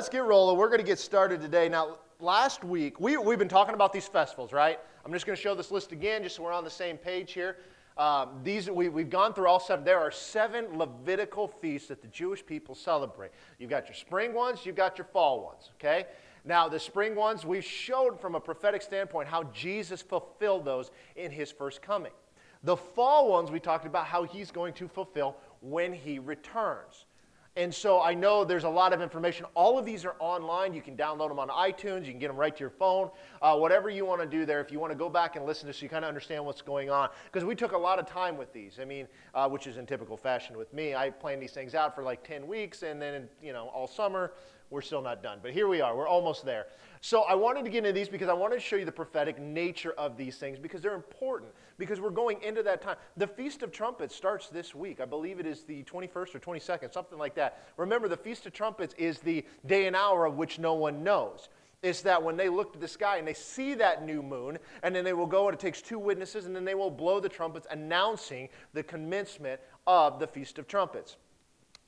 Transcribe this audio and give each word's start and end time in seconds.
let's 0.00 0.08
get 0.08 0.24
rolling. 0.24 0.56
We're 0.56 0.68
going 0.68 0.80
to 0.80 0.86
get 0.86 0.98
started 0.98 1.42
today. 1.42 1.68
Now, 1.68 1.98
last 2.20 2.64
week, 2.64 2.98
we, 2.98 3.18
we've 3.18 3.38
been 3.38 3.50
talking 3.50 3.74
about 3.74 3.92
these 3.92 4.08
festivals, 4.08 4.50
right? 4.50 4.78
I'm 5.04 5.12
just 5.12 5.26
going 5.26 5.36
to 5.36 5.42
show 5.42 5.54
this 5.54 5.70
list 5.70 5.92
again 5.92 6.22
just 6.22 6.36
so 6.36 6.42
we're 6.42 6.54
on 6.54 6.64
the 6.64 6.70
same 6.70 6.96
page 6.96 7.34
here. 7.34 7.58
Um, 7.98 8.40
these 8.42 8.70
we, 8.70 8.88
we've 8.88 9.10
gone 9.10 9.34
through 9.34 9.48
all 9.48 9.60
seven. 9.60 9.84
There 9.84 9.98
are 9.98 10.10
seven 10.10 10.78
Levitical 10.78 11.48
feasts 11.48 11.88
that 11.88 12.00
the 12.00 12.08
Jewish 12.08 12.46
people 12.46 12.74
celebrate. 12.74 13.30
You've 13.58 13.68
got 13.68 13.88
your 13.88 13.94
spring 13.94 14.32
ones, 14.32 14.64
you've 14.64 14.74
got 14.74 14.96
your 14.96 15.04
fall 15.04 15.44
ones. 15.44 15.68
Okay. 15.74 16.06
Now 16.46 16.66
the 16.66 16.80
spring 16.80 17.14
ones 17.14 17.44
we've 17.44 17.62
showed 17.62 18.18
from 18.18 18.36
a 18.36 18.40
prophetic 18.40 18.80
standpoint 18.80 19.28
how 19.28 19.42
Jesus 19.52 20.00
fulfilled 20.00 20.64
those 20.64 20.92
in 21.16 21.30
His 21.30 21.52
first 21.52 21.82
coming. 21.82 22.12
The 22.62 22.74
fall 22.74 23.28
ones 23.28 23.50
we 23.50 23.60
talked 23.60 23.84
about 23.84 24.06
how 24.06 24.22
He's 24.22 24.50
going 24.50 24.72
to 24.74 24.88
fulfill 24.88 25.36
when 25.60 25.92
He 25.92 26.18
returns. 26.18 27.04
And 27.56 27.74
so 27.74 28.00
I 28.00 28.14
know 28.14 28.44
there's 28.44 28.62
a 28.62 28.68
lot 28.68 28.92
of 28.92 29.02
information. 29.02 29.44
All 29.54 29.76
of 29.76 29.84
these 29.84 30.04
are 30.04 30.14
online. 30.20 30.72
You 30.72 30.80
can 30.80 30.96
download 30.96 31.30
them 31.30 31.40
on 31.40 31.48
iTunes. 31.48 32.06
You 32.06 32.12
can 32.12 32.20
get 32.20 32.28
them 32.28 32.36
right 32.36 32.54
to 32.54 32.60
your 32.60 32.70
phone. 32.70 33.10
Uh, 33.42 33.56
whatever 33.56 33.90
you 33.90 34.06
want 34.06 34.20
to 34.20 34.26
do 34.26 34.46
there, 34.46 34.60
if 34.60 34.70
you 34.70 34.78
want 34.78 34.92
to 34.92 34.98
go 34.98 35.08
back 35.08 35.34
and 35.34 35.44
listen 35.44 35.66
to 35.66 35.72
so 35.72 35.82
you 35.82 35.88
kind 35.88 36.04
of 36.04 36.08
understand 36.08 36.44
what's 36.44 36.62
going 36.62 36.90
on. 36.90 37.08
Because 37.24 37.44
we 37.44 37.56
took 37.56 37.72
a 37.72 37.78
lot 37.78 37.98
of 37.98 38.06
time 38.06 38.36
with 38.36 38.52
these. 38.52 38.78
I 38.80 38.84
mean, 38.84 39.08
uh, 39.34 39.48
which 39.48 39.66
is 39.66 39.78
in 39.78 39.86
typical 39.86 40.16
fashion 40.16 40.56
with 40.56 40.72
me. 40.72 40.94
I 40.94 41.10
planned 41.10 41.42
these 41.42 41.52
things 41.52 41.74
out 41.74 41.92
for 41.92 42.04
like 42.04 42.22
10 42.22 42.46
weeks, 42.46 42.84
and 42.84 43.02
then, 43.02 43.28
you 43.42 43.52
know, 43.52 43.66
all 43.74 43.88
summer, 43.88 44.32
we're 44.70 44.80
still 44.80 45.02
not 45.02 45.20
done. 45.20 45.40
But 45.42 45.50
here 45.50 45.66
we 45.66 45.80
are. 45.80 45.96
We're 45.96 46.08
almost 46.08 46.44
there. 46.44 46.66
So 47.00 47.22
I 47.22 47.34
wanted 47.34 47.64
to 47.64 47.70
get 47.70 47.78
into 47.78 47.92
these 47.92 48.08
because 48.08 48.28
I 48.28 48.32
wanted 48.32 48.56
to 48.56 48.60
show 48.60 48.76
you 48.76 48.84
the 48.84 48.92
prophetic 48.92 49.40
nature 49.40 49.92
of 49.98 50.16
these 50.16 50.36
things 50.36 50.58
because 50.60 50.80
they're 50.82 50.94
important 50.94 51.50
because 51.80 52.00
we're 52.00 52.10
going 52.10 52.40
into 52.42 52.62
that 52.62 52.82
time. 52.82 52.96
The 53.16 53.26
Feast 53.26 53.62
of 53.64 53.72
Trumpets 53.72 54.14
starts 54.14 54.48
this 54.48 54.74
week. 54.74 55.00
I 55.00 55.06
believe 55.06 55.40
it 55.40 55.46
is 55.46 55.64
the 55.64 55.82
21st 55.82 56.34
or 56.34 56.38
22nd, 56.38 56.92
something 56.92 57.18
like 57.18 57.34
that. 57.34 57.64
Remember, 57.76 58.06
the 58.06 58.16
Feast 58.16 58.46
of 58.46 58.52
Trumpets 58.52 58.94
is 58.98 59.18
the 59.18 59.44
day 59.66 59.86
and 59.86 59.96
hour 59.96 60.26
of 60.26 60.36
which 60.36 60.58
no 60.58 60.74
one 60.74 61.02
knows. 61.02 61.48
It's 61.82 62.02
that 62.02 62.22
when 62.22 62.36
they 62.36 62.50
look 62.50 62.74
to 62.74 62.78
the 62.78 62.86
sky 62.86 63.16
and 63.16 63.26
they 63.26 63.34
see 63.34 63.72
that 63.74 64.04
new 64.04 64.22
moon, 64.22 64.58
and 64.82 64.94
then 64.94 65.02
they 65.02 65.14
will 65.14 65.26
go 65.26 65.48
and 65.48 65.54
it 65.54 65.60
takes 65.60 65.80
two 65.80 65.98
witnesses, 65.98 66.44
and 66.44 66.54
then 66.54 66.66
they 66.66 66.74
will 66.74 66.90
blow 66.90 67.18
the 67.18 67.28
trumpets 67.28 67.66
announcing 67.70 68.50
the 68.74 68.82
commencement 68.82 69.60
of 69.86 70.18
the 70.20 70.26
Feast 70.26 70.58
of 70.58 70.68
Trumpets. 70.68 71.16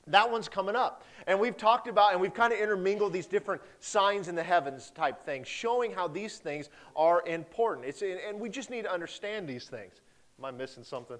That 0.07 0.29
one's 0.29 0.49
coming 0.49 0.75
up. 0.75 1.03
And 1.27 1.39
we've 1.39 1.55
talked 1.55 1.87
about 1.87 2.11
and 2.11 2.19
we've 2.19 2.33
kind 2.33 2.51
of 2.51 2.59
intermingled 2.59 3.13
these 3.13 3.25
different 3.25 3.61
signs 3.79 4.27
in 4.27 4.35
the 4.35 4.43
heavens 4.43 4.91
type 4.91 5.25
things, 5.25 5.47
showing 5.47 5.93
how 5.93 6.07
these 6.07 6.37
things 6.37 6.69
are 6.95 7.23
important. 7.25 7.87
It's, 7.87 8.01
and 8.01 8.39
we 8.39 8.49
just 8.49 8.69
need 8.69 8.83
to 8.83 8.91
understand 8.91 9.47
these 9.47 9.65
things. 9.65 10.01
Am 10.37 10.45
I 10.45 10.51
missing 10.51 10.83
something? 10.83 11.17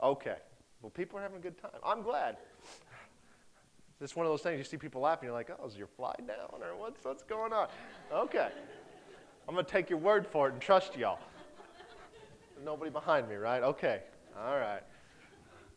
Okay. 0.00 0.36
Well, 0.80 0.90
people 0.90 1.18
are 1.18 1.22
having 1.22 1.38
a 1.38 1.40
good 1.40 1.60
time. 1.60 1.72
I'm 1.84 2.02
glad. 2.02 2.36
It's 4.00 4.14
one 4.14 4.26
of 4.26 4.32
those 4.32 4.42
things 4.42 4.58
you 4.58 4.64
see 4.64 4.76
people 4.76 5.00
laughing, 5.00 5.26
you're 5.26 5.34
like, 5.34 5.50
oh, 5.58 5.66
is 5.66 5.76
your 5.76 5.88
fly 5.88 6.14
down 6.24 6.62
or 6.62 6.76
what's, 6.76 7.04
what's 7.04 7.24
going 7.24 7.52
on? 7.52 7.66
Okay. 8.12 8.48
I'm 9.48 9.54
going 9.54 9.66
to 9.66 9.72
take 9.72 9.90
your 9.90 9.98
word 9.98 10.24
for 10.24 10.48
it 10.48 10.52
and 10.52 10.62
trust 10.62 10.96
y'all. 10.96 11.18
Nobody 12.64 12.90
behind 12.90 13.28
me, 13.28 13.34
right? 13.34 13.62
Okay. 13.62 14.02
All 14.38 14.56
right. 14.56 14.82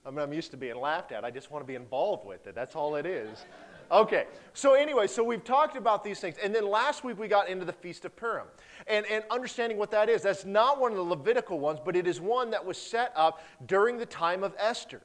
I 0.05 0.09
mean, 0.09 0.19
I'm 0.19 0.33
used 0.33 0.51
to 0.51 0.57
being 0.57 0.77
laughed 0.77 1.11
at. 1.11 1.23
I 1.23 1.31
just 1.31 1.51
want 1.51 1.63
to 1.63 1.67
be 1.67 1.75
involved 1.75 2.25
with 2.25 2.47
it. 2.47 2.55
That's 2.55 2.75
all 2.75 2.95
it 2.95 3.05
is. 3.05 3.45
Okay, 3.91 4.25
so 4.53 4.73
anyway, 4.73 5.05
so 5.05 5.21
we've 5.21 5.43
talked 5.43 5.75
about 5.75 6.01
these 6.03 6.19
things. 6.19 6.37
And 6.41 6.55
then 6.55 6.65
last 6.65 7.03
week 7.03 7.19
we 7.19 7.27
got 7.27 7.49
into 7.49 7.65
the 7.65 7.73
Feast 7.73 8.05
of 8.05 8.15
Purim. 8.15 8.47
And, 8.87 9.05
and 9.07 9.23
understanding 9.29 9.77
what 9.77 9.91
that 9.91 10.09
is, 10.09 10.21
that's 10.21 10.45
not 10.45 10.79
one 10.79 10.91
of 10.91 10.97
the 10.97 11.03
Levitical 11.03 11.59
ones, 11.59 11.79
but 11.83 11.95
it 11.95 12.07
is 12.07 12.21
one 12.21 12.51
that 12.51 12.65
was 12.65 12.77
set 12.77 13.11
up 13.15 13.43
during 13.65 13.97
the 13.97 14.05
time 14.05 14.43
of 14.43 14.55
Esther. 14.57 15.01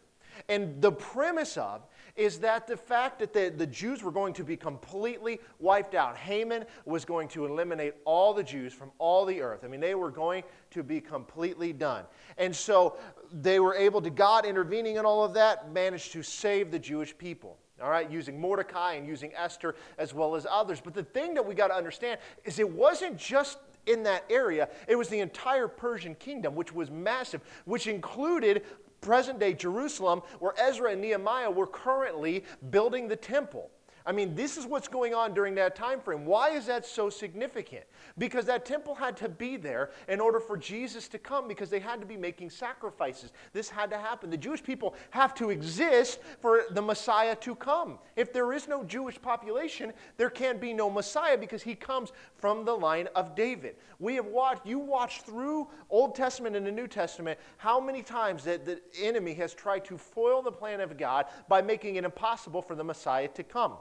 And 0.49 0.81
the 0.81 0.93
premise 0.93 1.57
of 1.57 1.83
is 2.17 2.39
that 2.41 2.67
the 2.67 2.77
fact 2.77 3.19
that 3.19 3.33
the, 3.33 3.53
the 3.55 3.67
Jews 3.67 4.03
were 4.03 4.11
going 4.11 4.33
to 4.35 4.45
be 4.45 4.57
completely 4.57 5.41
wiped 5.59 5.95
out. 5.95 6.17
Haman 6.17 6.65
was 6.85 7.05
going 7.05 7.29
to 7.29 7.47
eliminate 7.47 7.95
all 8.05 8.33
the 8.33 8.43
Jews 8.43 8.73
from 8.73 8.91
all 8.99 9.25
the 9.25 9.41
earth. 9.41 9.65
I 9.65 9.69
mean, 9.69 9.81
they 9.81 9.95
were 9.95 10.11
going 10.11 10.43
to 10.71 10.83
be 10.83 11.01
completely 11.01 11.73
done. 11.73 12.05
And 12.39 12.55
so 12.55 12.97
they 13.33 13.61
were 13.61 13.75
able 13.75 14.01
to, 14.03 14.11
God 14.11 14.47
intervening 14.47 14.97
in 14.97 15.05
all 15.05 15.25
of 15.25 15.35
that, 15.35 15.73
managed 15.73 16.13
to 16.13 16.23
save 16.23 16.71
the 16.71 16.79
Jewish 16.79 17.17
people. 17.17 17.59
All 17.83 17.91
right, 17.91 18.11
using 18.11 18.41
Mordecai 18.41 18.95
and 18.95 19.07
using 19.07 19.33
Esther 19.35 19.75
as 19.99 20.15
well 20.15 20.35
as 20.35 20.47
others. 20.51 20.81
But 20.83 20.95
the 20.95 21.03
thing 21.03 21.35
that 21.35 21.45
we 21.45 21.55
got 21.55 21.69
to 21.69 21.75
understand 21.75 22.19
is 22.45 22.59
it 22.59 22.69
wasn't 22.69 23.19
just 23.19 23.59
in 23.87 24.03
that 24.03 24.25
area, 24.29 24.69
it 24.89 24.97
was 24.97 25.09
the 25.09 25.21
entire 25.21 25.69
Persian 25.69 26.15
kingdom, 26.17 26.55
which 26.55 26.73
was 26.73 26.91
massive, 26.91 27.41
which 27.67 27.87
included 27.87 28.65
present 29.01 29.39
day 29.39 29.55
Jerusalem, 29.55 30.23
where 30.39 30.55
Ezra 30.59 30.93
and 30.93 31.01
Nehemiah 31.01 31.51
were 31.51 31.67
currently 31.67 32.45
building 32.71 33.09
the 33.09 33.17
temple. 33.17 33.71
I 34.07 34.13
mean, 34.13 34.37
this 34.37 34.57
is 34.57 34.67
what's 34.67 34.87
going 34.87 35.15
on 35.15 35.35
during 35.35 35.57
that 35.57 35.75
time 35.75 36.01
frame. 36.01 36.25
Why 36.25 36.51
is 36.51 36.67
that 36.67 36.87
so 36.87 37.11
significant? 37.11 37.85
Because 38.19 38.47
that 38.47 38.65
temple 38.65 38.95
had 38.95 39.17
to 39.19 39.29
be 39.29 39.57
there 39.57 39.91
in 40.09 40.21
order 40.21 40.41
for 40.41 40.57
Jesus 40.57 41.09
to 41.09 41.19
come 41.19 41.49
because 41.49 41.71
they 41.71 41.81
had 41.81 42.01
to 42.01 42.07
be 42.07 42.17
making 42.17 42.51
sacrifices. 42.51 43.33
This 43.53 43.69
had 43.69 43.91
to 43.91 43.99
happen. 43.99 44.31
The 44.31 44.37
Jewish 44.37 44.63
people 44.63 44.95
have 45.11 45.35
to 45.35 45.51
exist 45.51 46.21
for 46.41 46.65
the 46.71 46.83
Messiah 46.83 47.37
to 47.37 47.55
come. 47.55 47.99
If 48.17 48.33
there 48.33 48.53
is 48.53 48.69
no 48.69 48.85
Jewish 48.85 49.21
population, 49.21 49.93
there 50.17 50.31
can 50.31 50.59
be 50.59 50.73
no 50.73 50.91
Messiah 50.91 51.39
because 51.39 51.63
he 51.63 51.75
comes 51.75 52.13
from 52.37 52.65
the 52.65 52.75
line 52.75 53.09
of 53.15 53.35
David. 53.35 53.77
We 53.99 54.15
have 54.17 54.27
watched, 54.27 54.67
you 54.67 54.79
watched 54.79 55.23
through 55.23 55.69
Old 55.91 56.15
Testament 56.15 56.57
and 56.57 56.67
the 56.67 56.73
New 56.73 56.87
Testament 56.87 57.39
how 57.57 57.81
many 57.81 58.03
times 58.03 58.45
that 58.45 58.67
the 58.67 58.81
enemy 59.01 59.35
has 59.35 59.55
tried 59.55 59.85
to 59.87 59.97
foil 59.97 60.43
the 60.43 60.53
plan 60.53 60.81
of 60.81 60.97
God 60.97 61.27
by 61.49 61.63
making 61.63 61.97
it 61.97 62.05
impossible 62.05 62.63
for 62.63 62.75
the 62.75 62.85
Messiah 62.85 63.29
to 63.29 63.43
come. 63.43 63.75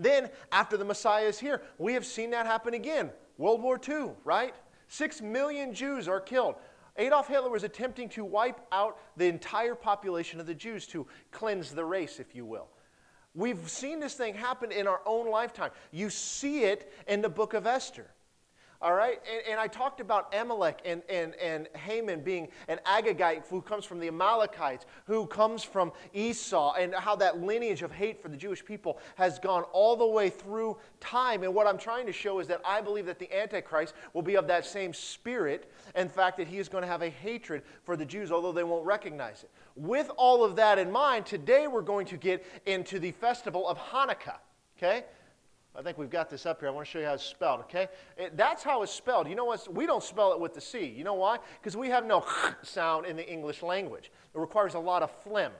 Then, 0.00 0.30
after 0.50 0.78
the 0.78 0.84
Messiah 0.84 1.26
is 1.26 1.38
here, 1.38 1.60
we 1.78 1.92
have 1.92 2.06
seen 2.06 2.30
that 2.30 2.46
happen 2.46 2.72
again. 2.72 3.10
World 3.36 3.62
War 3.62 3.78
II, 3.86 4.12
right? 4.24 4.54
Six 4.88 5.20
million 5.20 5.74
Jews 5.74 6.08
are 6.08 6.20
killed. 6.20 6.54
Adolf 6.96 7.28
Hitler 7.28 7.50
was 7.50 7.64
attempting 7.64 8.08
to 8.10 8.24
wipe 8.24 8.60
out 8.72 8.98
the 9.16 9.26
entire 9.26 9.74
population 9.74 10.40
of 10.40 10.46
the 10.46 10.54
Jews 10.54 10.86
to 10.88 11.06
cleanse 11.30 11.72
the 11.72 11.84
race, 11.84 12.18
if 12.18 12.34
you 12.34 12.46
will. 12.46 12.68
We've 13.34 13.68
seen 13.68 14.00
this 14.00 14.14
thing 14.14 14.34
happen 14.34 14.72
in 14.72 14.86
our 14.86 15.02
own 15.04 15.30
lifetime. 15.30 15.70
You 15.92 16.08
see 16.08 16.64
it 16.64 16.90
in 17.06 17.20
the 17.20 17.28
book 17.28 17.52
of 17.52 17.66
Esther. 17.66 18.10
All 18.82 18.94
right? 18.94 19.20
And, 19.30 19.42
and, 19.52 19.60
I 19.60 19.66
talked 19.66 20.00
about 20.00 20.34
Amalek 20.34 20.80
and, 20.86 21.02
and, 21.10 21.34
and 21.34 21.68
Haman 21.76 22.20
being 22.20 22.48
an 22.66 22.80
Agagite 22.86 23.46
who 23.48 23.60
comes 23.60 23.84
from 23.84 24.00
the 24.00 24.08
Amalekites, 24.08 24.86
who 25.06 25.26
comes 25.26 25.62
from 25.62 25.92
Esau, 26.14 26.72
and 26.74 26.94
how 26.94 27.14
that 27.16 27.42
lineage 27.42 27.82
of 27.82 27.92
hate 27.92 28.22
for 28.22 28.28
the 28.28 28.38
Jewish 28.38 28.64
people 28.64 28.98
has 29.16 29.38
gone 29.38 29.64
all 29.72 29.96
the 29.96 30.06
way 30.06 30.30
through 30.30 30.78
time. 30.98 31.42
And 31.42 31.54
what 31.54 31.66
I'm 31.66 31.76
trying 31.76 32.06
to 32.06 32.12
show 32.12 32.38
is 32.38 32.46
that 32.46 32.62
I 32.64 32.80
believe 32.80 33.04
that 33.04 33.18
the 33.18 33.30
Antichrist 33.36 33.92
will 34.14 34.22
be 34.22 34.36
of 34.36 34.46
that 34.46 34.64
same 34.64 34.94
spirit. 34.94 35.70
In 35.94 36.08
fact, 36.08 36.38
that 36.38 36.48
he 36.48 36.58
is 36.58 36.70
going 36.70 36.82
to 36.82 36.88
have 36.88 37.02
a 37.02 37.10
hatred 37.10 37.62
for 37.84 37.96
the 37.96 38.06
Jews, 38.06 38.32
although 38.32 38.52
they 38.52 38.64
won't 38.64 38.86
recognize 38.86 39.42
it. 39.42 39.50
With 39.76 40.10
all 40.16 40.42
of 40.42 40.56
that 40.56 40.78
in 40.78 40.90
mind, 40.90 41.26
today 41.26 41.66
we're 41.66 41.82
going 41.82 42.06
to 42.06 42.16
get 42.16 42.46
into 42.64 42.98
the 42.98 43.12
festival 43.12 43.68
of 43.68 43.76
Hanukkah. 43.76 44.38
Okay? 44.78 45.04
I 45.76 45.82
think 45.82 45.98
we've 45.98 46.10
got 46.10 46.28
this 46.28 46.46
up 46.46 46.60
here. 46.60 46.68
I 46.68 46.72
want 46.72 46.86
to 46.86 46.90
show 46.90 46.98
you 46.98 47.06
how 47.06 47.14
it's 47.14 47.24
spelled, 47.24 47.60
okay? 47.60 47.88
It, 48.16 48.36
that's 48.36 48.62
how 48.62 48.82
it's 48.82 48.92
spelled. 48.92 49.28
You 49.28 49.36
know 49.36 49.44
what? 49.44 49.72
We 49.72 49.86
don't 49.86 50.02
spell 50.02 50.32
it 50.32 50.40
with 50.40 50.52
the 50.52 50.60
C. 50.60 50.84
You 50.84 51.04
know 51.04 51.14
why? 51.14 51.38
Because 51.60 51.76
we 51.76 51.88
have 51.88 52.04
no 52.04 52.24
sound 52.62 53.06
in 53.06 53.16
the 53.16 53.28
English 53.28 53.62
language. 53.62 54.10
It 54.34 54.38
requires 54.38 54.74
a 54.74 54.78
lot 54.78 55.02
of 55.02 55.10
phlegm, 55.22 55.52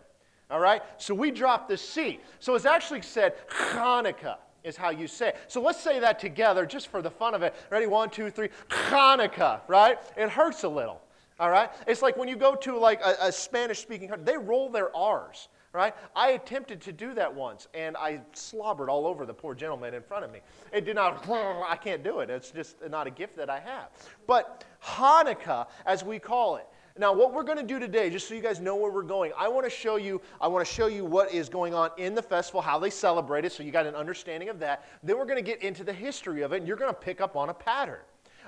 all 0.50 0.60
right? 0.60 0.82
So 0.98 1.14
we 1.14 1.30
drop 1.30 1.68
the 1.68 1.76
C. 1.76 2.18
So 2.40 2.54
it's 2.54 2.64
actually 2.64 3.02
said 3.02 3.34
Hanukkah 3.48 4.38
is 4.64 4.76
how 4.76 4.90
you 4.90 5.06
say 5.06 5.28
it. 5.28 5.38
So 5.46 5.60
let's 5.62 5.80
say 5.80 6.00
that 6.00 6.18
together 6.18 6.66
just 6.66 6.88
for 6.88 7.02
the 7.02 7.10
fun 7.10 7.34
of 7.34 7.42
it. 7.42 7.54
Ready? 7.70 7.86
One, 7.86 8.10
two, 8.10 8.30
three. 8.30 8.48
Hanukkah, 8.68 9.60
right? 9.68 9.96
It 10.16 10.28
hurts 10.28 10.64
a 10.64 10.68
little, 10.68 11.00
all 11.38 11.50
right? 11.50 11.70
It's 11.86 12.02
like 12.02 12.16
when 12.16 12.28
you 12.28 12.36
go 12.36 12.56
to 12.56 12.76
like 12.76 13.00
a, 13.00 13.16
a 13.22 13.32
Spanish-speaking 13.32 14.08
country, 14.08 14.24
they 14.24 14.36
roll 14.36 14.68
their 14.68 14.94
R's 14.94 15.48
right? 15.72 15.94
I 16.16 16.30
attempted 16.30 16.80
to 16.82 16.92
do 16.92 17.14
that 17.14 17.32
once 17.32 17.68
and 17.74 17.96
I 17.96 18.20
slobbered 18.32 18.88
all 18.88 19.06
over 19.06 19.24
the 19.24 19.34
poor 19.34 19.54
gentleman 19.54 19.94
in 19.94 20.02
front 20.02 20.24
of 20.24 20.32
me. 20.32 20.40
It 20.72 20.84
did 20.84 20.96
not, 20.96 21.28
I 21.30 21.76
can't 21.76 22.02
do 22.02 22.20
it. 22.20 22.30
It's 22.30 22.50
just 22.50 22.76
not 22.88 23.06
a 23.06 23.10
gift 23.10 23.36
that 23.36 23.50
I 23.50 23.60
have. 23.60 23.88
But 24.26 24.64
Hanukkah, 24.84 25.66
as 25.86 26.04
we 26.04 26.18
call 26.18 26.56
it, 26.56 26.66
now, 26.98 27.14
what 27.14 27.32
we're 27.32 27.44
going 27.44 27.56
to 27.56 27.64
do 27.64 27.78
today, 27.78 28.10
just 28.10 28.28
so 28.28 28.34
you 28.34 28.42
guys 28.42 28.60
know 28.60 28.76
where 28.76 28.90
we're 28.90 29.02
going, 29.02 29.32
I 29.38 29.48
want 29.48 29.64
to 29.64 29.70
show 29.70 29.96
you. 29.96 30.20
I 30.38 30.48
want 30.48 30.66
to 30.66 30.70
show 30.70 30.86
you 30.86 31.04
what 31.04 31.32
is 31.32 31.48
going 31.48 31.72
on 31.72 31.90
in 31.96 32.14
the 32.14 32.22
festival, 32.22 32.60
how 32.60 32.78
they 32.78 32.90
celebrate 32.90 33.44
it, 33.44 33.52
so 33.52 33.62
you 33.62 33.70
got 33.70 33.86
an 33.86 33.94
understanding 33.94 34.48
of 34.48 34.58
that. 34.58 34.84
Then 35.02 35.16
we're 35.16 35.24
going 35.24 35.42
to 35.42 35.42
get 35.42 35.62
into 35.62 35.84
the 35.84 35.92
history 35.92 36.42
of 36.42 36.52
it, 36.52 36.58
and 36.58 36.68
you're 36.68 36.76
going 36.76 36.92
to 36.92 37.00
pick 37.00 37.20
up 37.20 37.36
on 37.36 37.48
a 37.48 37.54
pattern 37.54 38.00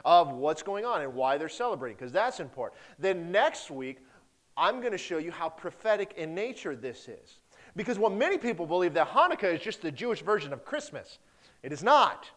of 0.04 0.32
what's 0.32 0.62
going 0.62 0.84
on 0.84 1.00
and 1.00 1.14
why 1.14 1.38
they're 1.38 1.48
celebrating, 1.48 1.96
because 1.96 2.12
that's 2.12 2.40
important. 2.40 2.80
Then 2.98 3.30
next 3.30 3.70
week, 3.70 4.00
I'm 4.56 4.80
going 4.80 4.92
to 4.92 4.98
show 4.98 5.18
you 5.18 5.30
how 5.30 5.48
prophetic 5.48 6.14
in 6.16 6.34
nature 6.34 6.76
this 6.76 7.08
is. 7.08 7.38
Because 7.74 7.98
what 7.98 8.12
many 8.12 8.38
people 8.38 8.66
believe 8.66 8.94
that 8.94 9.08
Hanukkah 9.08 9.54
is 9.54 9.60
just 9.60 9.82
the 9.82 9.90
Jewish 9.90 10.22
version 10.22 10.52
of 10.52 10.64
Christmas. 10.64 11.18
It 11.62 11.72
is 11.72 11.82
not. 11.82 12.28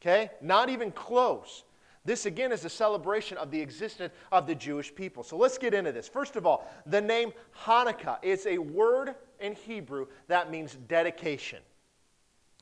Okay? 0.00 0.30
Not 0.40 0.68
even 0.68 0.92
close. 0.92 1.64
This 2.04 2.26
again 2.26 2.52
is 2.52 2.64
a 2.64 2.68
celebration 2.68 3.38
of 3.38 3.50
the 3.50 3.60
existence 3.60 4.12
of 4.30 4.46
the 4.46 4.54
Jewish 4.54 4.94
people. 4.94 5.22
So 5.22 5.36
let's 5.36 5.56
get 5.56 5.72
into 5.72 5.90
this. 5.90 6.06
First 6.06 6.36
of 6.36 6.46
all, 6.46 6.70
the 6.86 7.00
name 7.00 7.32
Hanukkah 7.64 8.18
is 8.22 8.46
a 8.46 8.58
word 8.58 9.14
in 9.40 9.54
Hebrew 9.54 10.06
that 10.28 10.50
means 10.50 10.76
dedication. 10.86 11.60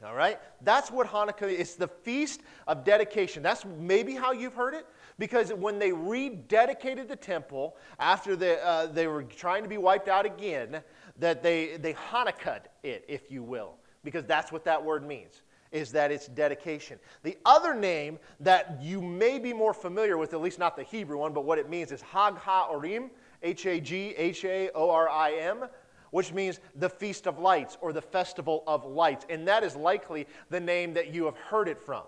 All 0.05 0.15
right? 0.15 0.39
That's 0.63 0.91
what 0.91 1.07
Hanukkah 1.07 1.53
is 1.53 1.75
the 1.75 1.89
feast 1.89 2.41
of 2.67 2.85
dedication. 2.85 3.43
That's 3.43 3.65
maybe 3.65 4.15
how 4.15 4.33
you've 4.33 4.55
heard 4.55 4.75
it. 4.75 4.87
Because 5.19 5.53
when 5.53 5.79
they 5.79 5.91
rededicated 5.91 7.09
the 7.09 7.17
temple 7.17 7.77
after 7.99 8.37
they, 8.37 8.59
uh, 8.61 8.87
they 8.87 9.07
were 9.07 9.23
trying 9.23 9.63
to 9.63 9.69
be 9.69 9.79
wiped 9.79 10.09
out 10.09 10.27
again, 10.27 10.83
that 11.19 11.43
they, 11.43 11.77
they 11.77 11.95
Hanukkah'd 11.95 12.69
it, 12.83 13.05
if 13.09 13.31
you 13.31 13.43
will. 13.43 13.75
Because 14.05 14.25
that's 14.25 14.51
what 14.51 14.65
that 14.65 14.83
word 14.83 15.07
means, 15.07 15.43
is 15.71 15.93
that 15.93 16.11
it's 16.11 16.27
dedication. 16.27 16.99
The 17.23 17.37
other 17.45 17.75
name 17.75 18.19
that 18.41 18.79
you 18.83 19.01
may 19.01 19.39
be 19.39 19.53
more 19.53 19.75
familiar 19.75 20.19
with, 20.19 20.35
at 20.35 20.41
least 20.41 20.59
not 20.59 20.77
the 20.77 20.83
Hebrew 20.83 21.19
one, 21.19 21.33
but 21.33 21.45
what 21.45 21.59
it 21.59 21.69
means 21.69 21.93
is 21.93 22.03
Hag 22.03 22.35
HaOrim, 22.35 23.11
H 23.43 23.67
A 23.67 23.81
G 23.81 24.15
H 24.17 24.45
A 24.45 24.71
O 24.75 24.91
R 24.91 25.09
I 25.09 25.33
M 25.33 25.67
which 26.13 26.33
means 26.33 26.61
the 26.77 26.89
Feast 26.89 27.27
of 27.27 27.39
Lights 27.39 27.79
or 27.81 27.93
the 27.93 28.03
Festival 28.03 28.63
of 28.67 28.85
Lights. 28.85 29.27
And 29.29 29.49
that 29.49 29.65
is 29.65 29.75
likely 29.75 30.29
the 30.51 30.61
name 30.61 30.93
that 30.93 31.13
you 31.13 31.25
have 31.25 31.37
heard 31.37 31.69
it 31.69 31.81
from. 31.81 32.03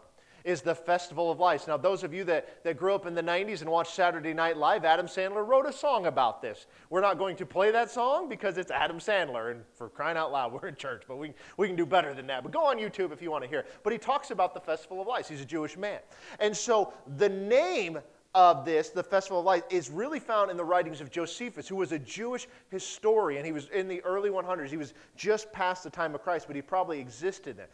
Is 0.45 0.61
the 0.61 0.75
Festival 0.75 1.31
of 1.31 1.41
Lights. 1.41 1.67
Now, 1.67 1.79
those 1.79 2.05
of 2.05 2.13
you 2.13 2.23
that, 2.25 2.63
that 2.65 2.77
grew 2.77 2.95
up 2.95 3.07
in 3.07 3.15
the 3.15 3.23
90s 3.23 3.63
and 3.63 3.71
watched 3.71 3.95
Saturday 3.95 4.35
Night 4.35 4.59
Live, 4.59 4.85
Adam 4.85 5.07
Sandler 5.07 5.47
wrote 5.47 5.67
a 5.67 5.73
song 5.73 6.05
about 6.05 6.43
this. 6.43 6.67
We're 6.91 7.01
not 7.01 7.17
going 7.17 7.37
to 7.37 7.47
play 7.47 7.71
that 7.71 7.91
song 7.91 8.29
because 8.29 8.59
it's 8.59 8.71
Adam 8.71 8.99
Sandler, 8.99 9.51
and 9.51 9.63
for 9.75 9.89
crying 9.89 10.19
out 10.19 10.33
loud, 10.33 10.53
we're 10.63 10.69
in 10.69 10.77
church, 10.77 11.05
but 11.09 11.17
we, 11.17 11.33
we 11.57 11.67
can 11.67 11.77
do 11.77 11.87
better 11.87 12.13
than 12.13 12.27
that. 12.27 12.43
But 12.43 12.53
go 12.53 12.67
on 12.67 12.79
YouTube 12.79 13.11
if 13.11 13.23
you 13.23 13.31
want 13.31 13.43
to 13.43 13.49
hear. 13.49 13.65
But 13.83 13.95
he 13.95 13.99
talks 13.99 14.31
about 14.31 14.53
the 14.53 14.61
Festival 14.61 15.01
of 15.01 15.07
Lights. 15.07 15.29
He's 15.31 15.41
a 15.41 15.47
Jewish 15.47 15.79
man. 15.79 16.01
And 16.41 16.55
so 16.55 16.93
the 17.17 17.29
name 17.31 17.99
of 18.35 18.65
this, 18.65 18.89
the 18.91 19.03
Festival 19.03 19.39
of 19.39 19.47
Lights, 19.47 19.67
is 19.71 19.91
really 19.91 20.19
found 20.19 20.51
in 20.51 20.57
the 20.57 20.65
writings 20.65 21.01
of 21.01 21.11
Josephus, 21.11 21.69
who 21.69 21.77
was 21.77 21.93
a 21.93 21.99
Jewish 22.01 22.49
historian. 22.69 23.45
He 23.45 23.53
was 23.53 23.69
in 23.69 23.87
the 23.87 24.03
early 24.03 24.29
100s. 24.29 24.69
He 24.69 24.77
was 24.77 24.93
just 25.17 25.53
past 25.53 25.85
the 25.85 25.91
time 25.91 26.15
of 26.15 26.23
Christ, 26.23 26.49
but 26.49 26.57
he 26.57 26.63
probably 26.63 26.99
existed 26.99 27.57
then. 27.57 27.67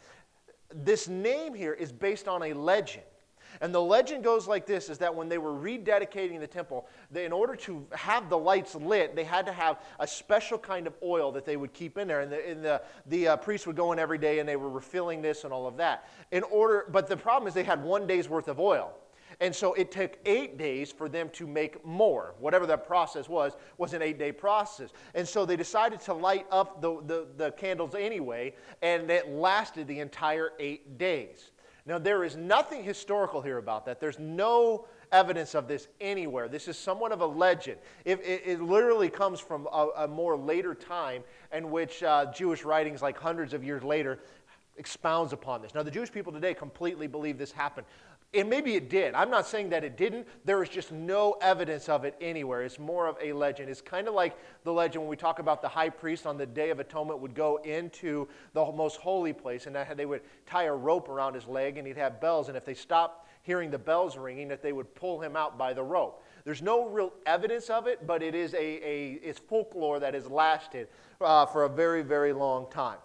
This 0.73 1.07
name 1.07 1.53
here 1.53 1.73
is 1.73 1.91
based 1.91 2.27
on 2.27 2.43
a 2.43 2.53
legend. 2.53 3.03
And 3.59 3.75
the 3.75 3.81
legend 3.81 4.23
goes 4.23 4.47
like 4.47 4.65
this 4.65 4.89
is 4.89 4.97
that 4.99 5.13
when 5.13 5.27
they 5.27 5.37
were 5.37 5.51
rededicating 5.51 6.39
the 6.39 6.47
temple, 6.47 6.87
they, 7.11 7.25
in 7.25 7.33
order 7.33 7.55
to 7.57 7.85
have 7.91 8.29
the 8.29 8.37
lights 8.37 8.75
lit, 8.75 9.15
they 9.15 9.25
had 9.25 9.45
to 9.45 9.51
have 9.51 9.81
a 9.99 10.07
special 10.07 10.57
kind 10.57 10.87
of 10.87 10.95
oil 11.03 11.31
that 11.33 11.45
they 11.45 11.57
would 11.57 11.73
keep 11.73 11.97
in 11.97 12.07
there. 12.07 12.21
And 12.21 12.31
the, 12.31 12.49
and 12.49 12.63
the, 12.63 12.81
the 13.07 13.27
uh, 13.29 13.37
priest 13.37 13.67
would 13.67 13.75
go 13.75 13.91
in 13.91 13.99
every 13.99 14.17
day 14.17 14.39
and 14.39 14.47
they 14.47 14.55
were 14.55 14.69
refilling 14.69 15.21
this 15.21 15.43
and 15.43 15.51
all 15.51 15.67
of 15.67 15.77
that. 15.77 16.07
In 16.31 16.43
order, 16.43 16.85
but 16.89 17.07
the 17.07 17.17
problem 17.17 17.47
is 17.47 17.53
they 17.53 17.63
had 17.63 17.83
one 17.83 18.07
day's 18.07 18.29
worth 18.29 18.47
of 18.47 18.59
oil. 18.59 18.93
And 19.41 19.53
so 19.53 19.73
it 19.73 19.91
took 19.91 20.17
eight 20.25 20.59
days 20.59 20.91
for 20.91 21.09
them 21.09 21.27
to 21.31 21.47
make 21.47 21.83
more. 21.83 22.35
Whatever 22.39 22.67
that 22.67 22.85
process 22.85 23.27
was, 23.27 23.53
was 23.77 23.93
an 23.93 24.03
eight 24.03 24.19
day 24.19 24.31
process. 24.31 24.91
And 25.15 25.27
so 25.27 25.45
they 25.45 25.55
decided 25.55 25.99
to 26.01 26.13
light 26.13 26.45
up 26.51 26.79
the, 26.79 27.01
the, 27.07 27.27
the 27.35 27.51
candles 27.51 27.95
anyway, 27.95 28.53
and 28.83 29.09
it 29.09 29.29
lasted 29.29 29.87
the 29.87 29.99
entire 29.99 30.51
eight 30.59 30.99
days. 30.99 31.51
Now, 31.87 31.97
there 31.97 32.23
is 32.23 32.35
nothing 32.37 32.83
historical 32.83 33.41
here 33.41 33.57
about 33.57 33.87
that. 33.87 33.99
There's 33.99 34.19
no 34.19 34.85
evidence 35.11 35.55
of 35.55 35.67
this 35.67 35.87
anywhere. 35.99 36.47
This 36.47 36.67
is 36.67 36.77
somewhat 36.77 37.11
of 37.11 37.21
a 37.21 37.25
legend. 37.25 37.79
It, 38.05 38.19
it, 38.19 38.43
it 38.45 38.61
literally 38.61 39.09
comes 39.09 39.39
from 39.39 39.67
a, 39.73 39.87
a, 39.97 40.07
more 40.07 40.37
later 40.37 40.75
time 40.75 41.23
in 41.51 41.71
which 41.71 42.03
uh, 42.03 42.31
Jewish 42.31 42.63
writings, 42.63 43.01
like 43.01 43.17
hundreds 43.17 43.55
of 43.55 43.63
years 43.63 43.83
later, 43.83 44.19
expounds 44.77 45.33
upon 45.33 45.61
this. 45.61 45.73
Now, 45.73 45.83
the 45.83 45.91
Jewish 45.91 46.11
people 46.11 46.31
today 46.31 46.53
completely 46.53 47.07
believe 47.07 47.37
this 47.37 47.51
happened. 47.51 47.87
And 48.33 48.49
maybe 48.49 48.75
it 48.75 48.89
did. 48.89 49.13
I'm 49.13 49.29
not 49.29 49.45
saying 49.45 49.69
that 49.71 49.83
it 49.83 49.97
didn't. 49.97 50.25
There 50.45 50.63
is 50.63 50.69
just 50.69 50.93
no 50.93 51.35
evidence 51.41 51.89
of 51.89 52.05
it 52.05 52.15
anywhere. 52.21 52.63
It's 52.63 52.79
more 52.79 53.07
of 53.07 53.17
a 53.21 53.33
legend. 53.33 53.69
It's 53.69 53.81
kind 53.81 54.07
of 54.07 54.13
like 54.13 54.37
the 54.63 54.71
legend 54.71 55.03
when 55.03 55.09
we 55.09 55.17
talk 55.17 55.39
about 55.39 55.61
the 55.61 55.67
high 55.67 55.89
priest 55.89 56.25
on 56.25 56.37
the 56.37 56.45
Day 56.45 56.69
of 56.69 56.79
Atonement 56.79 57.19
would 57.19 57.35
go 57.35 57.57
into 57.57 58.29
the 58.53 58.71
most 58.71 58.97
holy 58.97 59.33
place 59.33 59.67
and 59.67 59.75
they 59.97 60.05
would 60.05 60.21
tie 60.45 60.63
a 60.63 60.73
rope 60.73 61.09
around 61.09 61.33
his 61.33 61.45
leg 61.45 61.77
and 61.77 61.85
he'd 61.85 61.97
have 61.97 62.21
bells. 62.21 62.47
And 62.47 62.55
if 62.55 62.63
they 62.63 62.73
stopped 62.73 63.27
hearing 63.43 63.69
the 63.69 63.77
bells 63.77 64.17
ringing, 64.17 64.47
that 64.47 64.61
they 64.61 64.71
would 64.71 64.95
pull 64.95 65.19
him 65.19 65.35
out 65.35 65.57
by 65.57 65.73
the 65.73 65.83
rope. 65.83 66.23
There's 66.45 66.61
no 66.61 66.87
real 66.87 67.11
evidence 67.25 67.69
of 67.69 67.85
it, 67.85 68.07
but 68.07 68.23
it 68.23 68.33
is 68.33 68.53
a, 68.53 68.57
a 68.57 69.19
it's 69.23 69.39
folklore 69.39 69.99
that 69.99 70.13
has 70.13 70.27
lasted 70.27 70.87
uh, 71.19 71.45
for 71.47 71.63
a 71.63 71.69
very, 71.69 72.01
very 72.01 72.31
long 72.31 72.69
time. 72.71 72.97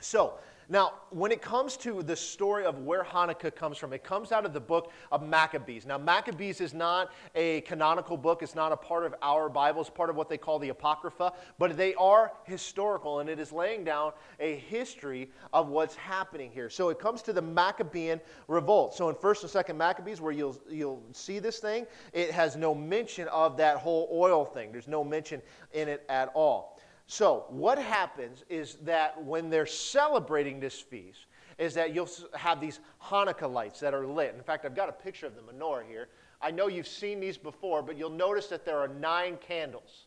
So, 0.00 0.38
now, 0.70 0.92
when 1.10 1.32
it 1.32 1.42
comes 1.42 1.76
to 1.78 2.00
the 2.00 2.14
story 2.14 2.64
of 2.64 2.78
where 2.78 3.02
Hanukkah 3.02 3.52
comes 3.52 3.76
from, 3.76 3.92
it 3.92 4.04
comes 4.04 4.30
out 4.30 4.46
of 4.46 4.52
the 4.52 4.60
book 4.60 4.92
of 5.10 5.20
Maccabees. 5.20 5.84
Now, 5.84 5.98
Maccabees 5.98 6.60
is 6.60 6.72
not 6.72 7.10
a 7.34 7.62
canonical 7.62 8.16
book, 8.16 8.40
it's 8.40 8.54
not 8.54 8.70
a 8.70 8.76
part 8.76 9.04
of 9.04 9.12
our 9.20 9.48
Bible, 9.48 9.80
it's 9.80 9.90
part 9.90 10.10
of 10.10 10.14
what 10.14 10.28
they 10.28 10.38
call 10.38 10.60
the 10.60 10.68
Apocrypha, 10.68 11.32
but 11.58 11.76
they 11.76 11.92
are 11.96 12.34
historical, 12.44 13.18
and 13.18 13.28
it 13.28 13.40
is 13.40 13.50
laying 13.50 13.82
down 13.82 14.12
a 14.38 14.58
history 14.58 15.32
of 15.52 15.66
what's 15.66 15.96
happening 15.96 16.52
here. 16.52 16.70
So 16.70 16.88
it 16.88 17.00
comes 17.00 17.20
to 17.22 17.32
the 17.32 17.42
Maccabean 17.42 18.20
revolt. 18.46 18.94
So 18.94 19.08
in 19.08 19.16
1st 19.16 19.56
and 19.56 19.66
2nd 19.66 19.76
Maccabees, 19.76 20.20
where 20.20 20.32
you'll, 20.32 20.56
you'll 20.70 21.02
see 21.10 21.40
this 21.40 21.58
thing, 21.58 21.84
it 22.12 22.30
has 22.30 22.54
no 22.54 22.76
mention 22.76 23.26
of 23.28 23.56
that 23.56 23.78
whole 23.78 24.08
oil 24.12 24.44
thing, 24.44 24.70
there's 24.70 24.86
no 24.86 25.02
mention 25.02 25.42
in 25.72 25.88
it 25.88 26.04
at 26.08 26.30
all. 26.32 26.79
So, 27.10 27.46
what 27.48 27.76
happens 27.76 28.44
is 28.48 28.76
that 28.82 29.20
when 29.24 29.50
they're 29.50 29.66
celebrating 29.66 30.60
this 30.60 30.78
feast, 30.78 31.26
is 31.58 31.74
that 31.74 31.92
you'll 31.92 32.08
have 32.34 32.60
these 32.60 32.78
Hanukkah 33.02 33.52
lights 33.52 33.80
that 33.80 33.94
are 33.94 34.06
lit. 34.06 34.36
In 34.36 34.44
fact, 34.44 34.64
I've 34.64 34.76
got 34.76 34.88
a 34.88 34.92
picture 34.92 35.26
of 35.26 35.34
the 35.34 35.42
menorah 35.42 35.84
here. 35.88 36.06
I 36.40 36.52
know 36.52 36.68
you've 36.68 36.86
seen 36.86 37.18
these 37.18 37.36
before, 37.36 37.82
but 37.82 37.98
you'll 37.98 38.10
notice 38.10 38.46
that 38.46 38.64
there 38.64 38.78
are 38.78 38.86
nine 38.86 39.38
candles. 39.38 40.06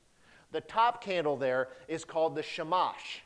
The 0.54 0.62
top 0.62 1.04
candle 1.04 1.36
there 1.36 1.68
is 1.90 2.06
called 2.06 2.36
the 2.36 2.42
shamash, 2.42 3.22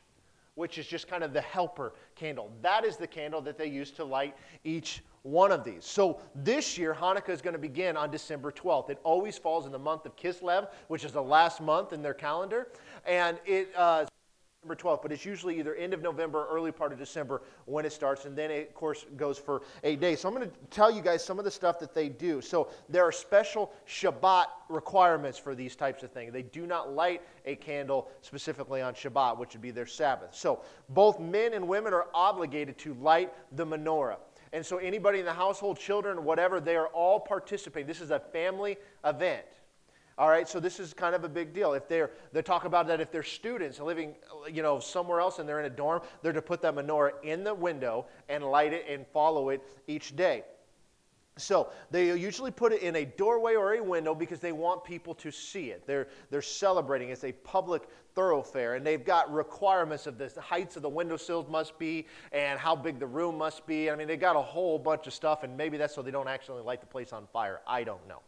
which 0.57 0.79
is 0.79 0.87
just 0.87 1.07
kind 1.07 1.23
of 1.23 1.33
the 1.33 1.41
helper 1.41 1.93
candle. 2.15 2.51
That 2.63 2.83
is 2.83 2.97
the 2.97 3.05
candle 3.05 3.41
that 3.41 3.59
they 3.59 3.67
use 3.67 3.91
to 3.91 4.03
light 4.03 4.35
each 4.63 5.03
one 5.21 5.51
of 5.51 5.63
these. 5.63 5.85
So 5.85 6.19
this 6.33 6.79
year, 6.79 6.95
Hanukkah 6.95 7.29
is 7.29 7.43
going 7.43 7.53
to 7.53 7.59
begin 7.59 7.95
on 7.95 8.09
December 8.09 8.51
12th. 8.51 8.89
It 8.89 8.97
always 9.03 9.37
falls 9.37 9.67
in 9.67 9.71
the 9.71 9.77
month 9.77 10.07
of 10.07 10.15
Kislev, 10.15 10.69
which 10.87 11.05
is 11.05 11.11
the 11.11 11.21
last 11.21 11.61
month 11.61 11.93
in 11.93 12.01
their 12.01 12.15
calendar. 12.15 12.69
And 13.05 13.37
it. 13.45 13.69
Uh, 13.75 14.05
December 14.63 14.75
12th, 14.75 15.01
but 15.03 15.11
it's 15.11 15.23
usually 15.23 15.59
either 15.59 15.75
end 15.75 15.93
of 15.93 16.01
November 16.01 16.43
or 16.43 16.57
early 16.57 16.71
part 16.71 16.91
of 16.91 16.97
December 16.97 17.43
when 17.65 17.85
it 17.85 17.93
starts, 17.93 18.25
and 18.25 18.35
then 18.35 18.49
it, 18.49 18.69
of 18.69 18.73
course, 18.73 19.05
goes 19.15 19.37
for 19.37 19.61
eight 19.83 20.01
days. 20.01 20.21
So 20.21 20.27
I'm 20.27 20.33
going 20.33 20.49
to 20.49 20.55
tell 20.71 20.89
you 20.89 21.01
guys 21.01 21.23
some 21.23 21.37
of 21.37 21.45
the 21.45 21.51
stuff 21.51 21.79
that 21.79 21.93
they 21.93 22.09
do. 22.09 22.41
So 22.41 22.69
there 22.89 23.03
are 23.03 23.11
special 23.11 23.71
Shabbat 23.87 24.45
requirements 24.67 25.37
for 25.37 25.53
these 25.53 25.75
types 25.75 26.01
of 26.01 26.11
things. 26.11 26.33
They 26.33 26.41
do 26.41 26.65
not 26.65 26.91
light 26.91 27.21
a 27.45 27.55
candle 27.55 28.09
specifically 28.21 28.81
on 28.81 28.95
Shabbat, 28.95 29.37
which 29.37 29.53
would 29.53 29.61
be 29.61 29.69
their 29.69 29.85
Sabbath. 29.85 30.33
So 30.33 30.63
both 30.89 31.19
men 31.19 31.53
and 31.53 31.67
women 31.67 31.93
are 31.93 32.07
obligated 32.15 32.79
to 32.79 32.95
light 32.95 33.31
the 33.55 33.65
menorah. 33.65 34.17
And 34.53 34.65
so, 34.65 34.77
anybody 34.77 35.19
in 35.19 35.25
the 35.25 35.33
household, 35.33 35.77
children, 35.77 36.23
whatever, 36.23 36.61
they 36.61 36.77
are 36.77 36.87
all 36.87 37.19
participating. 37.19 37.85
This 37.85 37.99
is 37.99 38.11
a 38.11 38.19
family 38.19 38.77
event. 39.03 39.43
All 40.17 40.29
right, 40.29 40.49
so 40.49 40.59
this 40.59 40.79
is 40.79 40.93
kind 40.93 41.13
of 41.13 41.23
a 41.23 41.29
big 41.29 41.53
deal. 41.53 41.73
If 41.73 41.87
they're, 41.87 42.09
they 42.33 42.41
talk 42.41 42.65
about 42.65 42.87
that 42.87 42.99
if 42.99 43.11
they're 43.11 43.21
students 43.21 43.79
living, 43.79 44.15
you 44.51 44.63
know, 44.63 44.79
somewhere 44.79 45.19
else 45.19 45.37
and 45.37 45.47
they're 45.47 45.59
in 45.59 45.65
a 45.65 45.75
dorm, 45.75 46.01
they're 46.23 46.33
to 46.33 46.41
put 46.41 46.61
that 46.63 46.73
menorah 46.73 47.11
in 47.23 47.43
the 47.43 47.53
window 47.53 48.07
and 48.27 48.43
light 48.43 48.73
it 48.73 48.85
and 48.89 49.05
follow 49.13 49.49
it 49.49 49.61
each 49.87 50.15
day. 50.15 50.43
So 51.37 51.69
they 51.91 52.17
usually 52.17 52.49
put 52.49 52.73
it 52.73 52.81
in 52.81 52.95
a 52.95 53.05
doorway 53.05 53.53
or 53.53 53.75
a 53.75 53.83
window 53.83 54.15
because 54.15 54.39
they 54.39 54.51
want 54.51 54.83
people 54.83 55.13
to 55.15 55.29
see 55.29 55.69
it. 55.69 55.85
They're, 55.85 56.07
they're 56.31 56.41
celebrating. 56.41 57.09
It's 57.09 57.23
a 57.23 57.31
public 57.31 57.83
thoroughfare, 58.15 58.73
and 58.73 58.83
they've 58.83 59.05
got 59.05 59.31
requirements 59.31 60.07
of 60.07 60.17
this. 60.17 60.33
The 60.33 60.41
heights 60.41 60.77
of 60.77 60.81
the 60.81 60.89
windowsills 60.89 61.47
must 61.47 61.77
be, 61.77 62.07
and 62.31 62.59
how 62.59 62.75
big 62.75 62.97
the 62.97 63.05
room 63.05 63.37
must 63.37 63.67
be. 63.67 63.91
I 63.91 63.95
mean, 63.95 64.07
they've 64.07 64.19
got 64.19 64.35
a 64.35 64.41
whole 64.41 64.79
bunch 64.79 65.05
of 65.05 65.13
stuff, 65.13 65.43
and 65.43 65.55
maybe 65.55 65.77
that's 65.77 65.93
so 65.93 66.01
they 66.01 66.09
don't 66.09 66.27
actually 66.27 66.63
light 66.63 66.81
the 66.81 66.87
place 66.87 67.13
on 67.13 67.27
fire. 67.31 67.61
I 67.67 67.83
don't 67.83 68.05
know. 68.07 68.21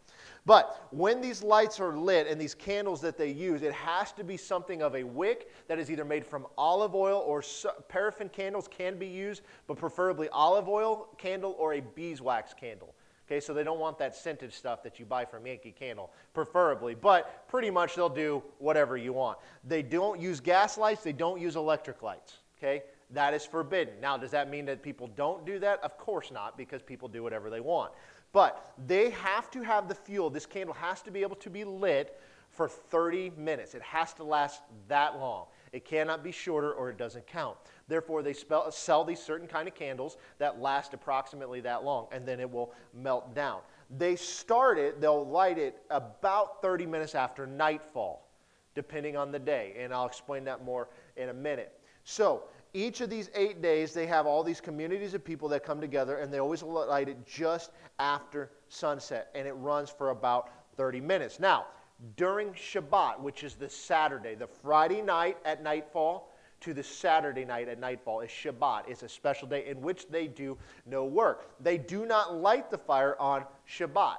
But 0.50 0.88
when 0.90 1.22
these 1.22 1.44
lights 1.44 1.80
are 1.80 1.96
lit 1.96 2.26
and 2.26 2.42
these 2.42 2.56
candles 2.56 3.02
that 3.02 3.20
they 3.20 3.30
use, 3.30 3.62
it 3.62 3.72
has 3.72 4.12
to 4.14 4.24
be 4.24 4.36
something 4.36 4.82
of 4.82 4.96
a 4.96 5.04
wick 5.04 5.52
that 5.68 5.78
is 5.78 5.92
either 5.92 6.04
made 6.04 6.26
from 6.26 6.48
olive 6.58 6.96
oil 6.96 7.24
or 7.28 7.44
paraffin 7.88 8.30
candles 8.30 8.68
can 8.68 8.98
be 8.98 9.06
used, 9.06 9.44
but 9.68 9.78
preferably 9.78 10.28
olive 10.30 10.68
oil 10.68 11.10
candle 11.20 11.56
or 11.60 11.76
a 11.76 11.82
beeswax 11.82 12.56
candle. 12.56 12.96
Okay, 13.28 13.40
so 13.40 13.54
they 13.54 13.64
don't 13.64 13.80
want 13.80 14.00
that 14.00 14.16
scented 14.16 14.52
stuff 14.52 14.82
that 14.82 15.00
you 15.00 15.06
buy 15.06 15.24
from 15.24 15.46
Yankee 15.46 15.72
Candle, 15.72 16.10
preferably, 16.34 16.96
but 16.96 17.48
pretty 17.48 17.70
much 17.70 17.94
they'll 17.94 18.10
do 18.10 18.42
whatever 18.58 18.98
you 18.98 19.14
want. 19.14 19.38
They 19.64 19.84
don't 19.84 20.20
use 20.20 20.40
gas 20.40 20.80
lights, 20.80 21.04
they 21.04 21.14
don't 21.14 21.40
use 21.40 21.58
electric 21.58 22.02
lights. 22.02 22.40
Okay, 22.58 22.82
that 23.12 23.36
is 23.36 23.46
forbidden. 23.46 23.94
Now, 24.02 24.18
does 24.18 24.32
that 24.32 24.50
mean 24.50 24.66
that 24.66 24.82
people 24.82 25.12
don't 25.16 25.46
do 25.46 25.60
that? 25.60 25.80
Of 25.84 25.98
course 26.00 26.32
not, 26.32 26.58
because 26.58 26.82
people 26.82 27.08
do 27.08 27.22
whatever 27.22 27.52
they 27.52 27.62
want. 27.62 27.92
But 28.32 28.74
they 28.88 29.10
have 29.12 29.50
to 29.52 29.62
have 29.64 29.88
the 29.88 29.96
fuel. 29.96 30.30
This 30.30 30.46
candle 30.46 30.76
has 30.76 31.02
to 31.04 31.12
be 31.12 31.22
able 31.22 31.36
to 31.38 31.50
be 31.50 31.64
lit 31.64 32.20
for 32.52 32.68
30 32.68 33.32
minutes. 33.38 33.76
It 33.76 33.82
has 33.82 34.14
to 34.16 34.24
last 34.24 34.62
that 34.88 35.20
long. 35.20 35.46
It 35.72 35.86
cannot 35.86 36.24
be 36.24 36.32
shorter 36.32 36.74
or 36.74 36.90
it 36.90 36.98
doesn't 36.98 37.28
count. 37.28 37.58
Therefore, 37.88 38.24
they 38.24 38.34
spell, 38.34 38.72
sell 38.72 39.04
these 39.04 39.22
certain 39.22 39.48
kind 39.48 39.68
of 39.68 39.76
candles 39.76 40.18
that 40.40 40.60
last 40.60 40.94
approximately 40.94 41.62
that 41.62 41.84
long, 41.84 42.08
and 42.12 42.28
then 42.28 42.40
it 42.40 42.50
will 42.50 42.74
melt 42.94 43.34
down. 43.36 43.62
They 43.98 44.16
start 44.16 44.78
it, 44.78 45.02
they'll 45.02 45.26
light 45.26 45.58
it 45.58 45.82
about 45.90 46.62
30 46.62 46.86
minutes 46.86 47.16
after 47.16 47.48
nightfall, 47.48 48.28
depending 48.76 49.16
on 49.16 49.32
the 49.32 49.40
day. 49.40 49.76
And 49.78 49.94
I'll 49.94 50.08
explain 50.08 50.44
that 50.46 50.64
more 50.64 50.90
in 51.18 51.30
a 51.30 51.34
minute. 51.34 51.80
So, 52.04 52.44
each 52.74 53.02
of 53.02 53.10
these 53.10 53.30
eight 53.34 53.62
days, 53.62 53.94
they 53.94 54.06
have 54.08 54.26
all 54.26 54.44
these 54.44 54.62
communities 54.62 55.14
of 55.14 55.24
people 55.24 55.50
that 55.50 55.64
come 55.64 55.82
together, 55.82 56.18
and 56.18 56.32
they 56.32 56.40
always 56.40 56.62
light 56.62 57.10
it 57.10 57.26
just 57.26 57.72
after 57.98 58.52
sunset, 58.70 59.30
and 59.34 59.48
it 59.48 59.54
runs 59.54 59.90
for 59.90 60.10
about 60.12 60.50
30 60.78 61.02
minutes. 61.02 61.40
Now, 61.40 61.68
during 62.16 62.54
Shabbat, 62.54 63.20
which 63.20 63.44
is 63.44 63.56
the 63.56 63.70
Saturday, 63.70 64.36
the 64.36 64.48
Friday 64.48 65.02
night 65.02 65.38
at 65.46 65.62
nightfall 65.64 66.32
to 66.62 66.74
the 66.74 66.84
Saturday 66.84 67.46
night 67.46 67.68
at 67.68 67.80
nightfall 67.80 68.22
is 68.22 68.30
Shabbat. 68.30 68.84
It's 68.88 69.04
a 69.04 69.10
special 69.10 69.48
day 69.48 69.66
in 69.68 69.82
which 69.82 70.08
they 70.08 70.28
do 70.28 70.58
no 70.86 71.06
work. 71.06 71.52
They 71.62 71.78
do 71.78 72.06
not 72.06 72.36
light 72.36 72.70
the 72.70 72.78
fire 72.78 73.16
on 73.20 73.46
Shabbat. 73.68 74.18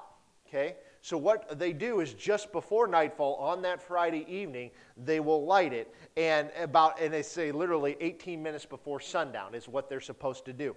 Okay? 0.48 0.76
So 1.02 1.16
what 1.16 1.58
they 1.58 1.72
do 1.72 2.00
is 2.00 2.12
just 2.12 2.52
before 2.52 2.86
nightfall 2.86 3.36
on 3.36 3.62
that 3.62 3.80
Friday 3.80 4.26
evening, 4.28 4.70
they 4.96 5.18
will 5.20 5.44
light 5.44 5.72
it, 5.72 5.94
and 6.16 6.50
about 6.58 7.00
and 7.00 7.12
they 7.12 7.22
say 7.22 7.52
literally 7.52 7.96
18 8.00 8.42
minutes 8.42 8.66
before 8.66 9.00
sundown 9.00 9.54
is 9.54 9.66
what 9.66 9.88
they're 9.88 10.00
supposed 10.00 10.44
to 10.44 10.52
do. 10.52 10.76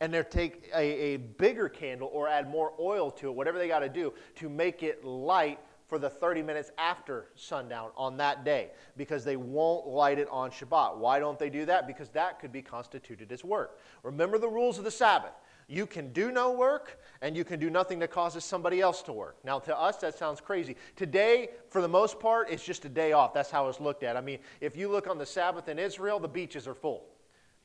And 0.00 0.12
they 0.12 0.22
take 0.22 0.70
a, 0.74 0.82
a 0.82 1.16
bigger 1.16 1.68
candle 1.68 2.10
or 2.12 2.28
add 2.28 2.48
more 2.48 2.72
oil 2.78 3.10
to 3.12 3.28
it, 3.28 3.34
whatever 3.34 3.58
they 3.58 3.68
got 3.68 3.80
to 3.80 3.88
do 3.88 4.12
to 4.36 4.48
make 4.48 4.82
it 4.82 5.04
light 5.04 5.58
for 5.88 5.98
the 5.98 6.10
30 6.10 6.42
minutes 6.42 6.70
after 6.76 7.28
sundown 7.34 7.90
on 7.96 8.18
that 8.18 8.44
day 8.44 8.70
because 8.96 9.24
they 9.24 9.36
won't 9.36 9.86
light 9.86 10.18
it 10.18 10.28
on 10.30 10.50
Shabbat. 10.50 10.98
Why 10.98 11.18
don't 11.18 11.38
they 11.38 11.48
do 11.48 11.64
that? 11.64 11.86
Because 11.86 12.10
that 12.10 12.38
could 12.38 12.52
be 12.52 12.60
constituted 12.60 13.32
as 13.32 13.42
work. 13.42 13.80
Remember 14.02 14.38
the 14.38 14.48
rules 14.48 14.76
of 14.76 14.84
the 14.84 14.90
Sabbath. 14.90 15.32
You 15.68 15.86
can 15.86 16.14
do 16.14 16.32
no 16.32 16.52
work, 16.52 16.98
and 17.20 17.36
you 17.36 17.44
can 17.44 17.60
do 17.60 17.68
nothing 17.68 17.98
that 17.98 18.10
causes 18.10 18.42
somebody 18.42 18.80
else 18.80 19.02
to 19.02 19.12
work. 19.12 19.36
Now, 19.44 19.58
to 19.60 19.78
us, 19.78 19.98
that 19.98 20.16
sounds 20.16 20.40
crazy. 20.40 20.76
Today, 20.96 21.50
for 21.68 21.82
the 21.82 21.88
most 21.88 22.18
part, 22.18 22.48
it's 22.50 22.64
just 22.64 22.86
a 22.86 22.88
day 22.88 23.12
off. 23.12 23.34
That's 23.34 23.50
how 23.50 23.68
it's 23.68 23.78
looked 23.78 24.02
at. 24.02 24.16
I 24.16 24.22
mean, 24.22 24.38
if 24.62 24.76
you 24.76 24.88
look 24.88 25.06
on 25.06 25.18
the 25.18 25.26
Sabbath 25.26 25.68
in 25.68 25.78
Israel, 25.78 26.18
the 26.18 26.28
beaches 26.28 26.66
are 26.66 26.74
full. 26.74 27.04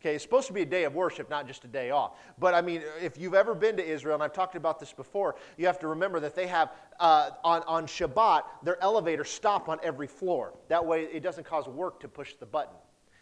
Okay, 0.02 0.16
it's 0.16 0.24
supposed 0.24 0.48
to 0.48 0.54
be 0.54 0.64
a 0.64 0.66
day 0.66 0.84
of 0.84 0.96
worship, 0.96 1.30
not 1.30 1.48
just 1.48 1.64
a 1.64 1.68
day 1.70 1.92
off. 1.92 2.18
But 2.38 2.54
I 2.54 2.62
mean, 2.62 2.82
if 3.02 3.18
you've 3.18 3.36
ever 3.36 3.56
been 3.56 3.78
to 3.78 3.86
Israel, 3.86 4.16
and 4.16 4.24
I've 4.24 4.34
talked 4.34 4.58
about 4.58 4.78
this 4.78 4.92
before, 4.92 5.36
you 5.56 5.66
have 5.66 5.80
to 5.80 5.88
remember 5.88 6.20
that 6.20 6.36
they 6.36 6.48
have, 6.48 6.74
uh, 7.00 7.30
on, 7.42 7.64
on 7.64 7.86
Shabbat, 7.88 8.42
their 8.64 8.84
elevators 8.84 9.30
stop 9.30 9.70
on 9.70 9.80
every 9.82 10.08
floor. 10.08 10.56
That 10.68 10.86
way, 10.86 11.04
it 11.04 11.24
doesn't 11.24 11.46
cause 11.46 11.70
work 11.70 12.02
to 12.02 12.10
push 12.10 12.34
the 12.38 12.46
button. 12.46 12.76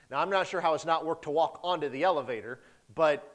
Now, 0.09 0.21
I'm 0.21 0.31
not 0.31 0.47
sure 0.47 0.59
how 0.59 0.73
it's 0.73 0.85
not 0.85 1.05
work 1.05 1.21
to 1.21 1.29
walk 1.29 1.59
onto 1.63 1.87
the 1.87 2.01
elevator, 2.01 2.61
but 2.95 3.30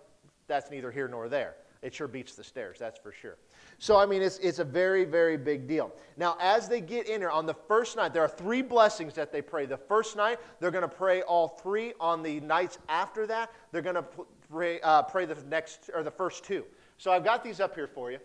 that's 0.46 0.70
neither 0.70 0.90
here 0.90 1.08
nor 1.08 1.28
there. 1.28 1.56
It 1.82 1.94
sure 1.94 2.08
beats 2.08 2.34
the 2.34 2.42
stairs, 2.42 2.78
that's 2.78 2.98
for 2.98 3.12
sure. 3.12 3.36
So, 3.78 3.96
I 3.96 4.06
mean, 4.06 4.22
it's, 4.22 4.38
it's 4.38 4.58
a 4.58 4.64
very, 4.64 5.04
very 5.04 5.36
big 5.36 5.68
deal. 5.68 5.92
Now, 6.16 6.36
as 6.40 6.68
they 6.68 6.80
get 6.80 7.06
in 7.06 7.20
here 7.20 7.30
on 7.30 7.46
the 7.46 7.54
first 7.54 7.96
night, 7.96 8.12
there 8.12 8.22
are 8.22 8.28
three 8.28 8.62
blessings 8.62 9.14
that 9.14 9.30
they 9.30 9.42
pray. 9.42 9.66
The 9.66 9.76
first 9.76 10.16
night, 10.16 10.38
they're 10.58 10.70
going 10.70 10.82
to 10.82 10.88
pray 10.88 11.22
all 11.22 11.48
three. 11.48 11.92
On 12.00 12.22
the 12.22 12.40
nights 12.40 12.78
after 12.88 13.26
that, 13.26 13.52
they're 13.72 13.82
going 13.82 13.96
to 13.96 14.04
pray, 14.50 14.80
uh, 14.80 15.02
pray 15.02 15.26
the 15.26 15.36
next 15.48 15.90
or 15.94 16.02
the 16.02 16.10
first 16.10 16.44
two. 16.44 16.64
So, 16.96 17.12
I've 17.12 17.24
got 17.24 17.44
these 17.44 17.60
up 17.60 17.74
here 17.74 17.86
for 17.86 18.10
you. 18.10 18.18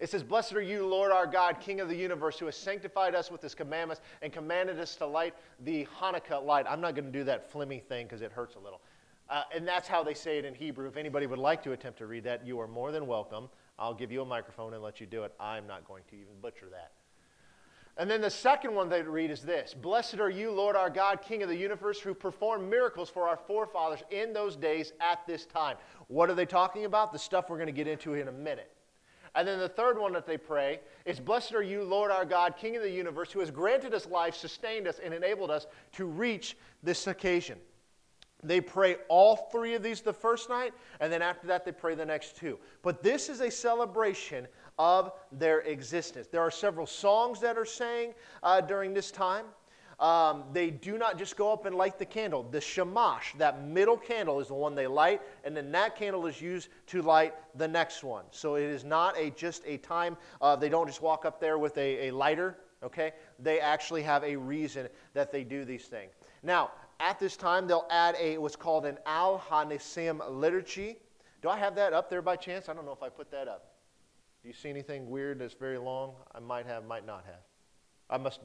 It 0.00 0.10
says, 0.10 0.22
Blessed 0.22 0.54
are 0.54 0.60
you, 0.60 0.86
Lord 0.86 1.12
our 1.12 1.26
God, 1.26 1.60
King 1.60 1.80
of 1.80 1.88
the 1.88 1.96
universe, 1.96 2.38
who 2.38 2.46
has 2.46 2.56
sanctified 2.56 3.14
us 3.14 3.30
with 3.30 3.40
his 3.40 3.54
commandments 3.54 4.02
and 4.22 4.32
commanded 4.32 4.80
us 4.80 4.96
to 4.96 5.06
light 5.06 5.34
the 5.60 5.86
Hanukkah 5.98 6.44
light. 6.44 6.66
I'm 6.68 6.80
not 6.80 6.94
going 6.94 7.06
to 7.06 7.12
do 7.12 7.24
that 7.24 7.52
flimmy 7.52 7.82
thing 7.82 8.06
because 8.06 8.20
it 8.20 8.32
hurts 8.32 8.56
a 8.56 8.58
little. 8.58 8.80
Uh, 9.34 9.42
and 9.52 9.66
that's 9.66 9.88
how 9.88 10.04
they 10.04 10.14
say 10.14 10.38
it 10.38 10.44
in 10.44 10.54
Hebrew. 10.54 10.86
If 10.86 10.96
anybody 10.96 11.26
would 11.26 11.40
like 11.40 11.60
to 11.64 11.72
attempt 11.72 11.98
to 11.98 12.06
read 12.06 12.22
that, 12.22 12.46
you 12.46 12.60
are 12.60 12.68
more 12.68 12.92
than 12.92 13.04
welcome. 13.04 13.48
I'll 13.80 13.92
give 13.92 14.12
you 14.12 14.22
a 14.22 14.24
microphone 14.24 14.74
and 14.74 14.80
let 14.80 15.00
you 15.00 15.08
do 15.08 15.24
it. 15.24 15.34
I'm 15.40 15.66
not 15.66 15.84
going 15.88 16.04
to 16.10 16.14
even 16.14 16.34
butcher 16.40 16.66
that. 16.70 16.92
And 17.96 18.08
then 18.08 18.20
the 18.20 18.30
second 18.30 18.76
one 18.76 18.88
they 18.88 19.02
read 19.02 19.32
is 19.32 19.42
this 19.42 19.74
Blessed 19.74 20.20
are 20.20 20.30
you, 20.30 20.52
Lord 20.52 20.76
our 20.76 20.88
God, 20.88 21.20
King 21.20 21.42
of 21.42 21.48
the 21.48 21.56
universe, 21.56 21.98
who 21.98 22.14
performed 22.14 22.70
miracles 22.70 23.10
for 23.10 23.26
our 23.26 23.36
forefathers 23.36 24.04
in 24.12 24.32
those 24.32 24.54
days 24.54 24.92
at 25.00 25.26
this 25.26 25.46
time. 25.46 25.78
What 26.06 26.30
are 26.30 26.34
they 26.36 26.46
talking 26.46 26.84
about? 26.84 27.12
The 27.12 27.18
stuff 27.18 27.50
we're 27.50 27.56
going 27.56 27.66
to 27.66 27.72
get 27.72 27.88
into 27.88 28.14
in 28.14 28.28
a 28.28 28.32
minute. 28.32 28.70
And 29.34 29.48
then 29.48 29.58
the 29.58 29.68
third 29.68 29.98
one 29.98 30.12
that 30.12 30.26
they 30.26 30.38
pray 30.38 30.78
is 31.06 31.18
Blessed 31.18 31.54
are 31.54 31.62
you, 31.62 31.82
Lord 31.82 32.12
our 32.12 32.24
God, 32.24 32.56
King 32.56 32.76
of 32.76 32.82
the 32.82 32.88
universe, 32.88 33.32
who 33.32 33.40
has 33.40 33.50
granted 33.50 33.94
us 33.94 34.06
life, 34.06 34.36
sustained 34.36 34.86
us, 34.86 35.00
and 35.04 35.12
enabled 35.12 35.50
us 35.50 35.66
to 35.94 36.04
reach 36.04 36.56
this 36.84 37.08
occasion. 37.08 37.58
They 38.44 38.60
pray 38.60 38.96
all 39.08 39.36
three 39.50 39.74
of 39.74 39.82
these 39.82 40.02
the 40.02 40.12
first 40.12 40.48
night, 40.48 40.74
and 41.00 41.12
then 41.12 41.22
after 41.22 41.46
that, 41.48 41.64
they 41.64 41.72
pray 41.72 41.94
the 41.94 42.06
next 42.06 42.36
two. 42.36 42.58
But 42.82 43.02
this 43.02 43.28
is 43.28 43.40
a 43.40 43.50
celebration 43.50 44.46
of 44.78 45.12
their 45.32 45.60
existence. 45.60 46.28
There 46.28 46.42
are 46.42 46.50
several 46.50 46.86
songs 46.86 47.40
that 47.40 47.56
are 47.56 47.64
sang 47.64 48.14
uh, 48.42 48.60
during 48.60 48.92
this 48.92 49.10
time. 49.10 49.46
Um, 50.00 50.44
they 50.52 50.70
do 50.70 50.98
not 50.98 51.18
just 51.18 51.36
go 51.36 51.52
up 51.52 51.66
and 51.66 51.76
light 51.76 51.98
the 51.98 52.04
candle. 52.04 52.42
The 52.50 52.60
shamash, 52.60 53.34
that 53.38 53.64
middle 53.64 53.96
candle, 53.96 54.40
is 54.40 54.48
the 54.48 54.54
one 54.54 54.74
they 54.74 54.86
light, 54.86 55.22
and 55.44 55.56
then 55.56 55.70
that 55.72 55.96
candle 55.96 56.26
is 56.26 56.40
used 56.40 56.68
to 56.88 57.00
light 57.00 57.34
the 57.56 57.68
next 57.68 58.02
one. 58.02 58.24
So 58.30 58.56
it 58.56 58.64
is 58.64 58.84
not 58.84 59.16
a 59.16 59.30
just 59.30 59.62
a 59.66 59.76
time. 59.78 60.16
Uh, 60.40 60.56
they 60.56 60.68
don't 60.68 60.86
just 60.86 61.00
walk 61.00 61.24
up 61.24 61.40
there 61.40 61.58
with 61.58 61.78
a, 61.78 62.08
a 62.08 62.10
lighter. 62.10 62.58
Okay, 62.82 63.12
they 63.38 63.60
actually 63.60 64.02
have 64.02 64.22
a 64.24 64.36
reason 64.36 64.88
that 65.14 65.32
they 65.32 65.42
do 65.42 65.64
these 65.64 65.86
things. 65.86 66.12
Now, 66.42 66.72
at 67.00 67.18
this 67.18 67.36
time, 67.36 67.66
they'll 67.66 67.86
add 67.90 68.16
a 68.18 68.38
what's 68.38 68.56
called 68.56 68.86
an 68.86 68.98
Al 69.06 69.38
Hanisim 69.38 70.20
liturgy. 70.30 70.98
Do 71.42 71.48
I 71.48 71.58
have 71.58 71.74
that 71.76 71.92
up 71.92 72.08
there 72.08 72.22
by 72.22 72.36
chance? 72.36 72.68
I 72.68 72.74
don't 72.74 72.86
know 72.86 72.92
if 72.92 73.02
I 73.02 73.08
put 73.08 73.30
that 73.30 73.48
up. 73.48 73.74
Do 74.42 74.48
you 74.48 74.54
see 74.54 74.68
anything 74.68 75.08
weird 75.08 75.38
that's 75.38 75.54
very 75.54 75.78
long? 75.78 76.14
I 76.34 76.40
might 76.40 76.66
have, 76.66 76.84
might 76.84 77.06
not 77.06 77.24
have. 77.26 77.40
I 78.10 78.18
must 78.18 78.40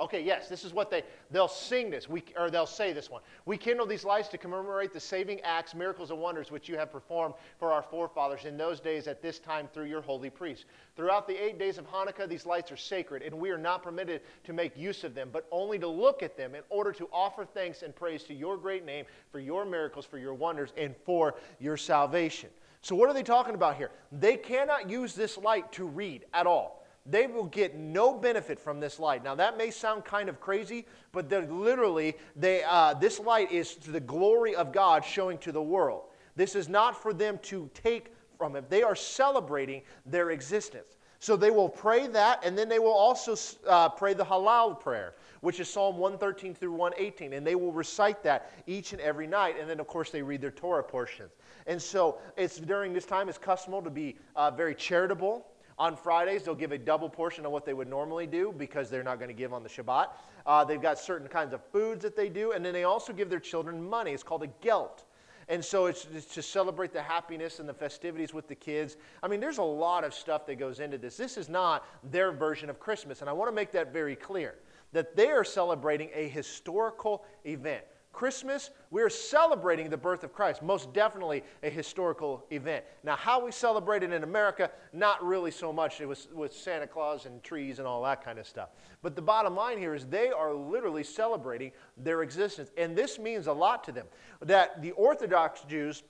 Okay, 0.00 0.22
yes, 0.22 0.48
this 0.48 0.64
is 0.64 0.72
what 0.72 0.92
they 0.92 1.02
they'll 1.32 1.48
sing 1.48 1.90
this, 1.90 2.08
we, 2.08 2.22
or 2.36 2.50
they'll 2.50 2.66
say 2.66 2.92
this 2.92 3.10
one. 3.10 3.20
We 3.46 3.56
kindle 3.56 3.84
these 3.84 4.04
lights 4.04 4.28
to 4.28 4.38
commemorate 4.38 4.92
the 4.92 5.00
saving 5.00 5.40
acts, 5.40 5.74
miracles, 5.74 6.10
and 6.10 6.20
wonders 6.20 6.52
which 6.52 6.68
you 6.68 6.78
have 6.78 6.92
performed 6.92 7.34
for 7.58 7.72
our 7.72 7.82
forefathers 7.82 8.44
in 8.44 8.56
those 8.56 8.78
days 8.78 9.08
at 9.08 9.22
this 9.22 9.40
time 9.40 9.68
through 9.74 9.86
your 9.86 10.00
holy 10.00 10.30
priests. 10.30 10.66
Throughout 10.94 11.26
the 11.26 11.34
eight 11.34 11.58
days 11.58 11.78
of 11.78 11.90
Hanukkah, 11.90 12.28
these 12.28 12.46
lights 12.46 12.70
are 12.70 12.76
sacred, 12.76 13.22
and 13.22 13.34
we 13.34 13.50
are 13.50 13.58
not 13.58 13.82
permitted 13.82 14.20
to 14.44 14.52
make 14.52 14.76
use 14.76 15.02
of 15.02 15.16
them, 15.16 15.30
but 15.32 15.48
only 15.50 15.80
to 15.80 15.88
look 15.88 16.22
at 16.22 16.36
them 16.36 16.54
in 16.54 16.62
order 16.70 16.92
to 16.92 17.08
offer 17.12 17.44
thanks 17.44 17.82
and 17.82 17.94
praise 17.96 18.22
to 18.24 18.34
your 18.34 18.56
great 18.56 18.86
name 18.86 19.04
for 19.32 19.40
your 19.40 19.64
miracles, 19.64 20.04
for 20.04 20.18
your 20.18 20.34
wonders, 20.34 20.72
and 20.76 20.94
for 21.04 21.34
your 21.58 21.76
salvation. 21.76 22.50
So, 22.82 22.94
what 22.94 23.08
are 23.08 23.14
they 23.14 23.24
talking 23.24 23.56
about 23.56 23.76
here? 23.76 23.90
They 24.12 24.36
cannot 24.36 24.88
use 24.88 25.16
this 25.16 25.36
light 25.36 25.72
to 25.72 25.84
read 25.84 26.24
at 26.32 26.46
all 26.46 26.77
they 27.10 27.26
will 27.26 27.44
get 27.44 27.76
no 27.76 28.14
benefit 28.14 28.58
from 28.58 28.80
this 28.80 28.98
light. 28.98 29.24
Now, 29.24 29.34
that 29.34 29.56
may 29.56 29.70
sound 29.70 30.04
kind 30.04 30.28
of 30.28 30.40
crazy, 30.40 30.86
but 31.12 31.30
literally, 31.30 32.16
they, 32.36 32.62
uh, 32.64 32.94
this 32.94 33.18
light 33.18 33.50
is 33.50 33.74
to 33.76 33.90
the 33.90 34.00
glory 34.00 34.54
of 34.54 34.72
God 34.72 35.04
showing 35.04 35.38
to 35.38 35.52
the 35.52 35.62
world. 35.62 36.04
This 36.36 36.54
is 36.54 36.68
not 36.68 37.00
for 37.00 37.12
them 37.12 37.38
to 37.44 37.70
take 37.74 38.12
from 38.36 38.56
it. 38.56 38.70
They 38.70 38.82
are 38.82 38.94
celebrating 38.94 39.82
their 40.06 40.30
existence. 40.30 40.98
So 41.20 41.34
they 41.34 41.50
will 41.50 41.68
pray 41.68 42.06
that, 42.06 42.44
and 42.44 42.56
then 42.56 42.68
they 42.68 42.78
will 42.78 42.92
also 42.92 43.34
uh, 43.66 43.88
pray 43.88 44.14
the 44.14 44.24
Hallel 44.24 44.78
prayer, 44.78 45.14
which 45.40 45.58
is 45.58 45.68
Psalm 45.68 45.96
113 45.96 46.54
through 46.54 46.72
118. 46.72 47.32
And 47.32 47.44
they 47.44 47.56
will 47.56 47.72
recite 47.72 48.22
that 48.22 48.52
each 48.68 48.92
and 48.92 49.00
every 49.00 49.26
night. 49.26 49.56
And 49.58 49.68
then, 49.68 49.80
of 49.80 49.88
course, 49.88 50.10
they 50.10 50.22
read 50.22 50.40
their 50.40 50.52
Torah 50.52 50.84
portions. 50.84 51.32
And 51.66 51.82
so 51.82 52.18
it's 52.36 52.58
during 52.58 52.92
this 52.92 53.04
time, 53.04 53.28
it's 53.28 53.36
customary 53.36 53.82
to 53.82 53.90
be 53.90 54.16
uh, 54.36 54.52
very 54.52 54.76
charitable 54.76 55.44
on 55.78 55.96
Fridays, 55.96 56.42
they'll 56.42 56.54
give 56.54 56.72
a 56.72 56.78
double 56.78 57.08
portion 57.08 57.46
of 57.46 57.52
what 57.52 57.64
they 57.64 57.74
would 57.74 57.88
normally 57.88 58.26
do 58.26 58.52
because 58.56 58.90
they're 58.90 59.04
not 59.04 59.18
going 59.18 59.28
to 59.28 59.34
give 59.34 59.52
on 59.52 59.62
the 59.62 59.68
Shabbat. 59.68 60.08
Uh, 60.44 60.64
they've 60.64 60.82
got 60.82 60.98
certain 60.98 61.28
kinds 61.28 61.52
of 61.52 61.62
foods 61.72 62.02
that 62.02 62.16
they 62.16 62.28
do, 62.28 62.52
and 62.52 62.64
then 62.64 62.72
they 62.72 62.84
also 62.84 63.12
give 63.12 63.30
their 63.30 63.40
children 63.40 63.88
money. 63.88 64.12
It's 64.12 64.22
called 64.22 64.42
a 64.42 64.48
gelt. 64.60 65.04
And 65.48 65.64
so 65.64 65.86
it's, 65.86 66.06
it's, 66.14 66.34
to 66.34 66.42
celebrate 66.42 66.92
the 66.92 67.00
happiness 67.00 67.58
and 67.58 67.68
the 67.68 67.74
festivities 67.74 68.34
with 68.34 68.48
the 68.48 68.54
kids. 68.54 68.96
I 69.22 69.28
mean, 69.28 69.40
there's 69.40 69.58
a 69.58 69.62
lot 69.62 70.04
of 70.04 70.12
stuff 70.12 70.44
that 70.46 70.56
goes 70.56 70.80
into 70.80 70.98
this. 70.98 71.16
This 71.16 71.38
is 71.38 71.48
not 71.48 71.86
their 72.10 72.32
version 72.32 72.68
of 72.68 72.78
Christmas, 72.78 73.20
and 73.20 73.30
I 73.30 73.32
want 73.32 73.48
to 73.48 73.54
make 73.54 73.72
that 73.72 73.92
very 73.92 74.14
clear 74.14 74.56
that 74.92 75.16
they 75.16 75.28
are 75.28 75.44
celebrating 75.44 76.10
a 76.14 76.28
historical 76.28 77.24
event. 77.46 77.84
Christmas, 78.12 78.70
we're 78.90 79.10
celebrating 79.10 79.90
the 79.90 79.96
birth 79.96 80.24
of 80.24 80.32
Christ, 80.32 80.62
most 80.62 80.92
definitely 80.92 81.44
a 81.62 81.70
historical 81.70 82.44
event. 82.50 82.84
Now, 83.04 83.14
how 83.14 83.44
we 83.44 83.52
celebrate 83.52 84.02
it 84.02 84.12
in 84.12 84.24
America, 84.24 84.70
not 84.92 85.24
really 85.24 85.50
so 85.50 85.72
much. 85.72 86.00
It 86.00 86.06
was 86.06 86.26
with 86.34 86.52
Santa 86.52 86.86
Claus 86.86 87.26
and 87.26 87.42
trees 87.42 87.78
and 87.78 87.86
all 87.86 88.02
that 88.02 88.24
kind 88.24 88.38
of 88.38 88.46
stuff. 88.46 88.70
But 89.02 89.14
the 89.14 89.22
bottom 89.22 89.54
line 89.54 89.78
here 89.78 89.94
is 89.94 90.04
they 90.04 90.30
are 90.30 90.52
literally 90.52 91.04
celebrating 91.04 91.70
their 91.96 92.22
existence. 92.22 92.70
And 92.76 92.96
this 92.96 93.18
means 93.18 93.46
a 93.46 93.52
lot 93.52 93.84
to 93.84 93.92
them. 93.92 94.06
That 94.42 94.82
the 94.82 94.90
Orthodox 94.92 95.60
Jews, 95.68 96.02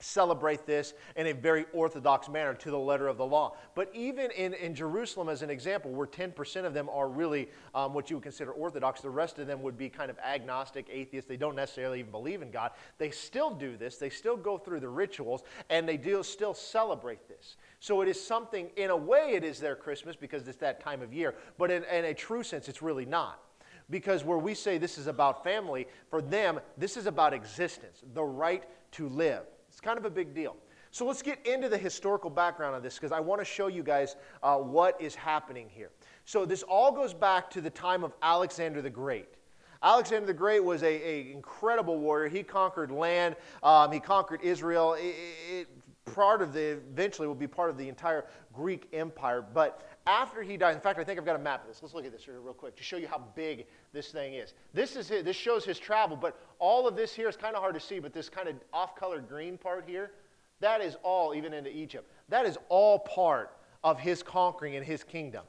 celebrate 0.00 0.66
this 0.66 0.94
in 1.16 1.26
a 1.28 1.32
very 1.32 1.66
orthodox 1.72 2.28
manner 2.28 2.54
to 2.54 2.70
the 2.70 2.78
letter 2.78 3.06
of 3.06 3.16
the 3.16 3.24
law. 3.24 3.56
But 3.74 3.90
even 3.94 4.30
in, 4.32 4.54
in 4.54 4.74
Jerusalem, 4.74 5.28
as 5.28 5.42
an 5.42 5.50
example, 5.50 5.92
where 5.92 6.06
10% 6.06 6.64
of 6.64 6.74
them 6.74 6.88
are 6.90 7.08
really 7.08 7.48
um, 7.74 7.94
what 7.94 8.10
you 8.10 8.16
would 8.16 8.22
consider 8.22 8.52
orthodox, 8.52 9.00
the 9.00 9.10
rest 9.10 9.38
of 9.38 9.46
them 9.46 9.62
would 9.62 9.76
be 9.76 9.88
kind 9.88 10.10
of 10.10 10.18
agnostic, 10.18 10.86
atheists. 10.90 11.28
They 11.28 11.36
don't 11.36 11.56
necessarily 11.56 12.00
even 12.00 12.10
believe 12.10 12.42
in 12.42 12.50
God. 12.50 12.72
They 12.98 13.10
still 13.10 13.50
do 13.50 13.76
this, 13.76 13.96
they 13.96 14.10
still 14.10 14.36
go 14.36 14.58
through 14.58 14.80
the 14.80 14.88
rituals, 14.88 15.42
and 15.68 15.88
they 15.88 15.96
do 15.96 16.22
still 16.22 16.54
celebrate 16.54 17.28
this. 17.28 17.56
So 17.78 18.00
it 18.00 18.08
is 18.08 18.22
something, 18.22 18.70
in 18.76 18.90
a 18.90 18.96
way, 18.96 19.32
it 19.34 19.44
is 19.44 19.60
their 19.60 19.76
Christmas 19.76 20.16
because 20.16 20.48
it's 20.48 20.58
that 20.58 20.80
time 20.80 21.02
of 21.02 21.12
year, 21.12 21.34
but 21.58 21.70
in, 21.70 21.84
in 21.84 22.06
a 22.06 22.14
true 22.14 22.42
sense, 22.42 22.68
it's 22.68 22.82
really 22.82 23.06
not. 23.06 23.42
Because 23.88 24.24
where 24.24 24.38
we 24.38 24.54
say 24.54 24.78
this 24.78 24.98
is 24.98 25.08
about 25.08 25.42
family, 25.42 25.88
for 26.10 26.22
them, 26.22 26.60
this 26.78 26.96
is 26.96 27.06
about 27.06 27.34
existence, 27.34 28.02
the 28.14 28.22
right 28.22 28.64
to 28.92 29.08
live. 29.08 29.42
It's 29.70 29.80
kind 29.80 29.98
of 29.98 30.04
a 30.04 30.10
big 30.10 30.34
deal. 30.34 30.56
So 30.90 31.06
let's 31.06 31.22
get 31.22 31.46
into 31.46 31.68
the 31.68 31.78
historical 31.78 32.30
background 32.30 32.74
of 32.74 32.82
this 32.82 32.96
because 32.96 33.12
I 33.12 33.20
want 33.20 33.40
to 33.40 33.44
show 33.44 33.68
you 33.68 33.82
guys 33.82 34.16
uh, 34.42 34.56
what 34.56 35.00
is 35.00 35.14
happening 35.14 35.68
here. 35.70 35.90
So 36.24 36.44
this 36.44 36.64
all 36.64 36.90
goes 36.90 37.14
back 37.14 37.48
to 37.50 37.60
the 37.60 37.70
time 37.70 38.02
of 38.02 38.12
Alexander 38.22 38.82
the 38.82 38.90
Great. 38.90 39.28
Alexander 39.82 40.26
the 40.26 40.34
Great 40.34 40.62
was 40.62 40.82
an 40.82 41.00
incredible 41.00 41.98
warrior. 41.98 42.28
He 42.28 42.42
conquered 42.42 42.90
land. 42.90 43.36
Um, 43.62 43.92
he 43.92 44.00
conquered 44.00 44.42
Israel. 44.42 44.94
It, 44.94 45.14
it, 45.50 45.68
part 46.04 46.42
of 46.42 46.52
the 46.52 46.72
eventually 46.72 47.28
will 47.28 47.34
be 47.36 47.46
part 47.46 47.70
of 47.70 47.78
the 47.78 47.88
entire 47.88 48.26
Greek 48.52 48.88
Empire. 48.92 49.42
But 49.42 49.88
after 50.10 50.42
he 50.42 50.56
died, 50.56 50.74
in 50.74 50.80
fact, 50.80 50.98
I 50.98 51.04
think 51.04 51.20
I've 51.20 51.24
got 51.24 51.36
a 51.36 51.42
map 51.42 51.62
of 51.62 51.68
this. 51.68 51.80
Let's 51.80 51.94
look 51.94 52.04
at 52.04 52.10
this 52.10 52.24
here 52.24 52.40
real 52.40 52.52
quick 52.52 52.74
to 52.76 52.82
show 52.82 52.96
you 52.96 53.06
how 53.06 53.22
big 53.36 53.66
this 53.92 54.08
thing 54.08 54.34
is. 54.34 54.54
This 54.74 54.96
is 54.96 55.08
his, 55.08 55.22
this 55.22 55.36
shows 55.36 55.64
his 55.64 55.78
travel, 55.78 56.16
but 56.16 56.36
all 56.58 56.88
of 56.88 56.96
this 56.96 57.14
here 57.14 57.28
is 57.28 57.36
kind 57.36 57.54
of 57.54 57.62
hard 57.62 57.74
to 57.74 57.80
see. 57.80 58.00
But 58.00 58.12
this 58.12 58.28
kind 58.28 58.48
of 58.48 58.56
off-colored 58.72 59.28
green 59.28 59.56
part 59.56 59.84
here, 59.86 60.10
that 60.58 60.80
is 60.80 60.96
all 61.04 61.32
even 61.32 61.54
into 61.54 61.70
Egypt. 61.74 62.10
That 62.28 62.44
is 62.44 62.58
all 62.68 62.98
part 62.98 63.56
of 63.84 64.00
his 64.00 64.20
conquering 64.22 64.74
and 64.74 64.84
his 64.84 65.04
kingdom. 65.04 65.44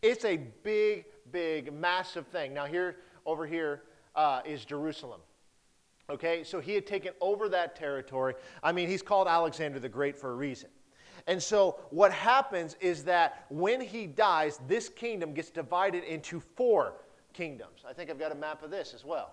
It's 0.00 0.24
a 0.24 0.38
big, 0.62 1.04
big, 1.30 1.70
massive 1.72 2.26
thing. 2.28 2.54
Now 2.54 2.64
here, 2.64 2.96
over 3.26 3.46
here, 3.46 3.82
uh, 4.14 4.40
is 4.46 4.64
Jerusalem. 4.64 5.20
Okay, 6.08 6.42
so 6.42 6.58
he 6.58 6.72
had 6.72 6.86
taken 6.86 7.12
over 7.20 7.50
that 7.50 7.76
territory. 7.76 8.34
I 8.62 8.72
mean, 8.72 8.88
he's 8.88 9.02
called 9.02 9.28
Alexander 9.28 9.78
the 9.78 9.88
Great 9.88 10.16
for 10.16 10.30
a 10.30 10.34
reason. 10.34 10.70
And 11.26 11.42
so, 11.42 11.80
what 11.90 12.12
happens 12.12 12.76
is 12.80 13.04
that 13.04 13.46
when 13.48 13.80
he 13.80 14.06
dies, 14.06 14.60
this 14.68 14.88
kingdom 14.88 15.34
gets 15.34 15.50
divided 15.50 16.04
into 16.04 16.40
four 16.40 16.94
kingdoms. 17.32 17.84
I 17.88 17.92
think 17.92 18.10
I've 18.10 18.18
got 18.18 18.30
a 18.30 18.36
map 18.36 18.62
of 18.62 18.70
this 18.70 18.94
as 18.94 19.04
well. 19.04 19.32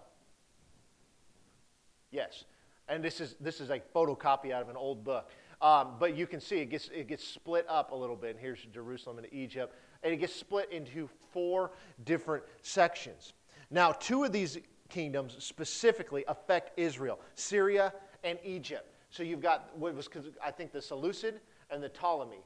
Yes. 2.11 2.45
And 2.89 3.03
this 3.03 3.21
is, 3.21 3.35
this 3.39 3.61
is 3.61 3.69
a 3.69 3.79
photocopy 3.95 4.51
out 4.51 4.61
of 4.61 4.69
an 4.69 4.75
old 4.75 5.03
book. 5.03 5.29
Um, 5.61 5.95
but 5.99 6.17
you 6.17 6.27
can 6.27 6.41
see 6.41 6.57
it 6.57 6.65
gets, 6.65 6.89
it 6.93 7.07
gets 7.07 7.25
split 7.25 7.65
up 7.69 7.91
a 7.91 7.95
little 7.95 8.15
bit. 8.15 8.31
And 8.31 8.39
here's 8.39 8.59
Jerusalem 8.73 9.19
and 9.19 9.27
Egypt. 9.31 9.73
And 10.03 10.13
it 10.13 10.17
gets 10.17 10.35
split 10.35 10.69
into 10.71 11.09
four 11.31 11.71
different 12.03 12.43
sections. 12.61 13.33
Now, 13.71 13.93
two 13.93 14.23
of 14.23 14.31
these 14.31 14.57
kingdoms 14.89 15.35
specifically 15.39 16.25
affect 16.27 16.77
Israel 16.77 17.19
Syria 17.35 17.93
and 18.23 18.37
Egypt. 18.43 18.89
So 19.09 19.23
you've 19.23 19.41
got 19.41 19.71
what 19.77 19.95
was, 19.95 20.09
I 20.43 20.51
think, 20.51 20.71
the 20.71 20.81
Seleucid 20.81 21.39
and 21.73 21.83
the 21.83 21.89
Ptolemies. 21.89 22.45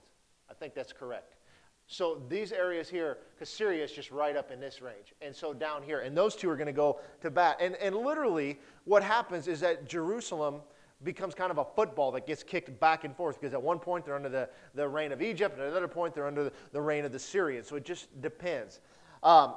I 0.49 0.53
think 0.53 0.73
that's 0.73 0.93
correct. 0.93 1.35
So 1.87 2.21
these 2.27 2.51
areas 2.51 2.89
here, 2.89 3.19
because 3.33 3.49
Syria 3.49 3.83
is 3.83 3.91
just 3.91 4.11
right 4.11 4.35
up 4.35 4.51
in 4.51 4.59
this 4.59 4.81
range. 4.81 5.13
And 5.21 5.33
so 5.35 5.53
down 5.53 5.83
here, 5.83 6.01
and 6.01 6.17
those 6.17 6.35
two 6.35 6.49
are 6.49 6.57
going 6.57 6.67
to 6.67 6.73
go 6.73 6.99
to 7.21 7.31
bat. 7.31 7.57
And, 7.61 7.75
and 7.75 7.95
literally, 7.95 8.59
what 8.83 9.03
happens 9.03 9.47
is 9.47 9.61
that 9.61 9.87
Jerusalem 9.87 10.61
becomes 11.03 11.33
kind 11.33 11.51
of 11.51 11.59
a 11.59 11.65
football 11.75 12.11
that 12.11 12.25
gets 12.25 12.43
kicked 12.43 12.77
back 12.79 13.03
and 13.03 13.15
forth 13.15 13.39
because 13.39 13.53
at 13.53 13.61
one 13.61 13.79
point 13.79 14.03
they're 14.03 14.15
under 14.15 14.29
the, 14.29 14.49
the 14.75 14.87
reign 14.87 15.11
of 15.11 15.21
Egypt, 15.21 15.55
and 15.55 15.63
at 15.63 15.69
another 15.69 15.87
point 15.87 16.13
they're 16.13 16.27
under 16.27 16.45
the, 16.45 16.51
the 16.71 16.81
reign 16.81 17.05
of 17.05 17.11
the 17.11 17.19
Syrians. 17.19 17.67
So 17.67 17.75
it 17.75 17.85
just 17.85 18.21
depends. 18.21 18.81
Um, 19.23 19.55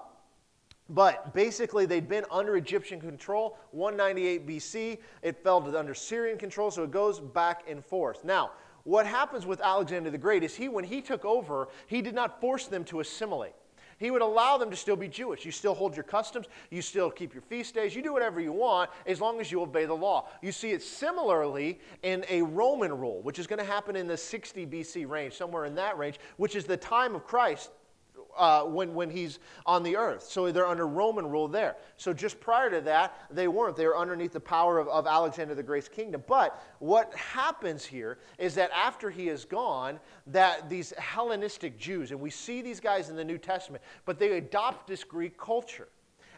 but 0.91 1.33
basically, 1.35 1.87
they'd 1.87 2.09
been 2.09 2.25
under 2.33 2.57
Egyptian 2.57 3.01
control. 3.01 3.57
198 3.71 4.47
BC, 4.47 4.99
it 5.23 5.43
fell 5.43 5.61
to 5.61 5.79
under 5.79 5.95
Syrian 5.95 6.37
control, 6.37 6.71
so 6.71 6.83
it 6.83 6.91
goes 6.91 7.21
back 7.21 7.63
and 7.69 7.85
forth. 7.85 8.25
Now, 8.25 8.51
what 8.85 9.07
happens 9.07 9.47
with 9.47 9.61
Alexander 9.61 10.11
the 10.11 10.19
Great 10.19 10.43
is 10.43 10.55
he, 10.55 10.69
when 10.69 10.85
he 10.85 11.01
took 11.01 11.25
over, 11.25 11.69
he 11.87 12.03
did 12.03 12.15
not 12.15 12.41
force 12.41 12.67
them 12.67 12.85
to 12.85 13.01
assimilate. 13.01 13.55
He 13.99 14.11
would 14.11 14.23
allow 14.23 14.57
them 14.57 14.71
to 14.71 14.77
still 14.77 14.97
be 14.97 15.09
Jewish. 15.09 15.45
You 15.45 15.53
still 15.53 15.75
hold 15.75 15.95
your 15.95 16.05
customs, 16.05 16.47
you 16.71 16.81
still 16.81 17.11
keep 17.11 17.35
your 17.35 17.43
feast 17.43 17.75
days, 17.75 17.95
you 17.95 18.03
do 18.03 18.15
whatever 18.15 18.41
you 18.41 18.51
want 18.51 18.89
as 19.07 19.21
long 19.21 19.41
as 19.41 19.53
you 19.53 19.61
obey 19.61 19.85
the 19.85 19.95
law. 19.95 20.29
You 20.41 20.53
see 20.53 20.71
it 20.71 20.83
similarly 20.83 21.79
in 22.03 22.25
a 22.31 22.41
Roman 22.41 22.97
rule, 22.97 23.21
which 23.21 23.39
is 23.39 23.47
going 23.47 23.59
to 23.59 23.65
happen 23.65 23.97
in 23.97 24.07
the 24.07 24.17
60 24.17 24.67
BC 24.67 25.07
range, 25.07 25.35
somewhere 25.35 25.67
in 25.67 25.75
that 25.75 25.99
range, 25.99 26.19
which 26.39 26.57
is 26.57 26.65
the 26.65 26.79
time 26.79 27.15
of 27.15 27.27
Christ 27.27 27.71
uh, 28.37 28.65
when, 28.65 28.95
when 28.95 29.11
he's 29.11 29.39
on 29.67 29.83
the 29.83 29.97
earth. 29.97 30.25
So 30.25 30.51
they're 30.51 30.67
under 30.67 30.87
Roman 30.87 31.27
rule 31.27 31.49
there. 31.49 31.77
So 31.97 32.13
just 32.13 32.41
prior 32.41 32.71
to 32.71 32.81
that, 32.83 33.17
they 33.31 33.49
weren't. 33.49 33.77
They 33.77 33.87
were 33.87 33.97
underneath 33.99 34.33
the 34.33 34.41
power 34.41 34.79
of, 34.79 34.89
of 34.89 35.07
Alexander 35.07 35.55
the 35.55 35.63
Great's 35.63 35.89
kingdom. 35.89 36.23
But 36.27 36.63
what 36.79 37.15
happens 37.15 37.85
here 37.85 38.19
is 38.39 38.55
that 38.55 38.71
after 38.73 39.11
he 39.11 39.29
is 39.29 39.45
gone, 39.45 40.01
that 40.29 40.69
these 40.69 40.93
Hellenistic 40.99 41.79
Jews, 41.79 42.11
and 42.11 42.21
we 42.21 42.31
see 42.31 42.63
these 42.63 42.81
guys 42.81 43.11
in 43.11 43.17
the 43.17 43.25
New 43.25 43.39
Testament, 43.39 43.83
but 44.05 44.19
they 44.19 44.37
adopt 44.37 44.87
this 44.87 45.05
Greek 45.05 45.39
culture 45.39 45.89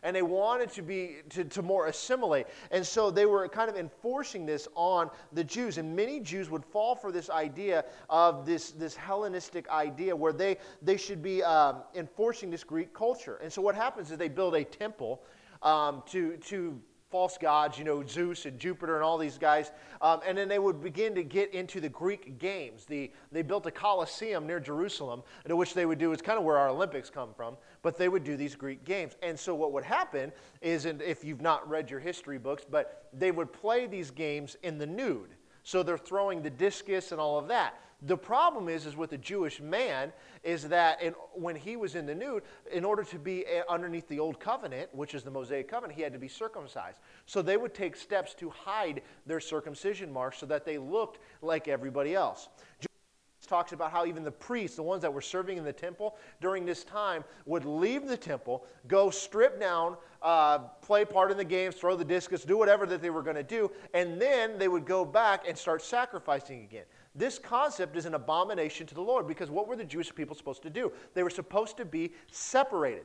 and 0.03 0.15
they 0.15 0.23
wanted 0.23 0.71
to 0.71 0.83
be 0.83 1.17
to, 1.31 1.45
to 1.45 1.63
more 1.63 1.87
assimilate 1.87 2.47
and 2.71 2.87
so 2.87 3.11
they 3.11 3.27
were 3.27 3.49
kind 3.49 3.71
of 3.71 3.77
enforcing 3.77 4.47
this 4.47 4.69
on 4.75 5.11
the 5.33 5.45
jews 5.45 5.79
and 5.79 5.95
many 5.95 6.21
jews 6.21 6.51
would 6.51 6.65
fall 6.65 6.95
for 6.95 7.13
this 7.13 7.31
idea 7.31 7.85
of 8.11 8.45
this, 8.47 8.71
this 8.73 8.97
hellenistic 8.97 9.69
idea 9.69 10.15
where 10.15 10.33
they, 10.33 10.57
they 10.81 10.97
should 10.97 11.23
be 11.23 11.43
um, 11.43 11.83
enforcing 11.95 12.51
this 12.51 12.65
greek 12.65 12.93
culture 12.93 13.39
and 13.43 13.53
so 13.53 13.63
what 13.63 13.75
happens 13.75 14.11
is 14.11 14.19
they 14.19 14.29
build 14.29 14.55
a 14.55 14.65
temple 14.65 15.23
um, 15.63 16.03
to, 16.07 16.37
to 16.39 16.81
false 17.13 17.37
gods, 17.37 17.79
you 17.79 17.85
know, 17.85 18.05
Zeus 18.05 18.47
and 18.47 18.59
Jupiter 18.59 18.97
and 18.97 19.05
all 19.05 19.19
these 19.19 19.37
guys. 19.37 19.71
Um, 20.01 20.21
and 20.27 20.37
then 20.37 20.49
they 20.49 20.59
would 20.59 20.81
begin 20.81 21.15
to 21.15 21.23
get 21.23 21.53
into 21.53 21.79
the 21.79 21.91
Greek 21.91 22.39
games. 22.39 22.87
The, 22.87 23.13
they 23.31 23.43
built 23.43 23.67
a 23.67 23.71
Colosseum 23.71 24.47
near 24.47 24.59
Jerusalem, 24.59 25.23
which 25.47 25.75
they 25.75 25.85
would 25.85 25.99
do, 25.99 26.13
it's 26.13 26.23
kind 26.23 26.39
of 26.39 26.45
where 26.45 26.57
our 26.57 26.71
Olympics 26.71 27.11
come 27.11 27.35
from, 27.37 27.59
but 27.83 27.97
they 27.97 28.09
would 28.09 28.25
do 28.25 28.37
these 28.37 28.55
Greek 28.55 28.85
games. 28.85 29.17
And 29.23 29.39
so 29.39 29.55
what 29.55 29.73
would 29.73 29.85
happen 29.85 30.33
is, 30.61 30.87
and 30.87 31.03
if 31.03 31.25
you've 31.25 31.43
not 31.43 31.69
read 31.69 31.91
your 31.91 32.01
history 32.01 32.39
books, 32.39 32.65
but 32.69 33.09
they 33.13 33.31
would 33.31 33.53
play 33.53 33.87
these 33.87 34.11
games 34.11 34.57
in 34.63 34.79
the 34.79 34.87
nude. 34.87 35.35
So 35.65 35.83
they're 35.83 35.99
throwing 35.99 36.43
the 36.43 36.51
discus 36.51 37.13
and 37.13 37.21
all 37.21 37.39
of 37.39 37.49
that. 37.49 37.79
The 38.05 38.17
problem 38.17 38.69
is, 38.69 38.85
is 38.85 38.97
with 38.97 39.11
the 39.11 39.19
Jewish 39.19 39.61
man, 39.61 40.13
is 40.43 40.69
that 40.71 41.01
in, 41.01 41.13
when 41.35 41.55
he 41.55 41.77
was 41.77 41.95
in 41.95 42.05
the 42.05 42.15
nude, 42.15 42.43
in 42.73 42.85
order 42.85 43.05
to 43.05 43.19
be 43.19 43.47
eh, 43.47 43.63
underneath 43.69 44.09
the 44.09 44.19
old 44.19 44.41
covenant, 44.41 44.93
which 44.93 45.15
is 45.15 45.23
the 45.23 45.31
Mosaic 45.31 45.69
covenant, 45.69 45.97
he 45.97 46.03
had 46.03 46.13
to 46.13 46.19
be 46.19 46.27
circumcised. 46.27 46.99
So 47.27 47.43
they 47.43 47.57
would 47.57 47.75
take 47.75 47.95
steps 47.95 48.35
to 48.35 48.51
hide 48.51 49.03
their 49.25 49.39
circumcision 49.39 50.13
marks 50.13 50.39
so 50.39 50.47
that 50.47 50.65
they 50.65 50.79
looked 50.79 51.21
like 51.43 51.69
everybody 51.69 52.15
else 52.15 52.49
talks 53.53 53.73
about 53.73 53.93
how 53.93 54.07
even 54.07 54.25
the 54.25 54.33
priests, 54.33 54.77
the 54.77 54.83
ones 54.83 55.03
that 55.03 55.13
were 55.13 55.21
serving 55.21 55.59
in 55.59 55.65
the 55.65 55.73
temple 55.73 56.17
during 56.41 56.65
this 56.65 56.85
time, 56.85 57.23
would 57.45 57.67
leave 57.67 58.09
the 58.09 58.17
temple, 58.17 58.65
go 58.89 59.11
strip 59.11 59.61
down, 59.61 59.95
uh, 60.23 60.57
play 60.81 61.05
part 61.05 61.31
in 61.31 61.37
the 61.37 61.45
games, 61.45 61.75
throw 61.75 61.95
the 61.95 62.05
discus, 62.05 62.45
do 62.45 62.57
whatever 62.57 62.87
that 62.87 63.03
they 63.03 63.11
were 63.11 63.23
going 63.23 63.37
to 63.37 63.43
do, 63.43 63.71
and 63.93 64.19
then 64.19 64.59
they 64.59 64.69
would 64.69 64.87
go 64.87 65.05
back 65.05 65.47
and 65.47 65.59
start 65.59 65.83
sacrificing 65.83 66.63
again. 66.63 66.87
This 67.15 67.39
concept 67.39 67.95
is 67.95 68.07
an 68.07 68.15
abomination 68.15 68.87
to 68.87 68.95
the 68.95 69.03
Lord 69.03 69.29
because 69.29 69.51
what 69.51 69.69
were 69.69 69.77
the 69.77 69.85
Jewish 69.85 70.15
people 70.15 70.35
supposed 70.35 70.63
to 70.63 70.71
do? 70.71 70.91
They 71.13 71.23
were 71.23 71.29
supposed 71.29 71.77
to 71.77 71.85
be 71.85 72.15
separated. 72.31 73.05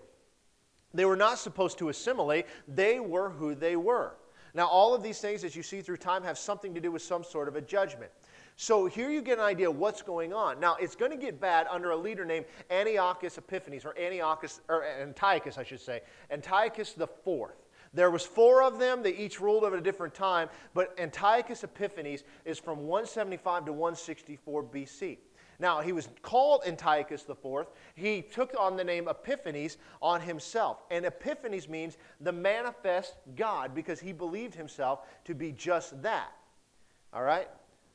They 0.94 1.04
were 1.04 1.18
not 1.18 1.40
supposed 1.40 1.78
to 1.80 1.90
assimilate, 1.90 2.46
they 2.70 3.02
were 3.02 3.32
who 3.32 3.54
they 3.54 3.76
were. 3.76 4.14
Now, 4.54 4.68
all 4.68 4.96
of 4.96 5.04
these 5.04 5.20
things, 5.20 5.44
as 5.44 5.58
you 5.58 5.62
see 5.62 5.82
through 5.82 5.98
time, 5.98 6.24
have 6.24 6.38
something 6.38 6.74
to 6.74 6.80
do 6.80 6.90
with 6.90 7.02
some 7.02 7.26
sort 7.26 7.50
of 7.50 7.58
a 7.58 7.62
judgment. 7.62 8.12
So 8.60 8.88
here 8.88 9.12
you 9.12 9.22
get 9.22 9.38
an 9.38 9.44
idea 9.44 9.70
of 9.70 9.78
what's 9.78 10.02
going 10.02 10.34
on. 10.34 10.60
Now, 10.60 10.78
it's 10.82 10.96
going 10.96 11.12
to 11.12 11.18
get 11.18 11.40
bad 11.40 11.68
under 11.70 11.92
a 11.92 11.96
leader 11.96 12.26
named 12.26 12.48
Antiochus 12.72 13.38
Epiphanes, 13.38 13.86
or 13.86 13.98
Antiochus, 14.00 14.62
or 14.68 14.84
Antiochus, 14.84 15.60
I 15.60 15.64
should 15.64 15.80
say, 15.80 16.02
Antiochus 16.32 16.94
the 16.94 17.06
Fourth. 17.06 17.68
There 17.94 18.10
was 18.10 18.26
four 18.26 18.64
of 18.64 18.80
them. 18.80 19.04
They 19.04 19.16
each 19.16 19.40
ruled 19.40 19.64
over 19.64 19.78
a 19.78 19.82
different 19.82 20.16
time. 20.16 20.50
But 20.74 21.00
Antiochus 21.00 21.64
Epiphanes 21.64 22.24
is 22.46 22.58
from 22.58 22.80
175 22.80 23.66
to 23.66 23.74
164 23.74 24.64
BC. 24.64 25.18
Now, 25.60 25.82
he 25.82 25.92
was 25.92 26.10
called 26.24 26.64
Antiochus 26.66 27.26
IV. 27.30 27.68
He 27.94 28.24
took 28.24 28.54
on 28.60 28.76
the 28.76 28.84
name 28.84 29.08
Epiphanes 29.08 29.78
on 30.02 30.20
himself. 30.20 30.84
And 30.90 31.06
Epiphanes 31.06 31.70
means 31.70 31.98
the 32.22 32.32
manifest 32.32 33.18
God 33.36 33.76
because 33.76 34.00
he 34.00 34.14
believed 34.14 34.56
himself 34.56 35.02
to 35.26 35.36
be 35.36 35.52
just 35.52 36.02
that. 36.02 36.32
All 37.14 37.24
right? 37.24 37.48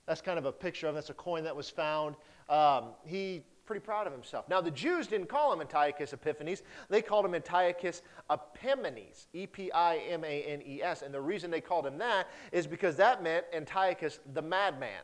That's 0.07 0.21
kind 0.21 0.39
of 0.39 0.45
a 0.45 0.53
picture 0.53 0.87
of 0.87 0.91
him. 0.91 0.95
That's 0.97 1.11
a 1.11 1.15
coin 1.15 1.45
that 1.45 1.55
was 1.55 1.71
found. 1.71 2.17
Um, 2.49 2.91
he 3.05 3.45
pretty 3.65 3.85
proud 3.85 4.07
of 4.07 4.13
himself. 4.13 4.49
Now, 4.49 4.61
the 4.61 4.71
Jews 4.71 5.07
didn't 5.07 5.29
call 5.29 5.53
him 5.53 5.61
Antiochus 5.61 6.13
Epiphanes. 6.13 6.63
They 6.89 7.01
called 7.01 7.25
him 7.25 7.35
Antiochus 7.35 8.03
Epimanes, 8.29 9.27
E 9.33 9.47
P 9.47 9.71
I 9.73 9.97
M 9.99 10.25
A 10.25 10.43
N 10.43 10.63
E 10.67 10.83
S. 10.83 11.03
And 11.03 11.15
the 11.15 11.21
reason 11.21 11.51
they 11.51 11.61
called 11.61 11.87
him 11.87 11.99
that 11.99 12.29
is 12.51 12.67
because 12.67 12.97
that 12.97 13.23
meant 13.23 13.47
Antiochus 13.55 14.19
the 14.35 14.43
madman. 14.43 15.03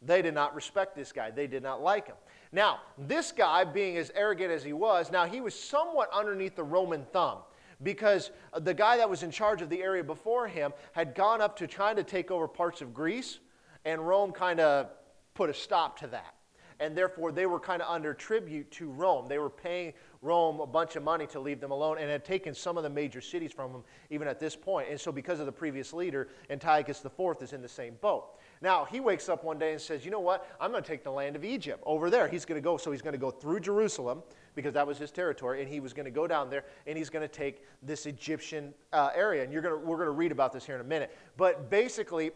They 0.00 0.22
did 0.22 0.34
not 0.34 0.54
respect 0.54 0.94
this 0.94 1.12
guy, 1.12 1.30
they 1.30 1.46
did 1.46 1.62
not 1.62 1.82
like 1.82 2.06
him. 2.06 2.16
Now, 2.52 2.80
this 2.96 3.32
guy, 3.32 3.64
being 3.64 3.96
as 3.96 4.12
arrogant 4.14 4.52
as 4.52 4.62
he 4.62 4.72
was, 4.72 5.10
now 5.10 5.26
he 5.26 5.40
was 5.40 5.58
somewhat 5.58 6.08
underneath 6.12 6.54
the 6.54 6.62
Roman 6.62 7.04
thumb 7.12 7.38
because 7.82 8.30
the 8.60 8.74
guy 8.74 8.96
that 8.96 9.10
was 9.10 9.22
in 9.22 9.30
charge 9.30 9.60
of 9.60 9.68
the 9.68 9.82
area 9.82 10.04
before 10.04 10.46
him 10.46 10.72
had 10.92 11.14
gone 11.14 11.40
up 11.40 11.56
to 11.56 11.66
trying 11.66 11.96
to 11.96 12.04
take 12.04 12.30
over 12.30 12.46
parts 12.46 12.80
of 12.80 12.94
Greece 12.94 13.40
and 13.84 14.06
Rome 14.06 14.32
kind 14.32 14.60
of 14.60 14.88
put 15.34 15.50
a 15.50 15.54
stop 15.54 15.98
to 16.00 16.06
that. 16.08 16.34
and 16.80 16.96
therefore 16.96 17.30
they 17.30 17.46
were 17.46 17.60
kind 17.60 17.80
of 17.80 17.88
under 17.88 18.12
tribute 18.12 18.68
to 18.72 18.90
Rome. 18.90 19.26
They 19.28 19.38
were 19.38 19.48
paying 19.48 19.92
Rome 20.22 20.58
a 20.60 20.66
bunch 20.66 20.96
of 20.96 21.02
money 21.02 21.26
to 21.28 21.38
leave 21.38 21.60
them 21.60 21.70
alone 21.70 21.98
and 21.98 22.10
had 22.10 22.24
taken 22.24 22.54
some 22.54 22.76
of 22.76 22.82
the 22.82 22.90
major 22.90 23.20
cities 23.20 23.52
from 23.52 23.72
them 23.72 23.84
even 24.10 24.26
at 24.26 24.40
this 24.40 24.56
point. 24.56 24.88
And 24.90 25.00
so, 25.00 25.12
because 25.12 25.38
of 25.38 25.46
the 25.46 25.52
previous 25.52 25.92
leader, 25.92 26.28
Antiochus 26.50 27.04
IV 27.04 27.36
is 27.42 27.52
in 27.52 27.62
the 27.62 27.68
same 27.68 27.96
boat. 28.00 28.40
Now, 28.60 28.86
he 28.86 29.00
wakes 29.00 29.28
up 29.28 29.44
one 29.44 29.58
day 29.58 29.72
and 29.72 29.80
says, 29.80 30.04
You 30.04 30.10
know 30.10 30.20
what? 30.20 30.48
I'm 30.60 30.70
going 30.70 30.82
to 30.82 30.88
take 30.88 31.04
the 31.04 31.10
land 31.10 31.36
of 31.36 31.44
Egypt 31.44 31.82
over 31.86 32.10
there. 32.10 32.26
He's 32.26 32.44
going 32.44 32.60
to 32.60 32.64
go, 32.64 32.76
so 32.76 32.90
he's 32.90 33.02
going 33.02 33.12
to 33.12 33.18
go 33.18 33.30
through 33.30 33.60
Jerusalem 33.60 34.22
because 34.54 34.72
that 34.74 34.86
was 34.86 34.98
his 34.98 35.10
territory, 35.10 35.60
and 35.60 35.70
he 35.70 35.80
was 35.80 35.92
going 35.92 36.04
to 36.04 36.10
go 36.10 36.26
down 36.26 36.48
there 36.48 36.64
and 36.86 36.96
he's 36.96 37.10
going 37.10 37.26
to 37.26 37.32
take 37.32 37.64
this 37.82 38.06
Egyptian 38.06 38.72
uh, 38.92 39.10
area. 39.14 39.42
And 39.42 39.52
you're 39.52 39.62
to, 39.62 39.76
we're 39.76 39.96
going 39.96 40.06
to 40.06 40.12
read 40.12 40.32
about 40.32 40.52
this 40.52 40.64
here 40.64 40.76
in 40.76 40.80
a 40.80 40.84
minute. 40.84 41.16
But 41.36 41.70
basically, 41.70 42.30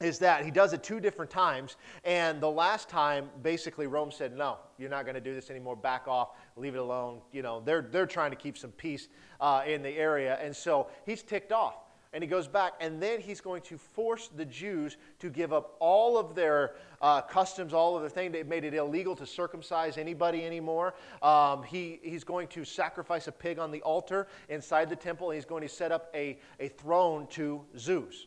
is 0.00 0.18
that 0.18 0.44
he 0.44 0.50
does 0.50 0.72
it 0.72 0.82
two 0.82 1.00
different 1.00 1.30
times. 1.30 1.76
And 2.04 2.40
the 2.40 2.50
last 2.50 2.88
time, 2.88 3.28
basically, 3.42 3.86
Rome 3.86 4.10
said, 4.10 4.36
no, 4.36 4.58
you're 4.78 4.90
not 4.90 5.04
going 5.04 5.14
to 5.14 5.20
do 5.20 5.34
this 5.34 5.50
anymore. 5.50 5.76
Back 5.76 6.08
off, 6.08 6.30
leave 6.56 6.74
it 6.74 6.78
alone. 6.78 7.20
You 7.32 7.42
know, 7.42 7.62
they're, 7.64 7.82
they're 7.82 8.06
trying 8.06 8.30
to 8.30 8.36
keep 8.36 8.58
some 8.58 8.72
peace 8.72 9.08
uh, 9.40 9.62
in 9.66 9.82
the 9.82 9.90
area. 9.90 10.38
And 10.42 10.54
so 10.54 10.88
he's 11.06 11.22
ticked 11.22 11.52
off. 11.52 11.76
And 12.14 12.22
he 12.22 12.28
goes 12.28 12.46
back, 12.46 12.74
and 12.78 13.02
then 13.02 13.22
he's 13.22 13.40
going 13.40 13.62
to 13.62 13.78
force 13.78 14.28
the 14.36 14.44
Jews 14.44 14.98
to 15.20 15.30
give 15.30 15.50
up 15.50 15.76
all 15.80 16.18
of 16.18 16.34
their 16.34 16.74
uh, 17.00 17.22
customs, 17.22 17.72
all 17.72 17.96
of 17.96 18.02
their 18.02 18.10
things. 18.10 18.34
They 18.34 18.42
made 18.42 18.64
it 18.64 18.74
illegal 18.74 19.16
to 19.16 19.24
circumcise 19.24 19.96
anybody 19.96 20.44
anymore. 20.44 20.92
Um, 21.22 21.62
he, 21.62 22.00
he's 22.02 22.22
going 22.22 22.48
to 22.48 22.66
sacrifice 22.66 23.28
a 23.28 23.32
pig 23.32 23.58
on 23.58 23.70
the 23.70 23.80
altar 23.80 24.28
inside 24.50 24.90
the 24.90 24.96
temple, 24.96 25.30
and 25.30 25.36
he's 25.36 25.46
going 25.46 25.62
to 25.62 25.70
set 25.70 25.90
up 25.90 26.10
a, 26.14 26.38
a 26.60 26.68
throne 26.68 27.28
to 27.28 27.62
Zeus 27.78 28.26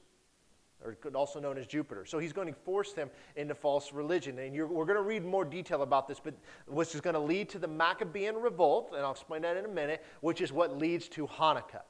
or 0.86 0.98
also 1.16 1.40
known 1.40 1.58
as 1.58 1.66
Jupiter. 1.66 2.06
So 2.06 2.20
he's 2.20 2.34
going 2.34 2.48
to 2.48 2.54
force 2.54 2.94
them 2.94 3.10
into 3.36 3.56
false 3.56 3.92
religion. 3.92 4.38
And 4.40 4.54
we're 4.54 4.86
going 4.86 4.98
to 4.98 5.02
read 5.02 5.26
more 5.26 5.44
detail 5.44 5.82
about 5.82 6.08
this, 6.08 6.20
but 6.24 6.36
which 6.68 6.94
is 6.96 7.02
going 7.02 7.16
to 7.16 7.20
lead 7.20 7.50
to 7.50 7.60
the 7.60 7.68
Maccabean 7.68 8.36
revolt, 8.36 8.92
and 8.96 9.04
I'll 9.04 9.12
explain 9.12 9.42
that 9.42 9.58
in 9.58 9.66
a 9.66 9.70
minute, 9.70 10.04
which 10.22 10.42
is 10.42 10.54
what 10.54 10.78
leads 10.78 11.08
to 11.10 11.28
Hanukkah. 11.28 11.82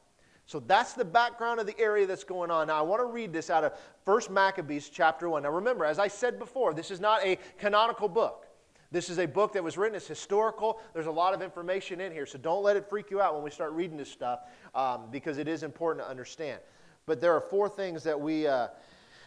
So 0.47 0.59
that's 0.59 0.93
the 0.93 1.05
background 1.05 1.59
of 1.59 1.65
the 1.65 1.77
area 1.79 2.05
that's 2.05 2.23
going 2.23 2.51
on. 2.51 2.67
Now 2.67 2.77
I 2.77 2.81
want 2.81 3.01
to 3.01 3.07
read 3.07 3.33
this 3.33 3.49
out 3.49 3.63
of 3.63 3.73
1 4.05 4.21
Maccabees 4.29 4.89
chapter 4.89 5.27
1. 5.27 5.43
Now 5.43 5.49
remember, 5.49 5.85
as 5.85 5.97
I 5.97 6.07
said 6.07 6.37
before, 6.37 6.73
this 6.73 6.91
is 6.91 6.99
not 6.99 7.25
a 7.25 7.39
canonical 7.57 8.07
book. 8.07 8.45
This 8.91 9.09
is 9.09 9.17
a 9.17 9.25
book 9.25 9.53
that 9.53 9.63
was 9.63 9.77
written, 9.77 9.95
it's 9.95 10.07
historical. 10.07 10.79
There's 10.93 11.07
a 11.07 11.11
lot 11.11 11.33
of 11.33 11.41
information 11.41 11.99
in 11.99 12.11
here, 12.11 12.27
so 12.27 12.37
don't 12.37 12.63
let 12.63 12.77
it 12.77 12.87
freak 12.87 13.09
you 13.09 13.19
out 13.19 13.33
when 13.33 13.43
we 13.43 13.49
start 13.49 13.73
reading 13.73 13.97
this 13.97 14.11
stuff 14.11 14.41
um, 14.75 15.07
because 15.11 15.39
it 15.39 15.47
is 15.47 15.63
important 15.63 16.05
to 16.05 16.09
understand. 16.09 16.59
But 17.05 17.21
there 17.21 17.33
are 17.33 17.41
four 17.41 17.69
things 17.69 18.03
that 18.03 18.19
we 18.19 18.47
uh, 18.47 18.67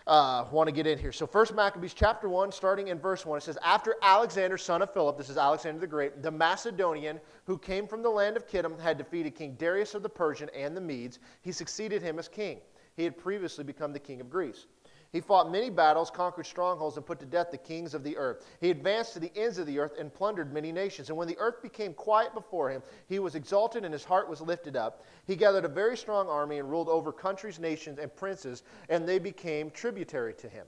uh, 0.09 0.47
want 0.51 0.69
to 0.69 0.73
get 0.73 0.87
in 0.87 0.99
here. 0.99 1.13
So, 1.13 1.27
first 1.27 1.55
Maccabees 1.55 1.95
chapter 1.95 2.29
1, 2.29 2.51
starting 2.51 2.89
in 2.89 2.99
verse 2.99 3.25
1, 3.25 3.39
it 3.39 3.43
says, 3.43 3.59
After 3.63 3.97
Alexander, 4.03 4.59
son 4.59 4.83
of 4.83 4.93
Philip, 4.93 5.17
this 5.17 5.29
is 5.29 5.37
Alexander 5.37 5.81
the 5.81 5.87
Great, 5.87 6.23
the 6.23 6.31
Macedonian, 6.31 7.21
who 7.45 7.59
came 7.59 7.87
from 7.87 8.03
the 8.03 8.09
land 8.09 8.37
of 8.37 8.49
Kittim, 8.49 8.81
had 8.81 8.99
defeated 8.99 9.35
King 9.35 9.55
Darius 9.59 9.95
of 9.95 10.03
the 10.03 10.09
Persian 10.09 10.49
and 10.57 10.77
the 10.77 10.81
Medes, 10.81 11.19
he 11.43 11.53
succeeded 11.53 12.03
him 12.03 12.19
as 12.19 12.27
king. 12.27 12.59
He 12.97 13.05
had 13.05 13.17
previously 13.17 13.65
become 13.65 13.93
the 13.93 14.01
king 14.01 14.21
of 14.21 14.29
Greece. 14.29 14.67
He 15.11 15.21
fought 15.23 15.51
many 15.51 15.71
battles, 15.71 16.11
conquered 16.11 16.45
strongholds, 16.45 16.99
and 16.99 17.07
put 17.07 17.19
to 17.21 17.27
death 17.27 17.51
the 17.51 17.57
kings 17.57 17.95
of 17.95 18.05
the 18.05 18.17
earth. 18.19 18.45
He 18.61 18.71
advanced 18.71 19.15
to 19.15 19.21
the 19.21 19.33
ends 19.35 19.57
of 19.57 19.67
the 19.67 19.79
earth 19.79 19.95
and 19.99 20.13
plundered 20.13 20.53
many 20.53 20.71
nations. 20.71 21.09
And 21.09 21.17
when 21.17 21.29
the 21.29 21.39
earth 21.39 21.63
became 21.63 21.95
quiet 21.95 22.35
before 22.35 22.69
him, 22.69 22.83
he 23.09 23.19
was 23.19 23.35
exalted 23.35 23.85
and 23.85 23.93
his 23.93 24.05
heart 24.05 24.29
was 24.29 24.43
lifted 24.43 24.77
up. 24.77 25.05
He 25.27 25.35
gathered 25.35 25.65
a 25.65 25.69
very 25.69 25.97
strong 25.97 26.29
army 26.29 26.59
and 26.59 26.71
ruled 26.71 26.91
over 26.91 27.11
countries, 27.11 27.59
nations, 27.59 27.99
and 27.99 28.15
princes, 28.15 28.65
and 28.91 29.09
they 29.09 29.19
became 29.19 29.71
tributary 29.71 30.35
to 30.35 30.49
him. 30.49 30.67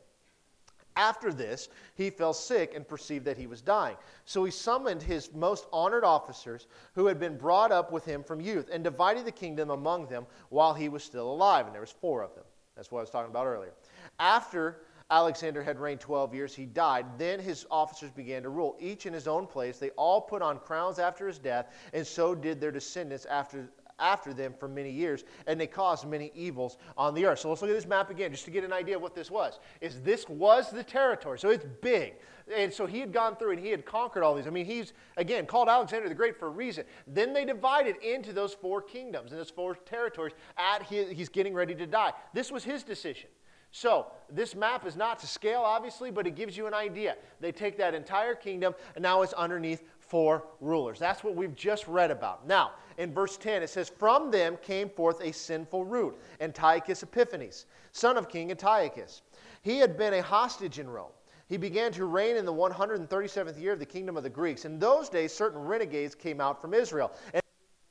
After 0.96 1.32
this, 1.32 1.68
he 1.94 2.10
fell 2.10 2.32
sick 2.32 2.74
and 2.74 2.88
perceived 2.88 3.26
that 3.26 3.38
he 3.38 3.46
was 3.46 3.60
dying. 3.60 3.96
So 4.24 4.44
he 4.44 4.50
summoned 4.50 5.02
his 5.02 5.32
most 5.34 5.66
honored 5.72 6.04
officers 6.04 6.66
who 6.94 7.06
had 7.06 7.20
been 7.20 7.36
brought 7.36 7.72
up 7.72 7.92
with 7.92 8.04
him 8.06 8.24
from 8.24 8.40
youth 8.40 8.70
and 8.72 8.82
divided 8.82 9.24
the 9.24 9.32
kingdom 9.32 9.70
among 9.70 10.06
them 10.06 10.26
while 10.48 10.74
he 10.74 10.88
was 10.88 11.04
still 11.04 11.30
alive. 11.30 11.66
And 11.66 11.74
there 11.74 11.80
was 11.80 11.92
four 11.92 12.22
of 12.22 12.34
them. 12.34 12.44
That's 12.74 12.90
what 12.90 13.00
I 13.00 13.02
was 13.02 13.10
talking 13.10 13.30
about 13.30 13.46
earlier. 13.46 13.72
After 14.18 14.82
Alexander 15.10 15.62
had 15.62 15.80
reigned 15.80 16.00
12 16.00 16.34
years, 16.34 16.54
he 16.54 16.66
died. 16.66 17.04
Then 17.18 17.40
his 17.40 17.66
officers 17.70 18.10
began 18.12 18.42
to 18.44 18.48
rule, 18.48 18.76
each 18.78 19.06
in 19.06 19.12
his 19.12 19.26
own 19.26 19.46
place. 19.46 19.78
They 19.78 19.90
all 19.90 20.20
put 20.20 20.40
on 20.40 20.58
crowns 20.58 20.98
after 20.98 21.26
his 21.26 21.38
death, 21.38 21.74
and 21.92 22.06
so 22.06 22.34
did 22.34 22.60
their 22.60 22.70
descendants 22.70 23.24
after, 23.26 23.68
after 23.98 24.32
them 24.32 24.54
for 24.58 24.68
many 24.68 24.90
years, 24.90 25.24
and 25.48 25.60
they 25.60 25.66
caused 25.66 26.06
many 26.06 26.30
evils 26.32 26.76
on 26.96 27.12
the 27.14 27.26
earth. 27.26 27.40
So 27.40 27.48
let's 27.48 27.60
look 27.60 27.70
at 27.70 27.74
this 27.74 27.86
map 27.86 28.10
again, 28.10 28.30
just 28.30 28.44
to 28.44 28.52
get 28.52 28.62
an 28.62 28.72
idea 28.72 28.94
of 28.96 29.02
what 29.02 29.16
this 29.16 29.32
was. 29.32 29.58
Is 29.80 30.00
this 30.00 30.28
was 30.28 30.70
the 30.70 30.84
territory, 30.84 31.40
so 31.40 31.50
it's 31.50 31.66
big. 31.80 32.14
And 32.54 32.72
so 32.72 32.86
he 32.86 33.00
had 33.00 33.12
gone 33.12 33.36
through 33.36 33.52
and 33.52 33.60
he 33.60 33.70
had 33.70 33.84
conquered 33.84 34.22
all 34.22 34.34
these. 34.34 34.46
I 34.46 34.50
mean, 34.50 34.66
he's, 34.66 34.92
again, 35.16 35.46
called 35.46 35.68
Alexander 35.68 36.08
the 36.08 36.14
Great 36.14 36.36
for 36.36 36.46
a 36.46 36.50
reason. 36.50 36.84
Then 37.06 37.32
they 37.32 37.44
divided 37.44 37.96
into 37.96 38.32
those 38.32 38.54
four 38.54 38.80
kingdoms 38.80 39.30
and 39.30 39.40
those 39.40 39.50
four 39.50 39.74
territories 39.74 40.32
at 40.56 40.82
his, 40.84 41.10
he's 41.10 41.28
getting 41.28 41.54
ready 41.54 41.74
to 41.76 41.86
die. 41.86 42.12
This 42.32 42.50
was 42.50 42.64
his 42.64 42.82
decision. 42.82 43.28
So, 43.72 44.06
this 44.28 44.56
map 44.56 44.84
is 44.84 44.96
not 44.96 45.20
to 45.20 45.26
scale, 45.26 45.60
obviously, 45.60 46.10
but 46.10 46.26
it 46.26 46.34
gives 46.34 46.56
you 46.56 46.66
an 46.66 46.74
idea. 46.74 47.16
They 47.40 47.52
take 47.52 47.78
that 47.78 47.94
entire 47.94 48.34
kingdom, 48.34 48.74
and 48.96 49.02
now 49.02 49.22
it's 49.22 49.32
underneath 49.34 49.84
four 49.98 50.44
rulers. 50.60 50.98
That's 50.98 51.22
what 51.22 51.36
we've 51.36 51.54
just 51.54 51.86
read 51.86 52.10
about. 52.10 52.46
Now, 52.46 52.72
in 52.98 53.14
verse 53.14 53.36
10, 53.36 53.62
it 53.62 53.70
says, 53.70 53.88
From 53.88 54.30
them 54.32 54.58
came 54.60 54.88
forth 54.88 55.20
a 55.22 55.32
sinful 55.32 55.84
root, 55.84 56.18
Antiochus 56.40 57.04
Epiphanes, 57.04 57.66
son 57.92 58.16
of 58.16 58.28
King 58.28 58.50
Antiochus. 58.50 59.22
He 59.62 59.78
had 59.78 59.96
been 59.96 60.14
a 60.14 60.22
hostage 60.22 60.80
in 60.80 60.90
Rome. 60.90 61.12
He 61.48 61.56
began 61.56 61.92
to 61.92 62.04
reign 62.04 62.36
in 62.36 62.44
the 62.44 62.52
137th 62.52 63.60
year 63.60 63.72
of 63.72 63.78
the 63.78 63.86
kingdom 63.86 64.16
of 64.16 64.22
the 64.22 64.30
Greeks. 64.30 64.64
In 64.64 64.78
those 64.78 65.08
days, 65.08 65.32
certain 65.32 65.60
renegades 65.60 66.14
came 66.14 66.40
out 66.40 66.60
from 66.60 66.74
Israel. 66.74 67.12
And 67.34 67.39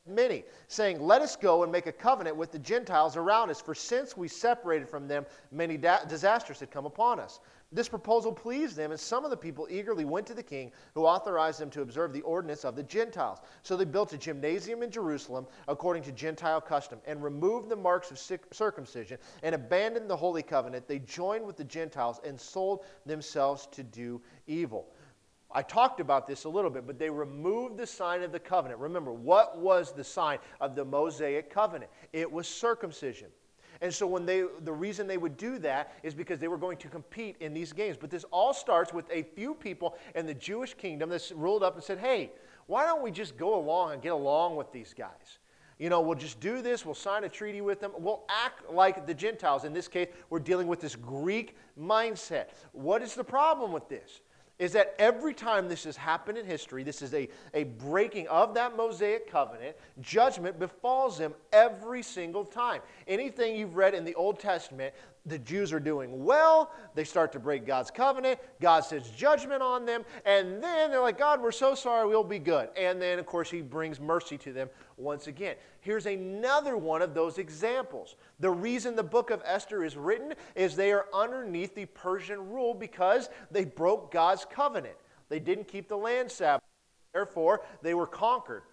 many, 0.10 0.44
saying, 0.68 1.00
Let 1.00 1.22
us 1.22 1.36
go 1.36 1.64
and 1.64 1.72
make 1.72 1.88
a 1.88 1.92
covenant 1.92 2.36
with 2.36 2.52
the 2.52 2.60
Gentiles 2.60 3.16
around 3.16 3.50
us, 3.50 3.62
for 3.62 3.76
since 3.76 4.18
we 4.18 4.28
separated 4.28 4.90
from 4.90 5.08
them, 5.08 5.26
many 5.52 5.78
da- 5.78 6.04
disasters 6.06 6.60
had 6.60 6.72
come 6.72 6.86
upon 6.86 7.20
us. 7.20 7.40
This 7.72 7.88
proposal 7.88 8.34
pleased 8.34 8.76
them, 8.76 8.90
and 8.90 9.00
some 9.00 9.24
of 9.24 9.30
the 9.30 9.38
people 9.38 9.68
eagerly 9.70 10.04
went 10.04 10.26
to 10.28 10.34
the 10.34 10.42
king, 10.42 10.72
who 10.96 11.06
authorized 11.06 11.60
them 11.60 11.70
to 11.72 11.84
observe 11.84 12.12
the 12.12 12.22
ordinance 12.22 12.66
of 12.66 12.76
the 12.76 12.82
Gentiles. 12.82 13.38
So 13.62 13.78
they 13.78 13.86
built 13.86 14.12
a 14.12 14.18
gymnasium 14.18 14.82
in 14.82 14.90
Jerusalem 14.90 15.46
according 15.68 16.02
to 16.04 16.12
Gentile 16.12 16.62
custom, 16.62 17.00
and 17.06 17.24
removed 17.24 17.70
the 17.70 17.76
marks 17.76 18.10
of 18.10 18.18
circumcision, 18.52 19.20
and 19.44 19.54
abandoned 19.54 20.10
the 20.10 20.18
holy 20.18 20.42
covenant. 20.42 20.88
They 20.88 21.00
joined 21.00 21.46
with 21.46 21.58
the 21.58 21.64
Gentiles 21.64 22.20
and 22.26 22.42
sold 22.42 22.86
themselves 23.06 23.68
to 23.68 23.84
do 23.84 24.20
evil. 24.48 24.88
I 25.52 25.64
talked 25.64 26.00
about 26.00 26.28
this 26.28 26.44
a 26.44 26.50
little 26.50 26.70
bit, 26.70 26.86
but 26.86 27.00
they 27.00 27.10
removed 27.10 27.78
the 27.78 27.88
sign 27.88 28.22
of 28.22 28.32
the 28.32 28.40
covenant. 28.40 28.80
Remember, 28.80 29.12
what 29.12 29.58
was 29.58 29.92
the 29.92 30.04
sign 30.04 30.38
of 30.62 30.76
the 30.76 30.86
Mosaic 30.86 31.50
covenant? 31.50 31.92
It 32.14 32.32
was 32.32 32.48
circumcision. 32.48 33.30
And 33.82 33.94
so 33.94 34.06
when 34.06 34.26
they 34.26 34.44
the 34.62 34.74
reason 34.74 35.08
they 35.08 35.18
would 35.18 35.38
do 35.38 35.58
that 35.60 35.94
is 36.04 36.14
because 36.14 36.38
they 36.40 36.50
were 36.50 36.58
going 36.58 36.78
to 36.78 36.90
compete 36.90 37.38
in 37.40 37.54
these 37.54 37.72
games. 37.72 37.98
But 37.98 38.10
this 38.10 38.26
all 38.26 38.54
starts 38.54 38.94
with 38.94 39.10
a 39.10 39.24
few 39.24 39.56
people 39.56 39.98
in 40.16 40.26
the 40.26 40.34
Jewish 40.34 40.74
kingdom 40.74 41.10
that 41.10 41.32
ruled 41.36 41.64
up 41.64 41.76
and 41.76 41.84
said, 41.84 41.98
"Hey, 41.98 42.32
why 42.68 42.86
don't 42.86 43.02
we 43.02 43.10
just 43.10 43.38
go 43.38 43.56
along 43.56 43.94
and 43.94 44.02
get 44.02 44.12
along 44.12 44.58
with 44.58 44.72
these 44.72 44.94
guys?" 44.94 45.40
You 45.78 45.90
know, 45.90 46.02
we'll 46.02 46.18
just 46.18 46.42
do 46.42 46.62
this, 46.62 46.86
we'll 46.86 46.94
sign 46.94 47.24
a 47.24 47.30
treaty 47.30 47.62
with 47.62 47.80
them, 47.80 47.94
we'll 47.98 48.26
act 48.28 48.70
like 48.70 49.08
the 49.08 49.14
Gentiles. 49.14 49.64
In 49.64 49.72
this 49.72 49.88
case, 49.88 50.10
we're 50.30 50.40
dealing 50.40 50.68
with 50.68 50.82
this 50.82 50.98
Greek 50.98 51.56
mindset. 51.80 52.50
What 52.74 53.02
is 53.02 53.16
the 53.16 53.24
problem 53.24 53.72
with 53.72 53.88
this? 53.88 54.20
Is 54.60 54.74
that 54.74 54.94
every 55.00 55.34
time 55.34 55.70
this 55.70 55.86
has 55.86 55.96
happened 55.96 56.38
in 56.38 56.46
history, 56.46 56.84
this 56.84 57.02
is 57.02 57.14
a, 57.14 57.30
a 57.54 57.64
breaking 57.64 58.28
of 58.28 58.54
that 58.54 58.76
Mosaic 58.76 59.32
covenant, 59.32 59.76
judgment 60.02 60.60
befalls 60.60 61.18
them 61.18 61.34
every 61.54 62.04
single 62.04 62.44
time. 62.44 62.82
Anything 63.08 63.56
you've 63.56 63.78
read 63.78 63.94
in 63.94 64.04
the 64.04 64.14
Old 64.16 64.38
Testament 64.40 64.94
the 65.26 65.40
Jews 65.40 65.72
are 65.74 65.80
doing 65.80 66.24
well. 66.24 66.72
They 66.96 67.04
start 67.04 67.32
to 67.34 67.40
break 67.40 67.66
God's 67.66 67.92
covenant. 67.92 68.40
God 68.62 68.82
sends 68.82 69.10
judgment 69.12 69.62
on 69.62 69.86
them. 69.86 70.04
And 70.26 70.64
then 70.64 70.92
they're 70.92 71.02
like, 71.02 71.18
God, 71.18 71.42
we're 71.42 71.52
so 71.52 71.76
sorry, 71.76 72.08
we'll 72.08 72.24
be 72.24 72.40
good. 72.40 72.70
And 72.78 73.02
then, 73.02 73.20
of 73.20 73.26
course, 73.26 73.50
He 73.50 73.62
brings 73.62 74.00
mercy 74.00 74.38
to 74.40 74.54
them 74.54 74.70
once 74.98 75.28
again. 75.28 75.56
Here's 75.82 76.06
another 76.06 76.78
one 76.78 77.02
of 77.02 77.14
those 77.14 77.38
examples. 77.38 78.16
The 78.40 78.52
reason 78.52 78.96
the 78.96 79.04
book 79.04 79.30
of 79.30 79.42
Esther 79.46 79.84
is 79.84 79.96
written 79.96 80.34
is 80.56 80.76
they 80.76 80.92
are 80.92 81.06
underneath 81.14 81.76
the 81.76 81.86
Persian 81.86 82.50
rule 82.50 82.74
because 82.74 83.30
they 83.52 83.66
broke 83.66 84.12
God's 84.12 84.46
covenant. 84.50 84.96
They 85.30 85.40
didn't 85.40 85.68
keep 85.68 85.88
the 85.88 85.98
land 85.98 86.32
Sabbath. 86.32 86.64
Therefore, 87.14 87.62
they 87.82 87.94
were 87.94 88.08
conquered. 88.08 88.64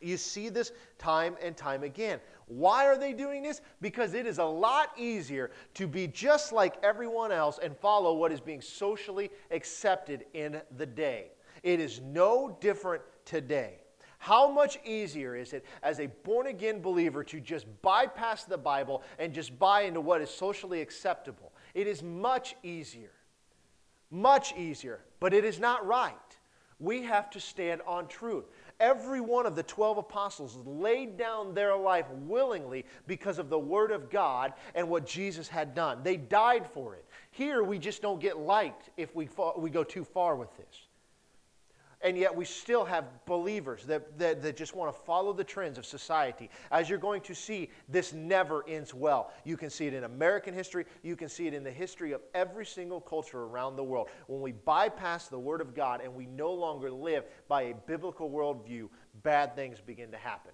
You 0.00 0.16
see 0.16 0.48
this 0.48 0.72
time 0.98 1.36
and 1.42 1.56
time 1.56 1.82
again. 1.82 2.20
Why 2.46 2.86
are 2.86 2.98
they 2.98 3.12
doing 3.12 3.42
this? 3.42 3.60
Because 3.80 4.14
it 4.14 4.26
is 4.26 4.38
a 4.38 4.44
lot 4.44 4.90
easier 4.96 5.50
to 5.74 5.86
be 5.86 6.06
just 6.06 6.52
like 6.52 6.74
everyone 6.82 7.32
else 7.32 7.58
and 7.62 7.76
follow 7.76 8.14
what 8.14 8.32
is 8.32 8.40
being 8.40 8.60
socially 8.60 9.30
accepted 9.50 10.24
in 10.34 10.60
the 10.76 10.86
day. 10.86 11.32
It 11.62 11.80
is 11.80 12.00
no 12.00 12.56
different 12.60 13.02
today. 13.24 13.80
How 14.18 14.50
much 14.50 14.78
easier 14.84 15.34
is 15.34 15.54
it 15.54 15.64
as 15.82 15.98
a 15.98 16.08
born 16.24 16.48
again 16.48 16.82
believer 16.82 17.24
to 17.24 17.40
just 17.40 17.66
bypass 17.80 18.44
the 18.44 18.58
Bible 18.58 19.02
and 19.18 19.32
just 19.32 19.58
buy 19.58 19.82
into 19.82 20.02
what 20.02 20.20
is 20.20 20.28
socially 20.28 20.82
acceptable? 20.82 21.52
It 21.72 21.86
is 21.86 22.02
much 22.02 22.54
easier. 22.62 23.12
Much 24.10 24.54
easier, 24.56 25.00
but 25.20 25.32
it 25.32 25.44
is 25.44 25.58
not 25.58 25.86
right. 25.86 26.14
We 26.80 27.02
have 27.02 27.30
to 27.30 27.40
stand 27.40 27.80
on 27.86 28.08
truth. 28.08 28.44
Every 28.80 29.20
one 29.20 29.44
of 29.44 29.54
the 29.54 29.62
12 29.62 29.98
apostles 29.98 30.56
laid 30.64 31.18
down 31.18 31.54
their 31.54 31.76
life 31.76 32.06
willingly 32.10 32.86
because 33.06 33.38
of 33.38 33.50
the 33.50 33.58
Word 33.58 33.92
of 33.92 34.10
God 34.10 34.54
and 34.74 34.88
what 34.88 35.06
Jesus 35.06 35.48
had 35.48 35.74
done. 35.74 36.02
They 36.02 36.16
died 36.16 36.66
for 36.66 36.94
it. 36.94 37.04
Here, 37.30 37.62
we 37.62 37.78
just 37.78 38.00
don't 38.00 38.20
get 38.20 38.38
liked 38.38 38.88
if 38.96 39.14
we, 39.14 39.28
we 39.58 39.68
go 39.68 39.84
too 39.84 40.02
far 40.04 40.34
with 40.34 40.56
this. 40.56 40.88
And 42.02 42.16
yet, 42.16 42.34
we 42.34 42.46
still 42.46 42.86
have 42.86 43.04
believers 43.26 43.84
that, 43.84 44.18
that, 44.18 44.40
that, 44.42 44.56
just 44.56 44.74
want 44.74 44.94
to 44.94 45.02
follow 45.02 45.34
the 45.34 45.44
trends 45.44 45.76
of 45.76 45.84
society. 45.84 46.48
As 46.70 46.88
you're 46.88 46.98
going 46.98 47.20
to 47.22 47.34
see, 47.34 47.68
this 47.90 48.14
never 48.14 48.66
ends 48.66 48.94
well. 48.94 49.32
You 49.44 49.58
can 49.58 49.68
see 49.68 49.86
it 49.86 49.92
in 49.92 50.04
American 50.04 50.54
history, 50.54 50.86
you 51.02 51.14
can 51.14 51.28
see 51.28 51.46
it 51.46 51.52
in 51.52 51.62
the 51.62 51.70
history 51.70 52.12
of 52.12 52.22
every 52.34 52.64
single 52.64 53.02
culture 53.02 53.42
around 53.42 53.76
the 53.76 53.84
world. 53.84 54.08
When 54.28 54.40
we 54.40 54.52
bypass 54.52 55.28
the 55.28 55.38
Word 55.38 55.60
of 55.60 55.74
God 55.74 56.00
and 56.02 56.14
we 56.14 56.24
no 56.24 56.54
longer 56.54 56.90
live 56.90 57.24
by 57.48 57.62
a 57.62 57.74
biblical 57.74 58.30
worldview, 58.30 58.88
bad 59.22 59.54
things 59.54 59.78
begin 59.80 60.10
to 60.12 60.18
happen. 60.18 60.52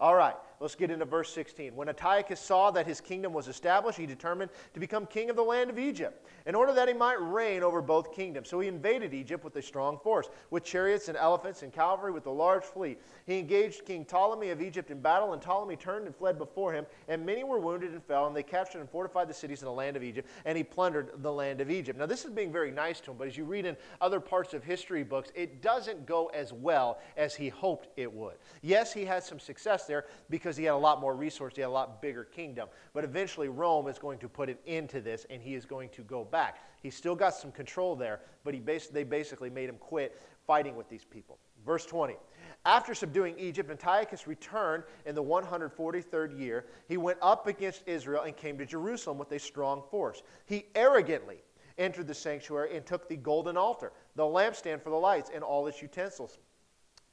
All 0.00 0.16
right, 0.16 0.34
let's 0.60 0.74
get 0.74 0.90
into 0.90 1.06
verse 1.06 1.32
16. 1.32 1.74
When 1.74 1.88
Antiochus 1.88 2.38
saw 2.38 2.70
that 2.72 2.86
his 2.86 3.00
kingdom 3.00 3.32
was 3.32 3.48
established, 3.48 3.98
he 3.98 4.06
determined 4.06 4.50
to 4.74 4.80
become 4.80 5.06
king 5.06 5.30
of 5.30 5.36
the 5.36 5.42
land 5.42 5.70
of 5.70 5.78
Egypt, 5.78 6.26
in 6.46 6.54
order 6.54 6.72
that 6.74 6.86
he 6.86 6.94
might 6.94 7.20
reign 7.20 7.62
over 7.62 7.80
both 7.80 8.14
kingdoms. 8.14 8.48
So 8.48 8.60
he 8.60 8.68
invaded 8.68 9.14
Egypt 9.14 9.42
with 9.42 9.56
a 9.56 9.62
strong 9.62 9.98
force, 9.98 10.28
with 10.50 10.62
chariots 10.62 11.08
and 11.08 11.16
elephants 11.16 11.62
and 11.62 11.72
cavalry, 11.72 12.12
with 12.12 12.26
a 12.26 12.30
large 12.30 12.64
fleet. 12.64 13.00
He 13.26 13.38
engaged 13.38 13.86
King 13.86 14.04
Ptolemy 14.04 14.50
of 14.50 14.60
Egypt 14.60 14.90
in 14.90 15.00
battle, 15.00 15.32
and 15.32 15.40
Ptolemy 15.40 15.76
turned 15.76 16.06
and 16.06 16.14
fled 16.14 16.36
before 16.36 16.72
him, 16.72 16.84
and 17.08 17.24
many 17.24 17.42
were 17.42 17.58
wounded 17.58 17.92
and 17.92 18.04
fell, 18.04 18.26
and 18.26 18.36
they 18.36 18.42
captured 18.42 18.80
and 18.80 18.90
fortified 18.90 19.28
the 19.28 19.34
cities 19.34 19.62
in 19.62 19.66
the 19.66 19.72
land 19.72 19.96
of 19.96 20.02
Egypt, 20.02 20.28
and 20.44 20.58
he 20.58 20.62
plundered 20.62 21.10
the 21.22 21.32
land 21.32 21.60
of 21.60 21.70
Egypt. 21.70 21.98
Now, 21.98 22.06
this 22.06 22.24
is 22.24 22.30
being 22.30 22.52
very 22.52 22.70
nice 22.70 23.00
to 23.00 23.12
him, 23.12 23.16
but 23.16 23.28
as 23.28 23.36
you 23.36 23.44
read 23.44 23.64
in 23.64 23.76
other 24.00 24.20
parts 24.20 24.52
of 24.52 24.62
history 24.62 25.04
books, 25.04 25.30
it 25.34 25.62
doesn't 25.62 26.04
go 26.04 26.26
as 26.34 26.52
well 26.52 26.98
as 27.16 27.34
he 27.34 27.48
hoped 27.48 27.88
it 27.96 28.12
would. 28.12 28.34
Yes, 28.60 28.92
he 28.92 29.04
had 29.06 29.22
some 29.22 29.38
success 29.38 29.86
there 29.86 30.04
because 30.28 30.49
he 30.56 30.64
had 30.64 30.72
a 30.72 30.76
lot 30.76 31.00
more 31.00 31.14
resources, 31.14 31.56
he 31.56 31.62
had 31.62 31.68
a 31.68 31.70
lot 31.70 32.00
bigger 32.00 32.24
kingdom. 32.24 32.68
But 32.92 33.04
eventually, 33.04 33.48
Rome 33.48 33.88
is 33.88 33.98
going 33.98 34.18
to 34.18 34.28
put 34.28 34.48
an 34.48 34.58
end 34.66 34.88
to 34.90 35.00
this, 35.00 35.26
and 35.30 35.42
he 35.42 35.54
is 35.54 35.64
going 35.64 35.88
to 35.90 36.02
go 36.02 36.24
back. 36.24 36.58
He's 36.82 36.94
still 36.94 37.14
got 37.14 37.34
some 37.34 37.52
control 37.52 37.96
there, 37.96 38.20
but 38.44 38.54
he 38.54 38.60
bas- 38.60 38.88
they 38.88 39.04
basically 39.04 39.50
made 39.50 39.68
him 39.68 39.76
quit 39.78 40.20
fighting 40.46 40.76
with 40.76 40.88
these 40.88 41.04
people. 41.04 41.38
Verse 41.64 41.84
20. 41.86 42.16
After 42.64 42.94
subduing 42.94 43.38
Egypt, 43.38 43.70
Antiochus 43.70 44.26
returned 44.26 44.84
in 45.06 45.14
the 45.14 45.22
143rd 45.22 46.38
year. 46.38 46.66
He 46.88 46.96
went 46.96 47.18
up 47.22 47.46
against 47.46 47.82
Israel 47.86 48.22
and 48.22 48.36
came 48.36 48.58
to 48.58 48.66
Jerusalem 48.66 49.18
with 49.18 49.32
a 49.32 49.38
strong 49.38 49.82
force. 49.90 50.22
He 50.46 50.66
arrogantly 50.74 51.42
entered 51.78 52.06
the 52.06 52.14
sanctuary 52.14 52.76
and 52.76 52.84
took 52.84 53.08
the 53.08 53.16
golden 53.16 53.56
altar, 53.56 53.92
the 54.14 54.22
lampstand 54.22 54.82
for 54.82 54.90
the 54.90 54.96
lights, 54.96 55.30
and 55.34 55.42
all 55.42 55.66
its 55.66 55.80
utensils. 55.80 56.38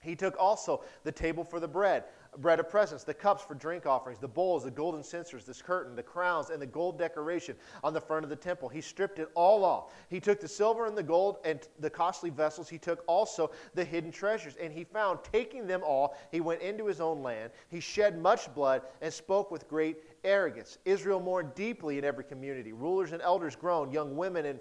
He 0.02 0.16
took 0.16 0.36
also 0.38 0.84
the 1.04 1.12
table 1.12 1.44
for 1.44 1.60
the 1.60 1.68
bread, 1.68 2.04
bread 2.42 2.60
of 2.60 2.70
presence, 2.70 3.04
the 3.04 3.14
cups 3.14 3.44
for 3.44 3.56
drink 3.56 3.86
offerings, 3.86 4.20
the 4.20 4.28
bowls, 4.28 4.64
the 4.64 4.72
golden 4.72 5.04
censers, 5.04 5.46
this 5.46 5.62
curtain, 5.62 5.96
the 5.96 6.04
crowns, 6.04 6.50
and 6.50 6.62
the 6.62 6.68
gold 6.68 6.98
decoration 6.98 7.56
on 7.84 7.94
the 7.94 8.02
front 8.02 8.24
of 8.24 8.30
the 8.30 8.36
temple. 8.36 8.70
He 8.70 8.82
stripped 8.82 9.20
it 9.20 9.30
all 9.36 9.66
off. 9.66 9.94
He 10.10 10.20
took 10.20 10.40
the 10.40 10.48
silver 10.48 10.86
and 10.86 10.98
the 10.98 11.04
gold 11.04 11.38
and 11.44 11.60
the 11.80 11.90
costly 11.90 12.30
vessels. 12.30 12.70
He 12.70 12.78
took 12.78 13.04
also 13.08 13.52
the 13.74 13.84
hidden 13.84 14.12
treasures. 14.12 14.56
And 14.62 14.72
he 14.72 14.84
found, 14.84 15.20
taking 15.32 15.68
them 15.68 15.82
all, 15.84 16.18
he 16.32 16.42
went 16.42 16.62
into 16.62 16.86
his 16.86 17.02
own 17.02 17.24
land. 17.24 17.52
He 17.70 17.80
shed 17.80 18.20
much 18.20 18.54
blood 18.54 18.84
and 19.02 19.14
spoke 19.14 19.52
with 19.52 19.68
great 19.68 19.98
arrogance. 20.24 20.78
Israel 20.86 21.20
mourned 21.20 21.56
deeply 21.56 21.98
in 21.98 22.04
every 22.04 22.24
community. 22.24 22.74
Rulers 22.74 23.12
and 23.12 23.22
elders 23.22 23.56
groaned, 23.56 23.94
young 23.94 24.16
women 24.16 24.46
and 24.46 24.60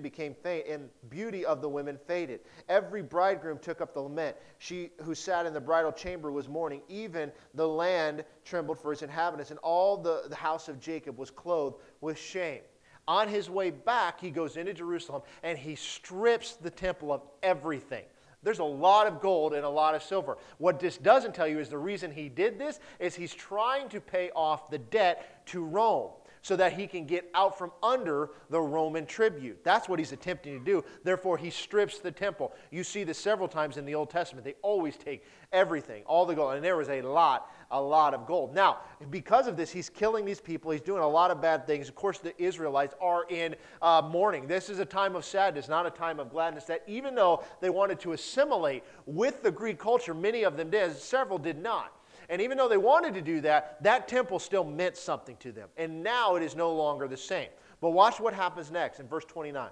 became 0.00 0.34
faint, 0.34 0.66
and 0.68 0.88
beauty 1.08 1.44
of 1.44 1.60
the 1.60 1.68
women 1.68 1.98
faded. 2.06 2.40
Every 2.68 3.02
bridegroom 3.02 3.58
took 3.58 3.80
up 3.80 3.92
the 3.92 4.00
lament. 4.00 4.36
She 4.58 4.90
who 5.02 5.14
sat 5.14 5.46
in 5.46 5.52
the 5.52 5.60
bridal 5.60 5.92
chamber 5.92 6.30
was 6.30 6.48
mourning. 6.48 6.82
Even 6.88 7.32
the 7.54 7.66
land 7.66 8.24
trembled 8.44 8.78
for 8.78 8.92
its 8.92 9.02
inhabitants, 9.02 9.50
and 9.50 9.58
all 9.60 9.96
the, 9.96 10.22
the 10.28 10.36
house 10.36 10.68
of 10.68 10.80
Jacob 10.80 11.18
was 11.18 11.30
clothed 11.30 11.76
with 12.00 12.16
shame. 12.18 12.60
On 13.08 13.26
his 13.26 13.50
way 13.50 13.70
back, 13.70 14.20
he 14.20 14.30
goes 14.30 14.56
into 14.56 14.72
Jerusalem 14.72 15.22
and 15.42 15.58
he 15.58 15.74
strips 15.74 16.52
the 16.52 16.70
temple 16.70 17.12
of 17.12 17.22
everything. 17.42 18.04
There's 18.42 18.60
a 18.60 18.64
lot 18.64 19.06
of 19.06 19.20
gold 19.20 19.52
and 19.52 19.64
a 19.64 19.68
lot 19.68 19.94
of 19.94 20.02
silver. 20.02 20.38
What 20.58 20.78
this 20.78 20.96
doesn't 20.96 21.34
tell 21.34 21.48
you 21.48 21.58
is 21.58 21.68
the 21.68 21.76
reason 21.76 22.12
he 22.12 22.28
did 22.28 22.58
this 22.58 22.78
is 23.00 23.14
he's 23.16 23.34
trying 23.34 23.88
to 23.88 24.00
pay 24.00 24.30
off 24.30 24.70
the 24.70 24.78
debt 24.78 25.44
to 25.46 25.64
Rome 25.64 26.10
so 26.42 26.56
that 26.56 26.72
he 26.72 26.86
can 26.86 27.04
get 27.04 27.30
out 27.34 27.58
from 27.58 27.70
under 27.82 28.30
the 28.48 28.60
Roman 28.60 29.06
tribute. 29.06 29.62
That's 29.62 29.88
what 29.88 29.98
he's 29.98 30.12
attempting 30.12 30.58
to 30.58 30.64
do. 30.64 30.84
Therefore, 31.04 31.36
he 31.36 31.50
strips 31.50 31.98
the 31.98 32.10
temple. 32.10 32.52
You 32.70 32.82
see 32.82 33.04
this 33.04 33.18
several 33.18 33.48
times 33.48 33.76
in 33.76 33.84
the 33.84 33.94
Old 33.94 34.10
Testament. 34.10 34.44
They 34.44 34.54
always 34.62 34.96
take 34.96 35.24
everything, 35.52 36.02
all 36.06 36.24
the 36.24 36.34
gold. 36.34 36.54
And 36.54 36.64
there 36.64 36.76
was 36.76 36.88
a 36.88 37.02
lot, 37.02 37.52
a 37.70 37.80
lot 37.80 38.14
of 38.14 38.26
gold. 38.26 38.54
Now, 38.54 38.78
because 39.10 39.46
of 39.46 39.56
this, 39.56 39.70
he's 39.70 39.90
killing 39.90 40.24
these 40.24 40.40
people. 40.40 40.70
He's 40.70 40.80
doing 40.80 41.02
a 41.02 41.08
lot 41.08 41.30
of 41.30 41.42
bad 41.42 41.66
things. 41.66 41.88
Of 41.88 41.94
course, 41.94 42.18
the 42.18 42.40
Israelites 42.42 42.94
are 43.00 43.24
in 43.28 43.54
uh, 43.82 44.02
mourning. 44.02 44.46
This 44.46 44.70
is 44.70 44.78
a 44.78 44.86
time 44.86 45.16
of 45.16 45.24
sadness, 45.24 45.68
not 45.68 45.86
a 45.86 45.90
time 45.90 46.20
of 46.20 46.30
gladness. 46.30 46.64
That 46.64 46.82
even 46.86 47.14
though 47.14 47.44
they 47.60 47.70
wanted 47.70 48.00
to 48.00 48.12
assimilate 48.12 48.84
with 49.06 49.42
the 49.42 49.50
Greek 49.50 49.78
culture, 49.78 50.14
many 50.14 50.44
of 50.44 50.56
them 50.56 50.70
did, 50.70 50.96
several 50.96 51.38
did 51.38 51.58
not. 51.58 51.92
And 52.30 52.40
even 52.40 52.56
though 52.56 52.68
they 52.68 52.76
wanted 52.76 53.12
to 53.14 53.20
do 53.20 53.40
that, 53.40 53.82
that 53.82 54.06
temple 54.06 54.38
still 54.38 54.62
meant 54.62 54.96
something 54.96 55.36
to 55.38 55.50
them. 55.50 55.68
And 55.76 56.00
now 56.00 56.36
it 56.36 56.44
is 56.44 56.54
no 56.54 56.72
longer 56.72 57.08
the 57.08 57.16
same. 57.16 57.48
But 57.80 57.90
watch 57.90 58.20
what 58.20 58.32
happens 58.32 58.70
next 58.70 59.00
in 59.00 59.08
verse 59.08 59.24
29. 59.24 59.68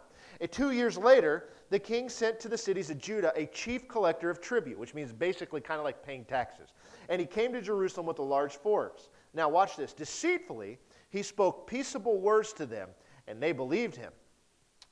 Two 0.51 0.73
years 0.73 0.99
later, 0.99 1.51
the 1.71 1.79
king 1.79 2.09
sent 2.09 2.41
to 2.41 2.49
the 2.49 2.59
cities 2.59 2.91
of 2.91 2.99
Judah 2.99 3.33
a 3.37 3.47
chief 3.47 3.87
collector 3.87 4.29
of 4.29 4.41
tribute, 4.41 4.77
which 4.77 4.93
means 4.93 5.13
basically 5.13 5.61
kind 5.61 5.79
of 5.79 5.85
like 5.85 6.05
paying 6.05 6.25
taxes. 6.25 6.71
And 7.09 7.21
he 7.21 7.27
came 7.27 7.53
to 7.53 7.63
Jerusalem 7.63 8.07
with 8.07 8.19
a 8.19 8.23
large 8.23 8.57
force. 8.57 9.09
Now, 9.35 9.49
watch 9.49 9.77
this. 9.77 9.93
Deceitfully, 9.93 10.79
he 11.11 11.23
spoke 11.23 11.69
peaceable 11.69 12.19
words 12.19 12.53
to 12.55 12.67
them, 12.67 12.89
and 13.29 13.41
they 13.41 13.53
believed 13.53 13.95
him. 13.95 14.13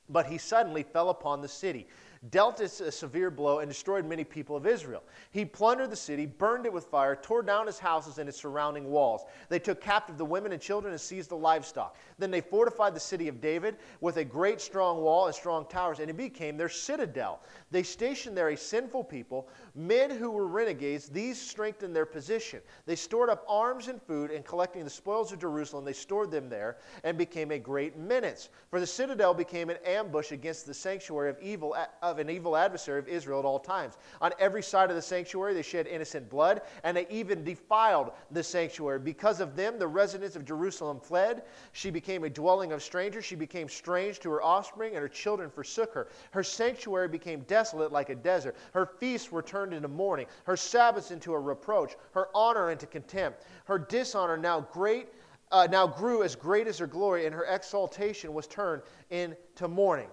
But 0.07 0.25
he 0.25 0.37
suddenly 0.37 0.83
fell 0.83 1.09
upon 1.09 1.41
the 1.41 1.49
city 1.49 1.87
dealt 2.31 2.59
a 2.59 2.67
severe 2.67 3.29
blow, 3.29 3.59
and 3.59 3.69
destroyed 3.69 4.05
many 4.05 4.23
people 4.23 4.55
of 4.55 4.65
Israel. 4.65 5.03
He 5.31 5.45
plundered 5.45 5.89
the 5.89 5.95
city, 5.95 6.25
burned 6.25 6.65
it 6.65 6.73
with 6.73 6.85
fire, 6.85 7.15
tore 7.15 7.41
down 7.41 7.67
his 7.67 7.79
houses 7.79 8.17
and 8.17 8.27
its 8.27 8.39
surrounding 8.39 8.89
walls. 8.89 9.21
They 9.49 9.59
took 9.59 9.81
captive 9.81 10.17
the 10.17 10.25
women 10.25 10.51
and 10.51 10.61
children 10.61 10.91
and 10.93 11.01
seized 11.01 11.29
the 11.29 11.37
livestock. 11.37 11.95
Then 12.17 12.31
they 12.31 12.41
fortified 12.41 12.95
the 12.95 12.99
city 12.99 13.27
of 13.27 13.41
David 13.41 13.77
with 14.01 14.17
a 14.17 14.23
great 14.23 14.61
strong 14.61 15.01
wall 15.01 15.27
and 15.27 15.35
strong 15.35 15.65
towers, 15.67 15.99
and 15.99 16.09
it 16.09 16.17
became 16.17 16.57
their 16.57 16.69
citadel. 16.69 17.41
They 17.69 17.83
stationed 17.83 18.37
there 18.37 18.49
a 18.49 18.55
sinful 18.55 19.03
people, 19.03 19.49
men 19.75 20.09
who 20.09 20.31
were 20.31 20.47
renegades. 20.47 21.09
These 21.09 21.39
strengthened 21.39 21.93
their 21.93 22.05
position. 22.05 22.61
They 22.85 22.95
stored 22.95 23.29
up 23.29 23.43
arms 23.47 23.89
and 23.89 24.01
food, 24.01 24.31
and 24.31 24.45
collecting 24.45 24.85
the 24.85 24.89
spoils 24.89 25.33
of 25.33 25.39
Jerusalem, 25.39 25.83
they 25.83 25.91
stored 25.91 26.31
them 26.31 26.47
there 26.47 26.77
and 27.03 27.17
became 27.17 27.51
a 27.51 27.59
great 27.59 27.97
menace. 27.97 28.47
For 28.69 28.79
the 28.79 28.87
citadel 28.87 29.33
became 29.33 29.69
an 29.69 29.79
ambush 29.85 30.31
against 30.31 30.65
the 30.65 30.73
sanctuary 30.73 31.29
of 31.29 31.37
evil 31.41 31.75
of 32.01 32.19
an 32.19 32.29
evil 32.29 32.55
adversary 32.55 32.99
of 32.99 33.09
Israel 33.09 33.39
at 33.39 33.45
all 33.45 33.59
times. 33.59 33.97
On 34.21 34.31
every 34.39 34.63
side 34.63 34.89
of 34.89 34.95
the 34.95 35.01
sanctuary, 35.01 35.53
they 35.53 35.61
shed 35.61 35.87
innocent 35.87 36.29
blood, 36.29 36.61
and 36.85 36.95
they 36.95 37.07
even 37.09 37.43
defiled 37.43 38.11
the 38.31 38.43
sanctuary. 38.43 38.99
Because 38.99 39.41
of 39.41 39.57
them, 39.57 39.77
the 39.77 39.87
residents 39.87 40.37
of 40.37 40.45
Jerusalem 40.45 41.01
fled. 41.01 41.43
She 41.73 41.89
became 41.89 42.23
a 42.23 42.29
dwelling 42.29 42.71
of 42.71 42.81
strangers. 42.81 43.25
She 43.25 43.35
became 43.35 43.67
strange 43.67 44.21
to 44.21 44.31
her 44.31 44.41
offspring, 44.41 44.93
and 44.93 45.01
her 45.01 45.09
children 45.09 45.49
forsook 45.49 45.93
her. 45.93 46.07
Her 46.31 46.43
sanctuary 46.43 47.09
became 47.09 47.41
desolate 47.41 47.56
like 47.91 48.09
a 48.09 48.15
desert. 48.15 48.55
Her 48.73 48.85
feasts 48.85 49.31
were 49.31 49.41
turned 49.41 49.73
into 49.73 49.87
mourning, 49.87 50.27
her 50.45 50.57
Sabbaths 50.57 51.11
into 51.11 51.33
a 51.33 51.39
reproach, 51.39 51.95
her 52.11 52.27
honor 52.33 52.71
into 52.71 52.85
contempt. 52.85 53.43
Her 53.65 53.79
dishonor 53.79 54.37
now 54.37 54.61
great. 54.61 55.09
Uh, 55.51 55.67
now 55.71 55.87
grew 55.87 56.23
as 56.23 56.35
great 56.35 56.67
as 56.67 56.77
her 56.77 56.87
glory, 56.87 57.25
and 57.25 57.33
her 57.33 57.45
exaltation 57.45 58.33
was 58.33 58.47
turned 58.47 58.81
into 59.09 59.67
mourning. 59.67 60.09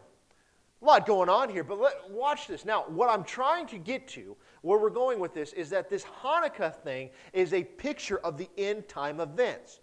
A 0.81 0.85
lot 0.85 1.07
going 1.07 1.29
on 1.29 1.49
here, 1.49 1.65
but 1.65 1.81
let, 1.81 2.11
watch 2.11 2.47
this. 2.47 2.65
Now, 2.65 2.85
what 2.89 3.09
I'm 3.09 3.25
trying 3.25 3.67
to 3.69 3.79
get 3.79 4.07
to, 4.09 4.37
where 4.61 4.79
we're 4.79 4.91
going 4.91 5.19
with 5.19 5.33
this, 5.33 5.53
is 5.55 5.71
that 5.71 5.89
this 5.89 6.05
Hanukkah 6.23 6.75
thing 6.75 7.11
is 7.33 7.53
a 7.53 7.65
picture 7.65 8.19
of 8.19 8.37
the 8.37 8.49
end 8.59 8.87
time 8.87 9.19
events. 9.19 9.81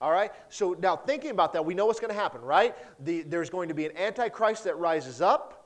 All 0.00 0.10
right? 0.10 0.32
So 0.48 0.76
now 0.80 0.96
thinking 0.96 1.30
about 1.30 1.52
that, 1.52 1.64
we 1.64 1.74
know 1.74 1.86
what's 1.86 2.00
going 2.00 2.12
to 2.12 2.20
happen, 2.20 2.40
right? 2.40 2.74
The, 3.04 3.22
there's 3.22 3.50
going 3.50 3.68
to 3.68 3.74
be 3.74 3.86
an 3.86 3.96
antichrist 3.96 4.64
that 4.64 4.76
rises 4.76 5.20
up. 5.20 5.61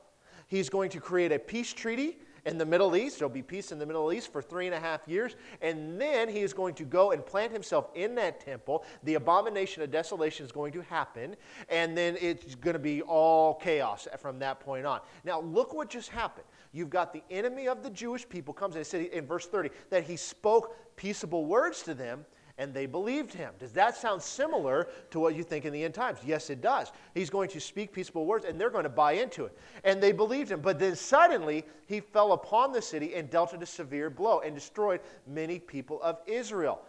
He's 0.46 0.68
going 0.68 0.90
to 0.90 1.00
create 1.00 1.32
a 1.32 1.38
peace 1.38 1.72
treaty 1.72 2.18
in 2.46 2.56
the 2.56 2.64
Middle 2.64 2.96
East. 2.96 3.18
There'll 3.18 3.32
be 3.32 3.42
peace 3.42 3.72
in 3.72 3.78
the 3.78 3.86
Middle 3.86 4.12
East 4.12 4.32
for 4.32 4.40
three 4.40 4.66
and 4.66 4.74
a 4.74 4.80
half 4.80 5.06
years. 5.06 5.34
And 5.60 6.00
then 6.00 6.28
he 6.28 6.40
is 6.40 6.54
going 6.54 6.74
to 6.74 6.84
go 6.84 7.10
and 7.10 7.26
plant 7.26 7.52
himself 7.52 7.90
in 7.94 8.14
that 8.14 8.40
temple. 8.40 8.84
The 9.02 9.14
abomination 9.14 9.82
of 9.82 9.90
desolation 9.90 10.46
is 10.46 10.52
going 10.52 10.72
to 10.72 10.82
happen. 10.82 11.36
And 11.68 11.98
then 11.98 12.16
it's 12.20 12.54
going 12.54 12.74
to 12.74 12.80
be 12.80 13.02
all 13.02 13.54
chaos 13.54 14.06
from 14.18 14.38
that 14.38 14.60
point 14.60 14.86
on. 14.86 15.00
Now, 15.24 15.40
look 15.40 15.74
what 15.74 15.90
just 15.90 16.10
happened. 16.10 16.46
You've 16.72 16.90
got 16.90 17.12
the 17.12 17.22
enemy 17.30 17.68
of 17.68 17.82
the 17.82 17.90
Jewish 17.90 18.28
people 18.28 18.54
comes 18.54 18.76
and 18.76 18.86
said 18.86 19.06
in 19.06 19.26
verse 19.26 19.46
30 19.46 19.70
that 19.90 20.04
he 20.04 20.16
spoke 20.16 20.76
peaceable 20.96 21.46
words 21.46 21.82
to 21.82 21.94
them. 21.94 22.24
And 22.58 22.72
they 22.72 22.86
believed 22.86 23.32
him. 23.32 23.52
Does 23.58 23.72
that 23.72 23.96
sound 23.96 24.22
similar 24.22 24.88
to 25.10 25.20
what 25.20 25.34
you 25.34 25.42
think 25.42 25.64
in 25.64 25.72
the 25.72 25.84
end 25.84 25.94
times? 25.94 26.18
Yes, 26.24 26.48
it 26.48 26.60
does. 26.60 26.90
He's 27.14 27.28
going 27.28 27.50
to 27.50 27.60
speak 27.60 27.92
peaceable 27.92 28.24
words, 28.24 28.44
and 28.44 28.60
they're 28.60 28.70
going 28.70 28.84
to 28.84 28.88
buy 28.88 29.12
into 29.12 29.44
it. 29.44 29.56
And 29.84 30.02
they 30.02 30.12
believed 30.12 30.50
him. 30.50 30.60
But 30.60 30.78
then 30.78 30.96
suddenly 30.96 31.64
he 31.86 32.00
fell 32.00 32.32
upon 32.32 32.72
the 32.72 32.80
city 32.80 33.14
and 33.14 33.28
dealt 33.28 33.52
it 33.52 33.62
a 33.62 33.66
severe 33.66 34.08
blow 34.08 34.40
and 34.40 34.54
destroyed 34.54 35.00
many 35.26 35.58
people 35.58 36.00
of 36.02 36.18
Israel. 36.26 36.80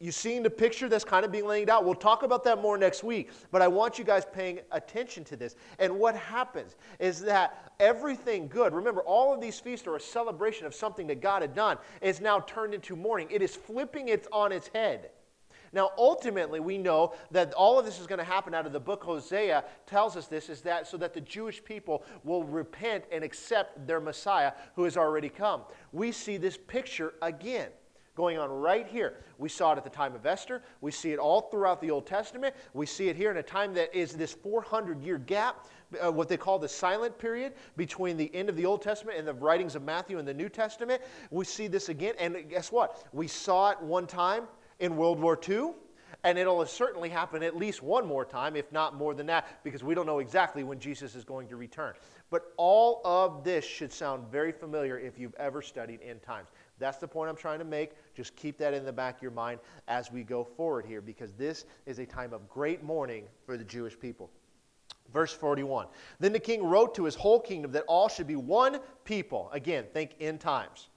You 0.00 0.10
seeing 0.10 0.42
the 0.42 0.50
picture 0.50 0.88
that's 0.88 1.04
kind 1.04 1.24
of 1.24 1.30
being 1.30 1.46
laid 1.46 1.70
out? 1.70 1.84
We'll 1.84 1.94
talk 1.94 2.24
about 2.24 2.42
that 2.44 2.60
more 2.60 2.76
next 2.76 3.04
week, 3.04 3.30
but 3.52 3.62
I 3.62 3.68
want 3.68 3.98
you 3.98 4.04
guys 4.04 4.26
paying 4.32 4.58
attention 4.72 5.22
to 5.24 5.36
this. 5.36 5.54
And 5.78 5.98
what 5.98 6.16
happens 6.16 6.74
is 6.98 7.20
that 7.20 7.72
everything 7.78 8.48
good, 8.48 8.74
remember, 8.74 9.02
all 9.02 9.32
of 9.32 9.40
these 9.40 9.60
feasts 9.60 9.86
are 9.86 9.94
a 9.94 10.00
celebration 10.00 10.66
of 10.66 10.74
something 10.74 11.06
that 11.06 11.20
God 11.20 11.42
had 11.42 11.54
done, 11.54 11.78
is 12.02 12.20
now 12.20 12.40
turned 12.40 12.74
into 12.74 12.96
mourning. 12.96 13.28
It 13.30 13.40
is 13.40 13.54
flipping 13.54 14.08
it 14.08 14.26
on 14.32 14.50
its 14.50 14.68
head. 14.74 15.10
Now, 15.72 15.90
ultimately, 15.96 16.60
we 16.60 16.76
know 16.76 17.14
that 17.30 17.52
all 17.54 17.78
of 17.78 17.84
this 17.84 18.00
is 18.00 18.06
going 18.06 18.20
to 18.20 18.24
happen 18.24 18.54
out 18.54 18.66
of 18.66 18.72
the 18.72 18.80
book 18.80 19.02
Hosea 19.02 19.64
tells 19.86 20.16
us 20.16 20.26
this 20.26 20.48
is 20.48 20.60
that 20.62 20.86
so 20.86 20.96
that 20.98 21.14
the 21.14 21.20
Jewish 21.20 21.64
people 21.64 22.04
will 22.22 22.44
repent 22.44 23.04
and 23.10 23.24
accept 23.24 23.86
their 23.86 24.00
Messiah 24.00 24.52
who 24.76 24.84
has 24.84 24.96
already 24.96 25.28
come. 25.28 25.62
We 25.92 26.12
see 26.12 26.36
this 26.36 26.56
picture 26.56 27.14
again 27.22 27.70
going 28.14 28.38
on 28.38 28.50
right 28.50 28.86
here. 28.86 29.14
We 29.38 29.48
saw 29.48 29.72
it 29.72 29.78
at 29.78 29.84
the 29.84 29.90
time 29.90 30.14
of 30.14 30.24
Esther. 30.24 30.62
We 30.80 30.90
see 30.90 31.12
it 31.12 31.18
all 31.18 31.42
throughout 31.42 31.80
the 31.80 31.90
Old 31.90 32.06
Testament. 32.06 32.54
We 32.72 32.86
see 32.86 33.08
it 33.08 33.16
here 33.16 33.30
in 33.30 33.38
a 33.38 33.42
time 33.42 33.74
that 33.74 33.94
is 33.94 34.12
this 34.12 34.32
400 34.32 35.02
year 35.02 35.18
gap, 35.18 35.66
uh, 36.04 36.12
what 36.12 36.28
they 36.28 36.36
call 36.36 36.58
the 36.58 36.68
silent 36.68 37.18
period 37.18 37.54
between 37.76 38.16
the 38.16 38.32
end 38.34 38.48
of 38.48 38.56
the 38.56 38.66
Old 38.66 38.82
Testament 38.82 39.18
and 39.18 39.26
the 39.26 39.34
writings 39.34 39.74
of 39.74 39.82
Matthew 39.82 40.18
and 40.18 40.28
the 40.28 40.34
New 40.34 40.48
Testament. 40.48 41.02
We 41.30 41.44
see 41.44 41.66
this 41.66 41.88
again. 41.88 42.14
And 42.18 42.48
guess 42.48 42.70
what? 42.70 43.04
We 43.12 43.26
saw 43.26 43.70
it 43.70 43.80
one 43.80 44.06
time 44.06 44.44
in 44.78 44.96
World 44.96 45.20
War 45.20 45.38
II. 45.48 45.72
And 46.22 46.38
it'll 46.38 46.64
certainly 46.64 47.10
happen 47.10 47.42
at 47.42 47.54
least 47.54 47.82
one 47.82 48.06
more 48.06 48.24
time, 48.24 48.56
if 48.56 48.70
not 48.72 48.94
more 48.94 49.14
than 49.14 49.26
that, 49.26 49.62
because 49.62 49.84
we 49.84 49.94
don't 49.94 50.06
know 50.06 50.20
exactly 50.20 50.62
when 50.64 50.78
Jesus 50.78 51.14
is 51.14 51.24
going 51.24 51.48
to 51.48 51.56
return. 51.56 51.92
But 52.30 52.52
all 52.56 53.02
of 53.04 53.44
this 53.44 53.64
should 53.64 53.92
sound 53.92 54.30
very 54.30 54.50
familiar 54.50 54.98
if 54.98 55.18
you've 55.18 55.34
ever 55.34 55.60
studied 55.60 56.00
end 56.02 56.22
times. 56.22 56.48
That's 56.78 56.98
the 56.98 57.08
point 57.08 57.30
I'm 57.30 57.36
trying 57.36 57.60
to 57.60 57.64
make. 57.64 57.92
Just 58.14 58.34
keep 58.36 58.58
that 58.58 58.74
in 58.74 58.84
the 58.84 58.92
back 58.92 59.16
of 59.16 59.22
your 59.22 59.30
mind 59.30 59.60
as 59.88 60.10
we 60.10 60.22
go 60.22 60.44
forward 60.44 60.86
here, 60.86 61.00
because 61.00 61.32
this 61.32 61.64
is 61.86 61.98
a 61.98 62.06
time 62.06 62.32
of 62.32 62.48
great 62.48 62.82
mourning 62.82 63.24
for 63.46 63.56
the 63.56 63.64
Jewish 63.64 63.98
people. 63.98 64.30
Verse 65.12 65.32
41 65.32 65.86
Then 66.18 66.32
the 66.32 66.38
king 66.38 66.64
wrote 66.64 66.94
to 66.96 67.04
his 67.04 67.14
whole 67.14 67.40
kingdom 67.40 67.72
that 67.72 67.84
all 67.86 68.08
should 68.08 68.26
be 68.26 68.36
one 68.36 68.80
people. 69.04 69.50
Again, 69.52 69.84
think 69.92 70.16
end 70.20 70.40
times 70.40 70.88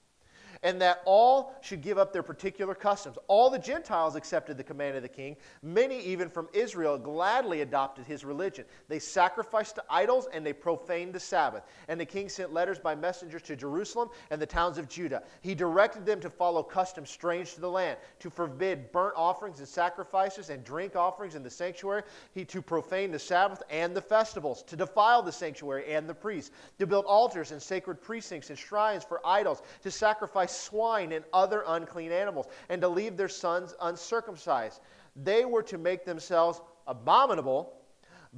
and 0.64 0.82
that 0.82 1.02
all 1.06 1.56
should 1.62 1.82
give 1.82 1.98
up 1.98 2.14
their 2.14 2.24
particular 2.24 2.76
customs. 2.76 3.18
All 3.28 3.50
the 3.50 3.60
Gentiles 3.60 4.16
accepted 4.16 4.58
the 4.58 4.64
command 4.64 4.96
of 4.96 5.04
the 5.04 5.10
king. 5.10 5.36
Many, 5.62 6.00
even 6.02 6.30
from 6.30 6.48
Israel, 6.54 6.98
gladly 6.98 7.62
adopted 7.62 8.06
his 8.06 8.26
religion. 8.26 8.66
They 8.88 9.00
sacrificed 9.00 9.76
to 9.76 9.84
idols 9.90 10.28
and 10.34 10.46
they 10.46 10.54
profaned 10.54 11.14
the 11.14 11.20
Sabbath. 11.20 11.64
And 11.88 12.00
the 12.00 12.06
king 12.06 12.30
sent 12.30 12.54
letters 12.54 12.80
by 12.80 12.96
messengers 12.96 13.42
to 13.44 13.56
Jerusalem 13.56 14.10
and 14.32 14.42
the 14.42 14.46
towns 14.46 14.78
of 14.78 14.90
Judah. 14.90 15.24
He 15.42 15.56
directed 15.56 16.06
them 16.06 16.20
to 16.22 16.30
follow 16.30 16.64
customs 16.64 17.10
strange 17.10 17.54
to 17.56 17.62
the 17.62 17.70
land, 17.70 17.98
to 18.20 18.30
forbid 18.30 18.92
burnt 18.92 19.14
offerings 19.16 19.60
and 19.60 19.68
sacrifices 19.68 20.50
and 20.50 20.64
drink 20.64 20.96
offerings 20.96 21.36
in 21.36 21.44
the 21.44 21.50
sanctuary, 21.50 22.04
he 22.34 22.46
to 22.46 22.62
profane 22.62 23.12
the 23.12 23.20
Sabbath 23.20 23.62
and 23.70 23.96
the 23.96 24.02
festivals, 24.02 24.64
to 24.64 24.76
defile 24.76 25.22
the 25.22 25.32
sanctuary 25.32 25.94
and 25.94 26.10
the 26.10 26.14
priests, 26.14 26.52
to 26.80 26.88
build 26.88 27.06
altars 27.06 27.52
and 27.52 27.62
sacred 27.62 28.02
precincts 28.02 28.50
and 28.50 28.58
shrines 28.58 29.04
for 29.04 29.22
idols, 29.26 29.62
to 29.84 29.92
sacrifice 29.92 30.52
swine 30.58 31.12
and 31.12 31.26
other 31.34 31.64
unclean 31.68 32.12
animals, 32.12 32.48
and 32.70 32.82
to 32.82 32.88
leave 32.88 33.18
their 33.18 33.30
sons 33.30 33.76
uncircumcised. 33.82 34.82
They 35.16 35.46
were 35.46 35.64
to 35.64 35.78
make 35.78 36.06
themselves 36.06 36.62
abominable 36.86 37.77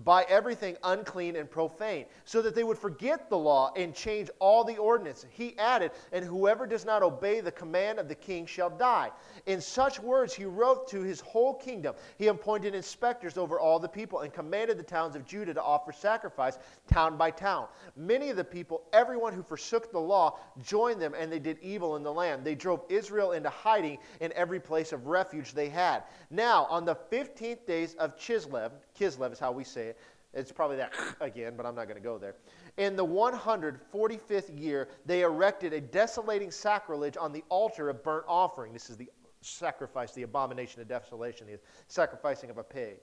by 0.04 0.26
everything 0.30 0.78
unclean 0.84 1.36
and 1.36 1.50
profane, 1.50 2.06
so 2.26 2.42
that 2.42 2.56
they 2.56 2.64
would 2.64 2.78
forget 2.78 3.30
the 3.30 3.38
law 3.38 3.72
and 3.76 3.94
change 3.94 4.30
all 4.40 4.64
the 4.64 4.78
ordinance. 4.78 5.26
He 5.30 5.58
added, 5.58 5.92
And 6.12 6.24
whoever 6.24 6.66
does 6.66 6.86
not 6.86 7.04
obey 7.04 7.42
the 7.42 7.52
command 7.52 8.00
of 8.00 8.08
the 8.08 8.16
king 8.16 8.46
shall 8.46 8.70
die. 8.70 9.12
In 9.46 9.62
such 9.62 10.00
words 10.00 10.34
he 10.34 10.46
wrote 10.46 10.88
to 10.90 11.02
his 11.02 11.20
whole 11.22 11.54
kingdom. 11.54 11.96
He 12.18 12.28
appointed 12.28 12.76
inspectors 12.76 13.38
over 13.38 13.60
all 13.60 13.80
the 13.80 13.88
people 13.88 14.20
and 14.20 14.34
commanded 14.34 14.78
the 14.78 14.84
towns 14.84 15.16
of 15.16 15.26
Judah 15.26 15.54
to 15.54 15.62
offer 15.62 15.92
sacrifice 15.92 16.58
town 16.88 17.18
by 17.18 17.32
town. 17.32 17.68
Many 17.96 18.30
of 18.30 18.38
the 18.38 18.44
people, 18.44 18.84
everyone 18.94 19.34
who 19.34 19.44
forsook 19.44 19.92
the 19.92 20.00
law, 20.00 20.40
joined 20.62 21.02
them, 21.02 21.14
and 21.18 21.32
they 21.32 21.40
did 21.40 21.58
evil 21.62 21.96
in 21.96 22.04
the 22.04 22.12
land. 22.12 22.44
They 22.44 22.56
drove 22.56 22.84
Israel 22.90 23.32
into 23.34 23.50
hiding 23.50 23.98
in 24.20 24.32
every 24.34 24.60
place 24.60 24.92
of 24.92 25.08
refuge 25.08 25.54
they 25.54 25.70
had. 25.70 26.04
Now, 26.30 26.66
on 26.70 26.86
the 26.86 26.96
15th 26.96 27.66
days 27.66 27.96
of 27.96 28.18
Chislev, 28.18 28.72
Kislev 29.00 29.32
is 29.32 29.40
how 29.40 29.52
we 29.52 29.64
say 29.64 29.88
it. 29.88 29.98
It's 30.34 30.52
probably 30.52 30.78
that 30.78 30.94
again, 31.22 31.54
but 31.58 31.66
I'm 31.66 31.76
not 31.76 31.86
going 31.86 31.98
to 31.98 32.04
go 32.04 32.18
there. 32.18 32.36
In 32.78 32.96
the 32.96 33.06
145th 33.06 34.60
year, 34.60 34.90
they 35.06 35.22
erected 35.22 35.74
a 35.74 35.82
desolating 35.82 36.52
sacrilege 36.52 37.18
on 37.18 37.32
the 37.32 37.44
altar 37.50 37.90
of 37.90 38.04
burnt 38.04 38.26
offering. 38.28 38.74
This 38.74 38.90
is 38.90 38.98
the 38.98 39.10
sacrifice, 39.42 40.12
the 40.12 40.24
abomination 40.24 40.82
of 40.82 40.88
desolation, 40.88 41.48
the 41.48 41.60
sacrificing 41.88 42.50
of 42.50 42.58
a 42.58 42.64
pig. 42.64 42.98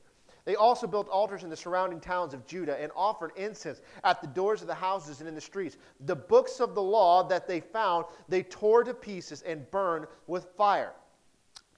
They 0.44 0.54
also 0.54 0.86
built 0.86 1.08
altars 1.08 1.42
in 1.42 1.50
the 1.50 1.56
surrounding 1.56 1.98
towns 1.98 2.32
of 2.32 2.46
Judah 2.46 2.80
and 2.80 2.92
offered 2.94 3.32
incense 3.36 3.80
at 4.04 4.20
the 4.20 4.28
doors 4.28 4.62
of 4.62 4.68
the 4.68 4.74
houses 4.74 5.18
and 5.18 5.28
in 5.28 5.34
the 5.34 5.40
streets. 5.40 5.76
The 6.04 6.14
books 6.14 6.60
of 6.60 6.76
the 6.76 6.82
law 6.82 7.24
that 7.24 7.48
they 7.48 7.58
found, 7.58 8.04
they 8.28 8.44
tore 8.44 8.84
to 8.84 8.94
pieces 8.94 9.42
and 9.42 9.68
burned 9.72 10.06
with 10.28 10.46
fire. 10.56 10.92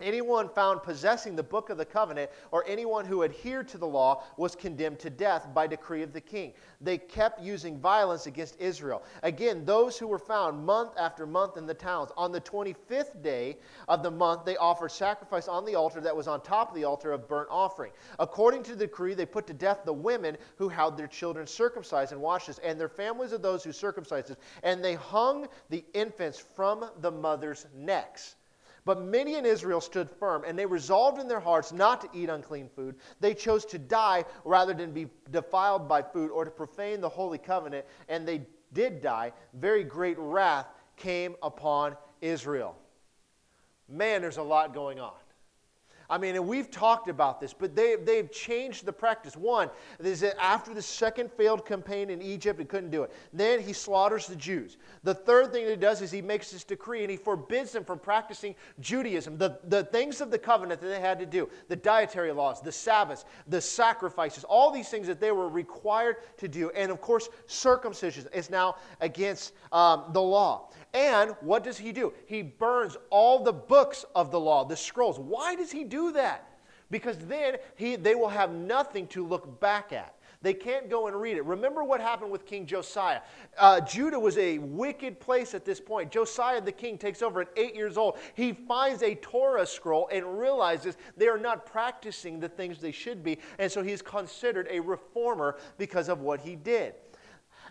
Anyone 0.00 0.48
found 0.48 0.82
possessing 0.82 1.34
the 1.34 1.42
book 1.42 1.70
of 1.70 1.76
the 1.76 1.84
covenant 1.84 2.30
or 2.52 2.64
anyone 2.66 3.04
who 3.04 3.24
adhered 3.24 3.68
to 3.68 3.78
the 3.78 3.86
law 3.86 4.22
was 4.36 4.54
condemned 4.54 5.00
to 5.00 5.10
death 5.10 5.48
by 5.52 5.66
decree 5.66 6.02
of 6.02 6.12
the 6.12 6.20
king. 6.20 6.52
They 6.80 6.98
kept 6.98 7.40
using 7.40 7.78
violence 7.78 8.26
against 8.26 8.60
Israel. 8.60 9.02
Again, 9.22 9.64
those 9.64 9.98
who 9.98 10.06
were 10.06 10.18
found 10.18 10.64
month 10.64 10.92
after 10.96 11.26
month 11.26 11.56
in 11.56 11.66
the 11.66 11.74
towns, 11.74 12.10
on 12.16 12.30
the 12.30 12.40
25th 12.40 13.22
day 13.22 13.58
of 13.88 14.02
the 14.02 14.10
month, 14.10 14.44
they 14.44 14.56
offered 14.56 14.92
sacrifice 14.92 15.48
on 15.48 15.64
the 15.64 15.74
altar 15.74 16.00
that 16.00 16.16
was 16.16 16.28
on 16.28 16.40
top 16.42 16.68
of 16.68 16.74
the 16.76 16.84
altar 16.84 17.12
of 17.12 17.28
burnt 17.28 17.48
offering. 17.50 17.92
According 18.18 18.62
to 18.64 18.76
the 18.76 18.86
decree, 18.86 19.14
they 19.14 19.26
put 19.26 19.46
to 19.48 19.52
death 19.52 19.80
the 19.84 19.92
women 19.92 20.36
who 20.56 20.68
had 20.68 20.96
their 20.96 21.08
children 21.08 21.46
circumcised 21.46 22.12
and 22.12 22.20
washes, 22.20 22.58
and 22.60 22.78
their 22.78 22.88
families 22.88 23.32
of 23.32 23.42
those 23.42 23.64
who 23.64 23.72
circumcised, 23.72 24.36
and 24.62 24.84
they 24.84 24.94
hung 24.94 25.48
the 25.70 25.84
infants 25.92 26.38
from 26.38 26.88
the 27.00 27.10
mothers' 27.10 27.66
necks. 27.74 28.36
But 28.88 29.02
many 29.02 29.34
in 29.34 29.44
Israel 29.44 29.82
stood 29.82 30.08
firm, 30.08 30.44
and 30.46 30.58
they 30.58 30.64
resolved 30.64 31.20
in 31.20 31.28
their 31.28 31.40
hearts 31.40 31.72
not 31.72 32.00
to 32.00 32.08
eat 32.14 32.30
unclean 32.30 32.70
food. 32.74 32.94
They 33.20 33.34
chose 33.34 33.66
to 33.66 33.78
die 33.78 34.24
rather 34.46 34.72
than 34.72 34.92
be 34.92 35.08
defiled 35.30 35.86
by 35.86 36.00
food 36.00 36.30
or 36.30 36.46
to 36.46 36.50
profane 36.50 37.02
the 37.02 37.08
holy 37.10 37.36
covenant, 37.36 37.84
and 38.08 38.26
they 38.26 38.46
did 38.72 39.02
die. 39.02 39.32
Very 39.52 39.84
great 39.84 40.16
wrath 40.18 40.68
came 40.96 41.36
upon 41.42 41.98
Israel. 42.22 42.78
Man, 43.90 44.22
there's 44.22 44.38
a 44.38 44.42
lot 44.42 44.72
going 44.72 44.98
on. 44.98 45.12
I 46.10 46.16
mean, 46.16 46.36
and 46.36 46.48
we've 46.48 46.70
talked 46.70 47.08
about 47.08 47.38
this, 47.38 47.52
but 47.52 47.76
they, 47.76 47.96
they've 47.96 48.30
changed 48.32 48.86
the 48.86 48.92
practice. 48.92 49.36
One 49.36 49.68
is 49.98 50.20
that 50.20 50.40
after 50.42 50.72
the 50.72 50.80
second 50.80 51.30
failed 51.30 51.66
campaign 51.66 52.08
in 52.08 52.22
Egypt, 52.22 52.58
he 52.58 52.64
couldn't 52.64 52.90
do 52.90 53.02
it. 53.02 53.12
Then 53.32 53.60
he 53.60 53.74
slaughters 53.74 54.26
the 54.26 54.36
Jews. 54.36 54.78
The 55.02 55.14
third 55.14 55.52
thing 55.52 55.64
that 55.66 55.70
he 55.72 55.76
does 55.76 56.00
is 56.00 56.10
he 56.10 56.22
makes 56.22 56.50
this 56.50 56.64
decree 56.64 57.02
and 57.02 57.10
he 57.10 57.18
forbids 57.18 57.72
them 57.72 57.84
from 57.84 57.98
practicing 57.98 58.54
Judaism, 58.80 59.36
the, 59.36 59.58
the 59.64 59.84
things 59.84 60.22
of 60.22 60.30
the 60.30 60.38
covenant 60.38 60.80
that 60.80 60.88
they 60.88 61.00
had 61.00 61.18
to 61.18 61.26
do, 61.26 61.48
the 61.68 61.76
dietary 61.76 62.32
laws, 62.32 62.62
the 62.62 62.72
Sabbaths, 62.72 63.26
the 63.46 63.60
sacrifices, 63.60 64.44
all 64.44 64.70
these 64.70 64.88
things 64.88 65.06
that 65.08 65.20
they 65.20 65.32
were 65.32 65.48
required 65.48 66.16
to 66.38 66.48
do. 66.48 66.70
And 66.70 66.90
of 66.90 67.02
course, 67.02 67.28
circumcision 67.46 68.26
is 68.32 68.48
now 68.48 68.76
against 69.02 69.52
um, 69.72 70.04
the 70.12 70.22
law. 70.22 70.70
And 70.94 71.34
what 71.40 71.64
does 71.64 71.78
he 71.78 71.92
do? 71.92 72.12
He 72.26 72.42
burns 72.42 72.96
all 73.10 73.42
the 73.42 73.52
books 73.52 74.04
of 74.14 74.30
the 74.30 74.40
law, 74.40 74.64
the 74.64 74.76
scrolls. 74.76 75.18
Why 75.18 75.54
does 75.54 75.70
he 75.70 75.84
do 75.84 76.12
that? 76.12 76.58
Because 76.90 77.18
then 77.18 77.56
he, 77.76 77.96
they 77.96 78.14
will 78.14 78.30
have 78.30 78.52
nothing 78.52 79.06
to 79.08 79.26
look 79.26 79.60
back 79.60 79.92
at. 79.92 80.14
They 80.40 80.54
can't 80.54 80.88
go 80.88 81.08
and 81.08 81.20
read 81.20 81.36
it. 81.36 81.44
Remember 81.44 81.82
what 81.82 82.00
happened 82.00 82.30
with 82.30 82.46
King 82.46 82.64
Josiah. 82.64 83.20
Uh, 83.58 83.80
Judah 83.80 84.20
was 84.20 84.38
a 84.38 84.58
wicked 84.58 85.18
place 85.18 85.52
at 85.52 85.64
this 85.64 85.80
point. 85.80 86.12
Josiah 86.12 86.60
the 86.60 86.70
king 86.70 86.96
takes 86.96 87.22
over 87.22 87.40
at 87.40 87.48
eight 87.56 87.74
years 87.74 87.96
old. 87.96 88.16
He 88.34 88.52
finds 88.52 89.02
a 89.02 89.16
Torah 89.16 89.66
scroll 89.66 90.08
and 90.12 90.38
realizes 90.38 90.96
they 91.16 91.26
are 91.26 91.38
not 91.38 91.66
practicing 91.66 92.38
the 92.38 92.48
things 92.48 92.78
they 92.78 92.92
should 92.92 93.24
be. 93.24 93.38
And 93.58 93.70
so 93.70 93.82
he's 93.82 94.00
considered 94.00 94.68
a 94.70 94.78
reformer 94.78 95.56
because 95.76 96.08
of 96.08 96.20
what 96.20 96.40
he 96.40 96.54
did. 96.54 96.94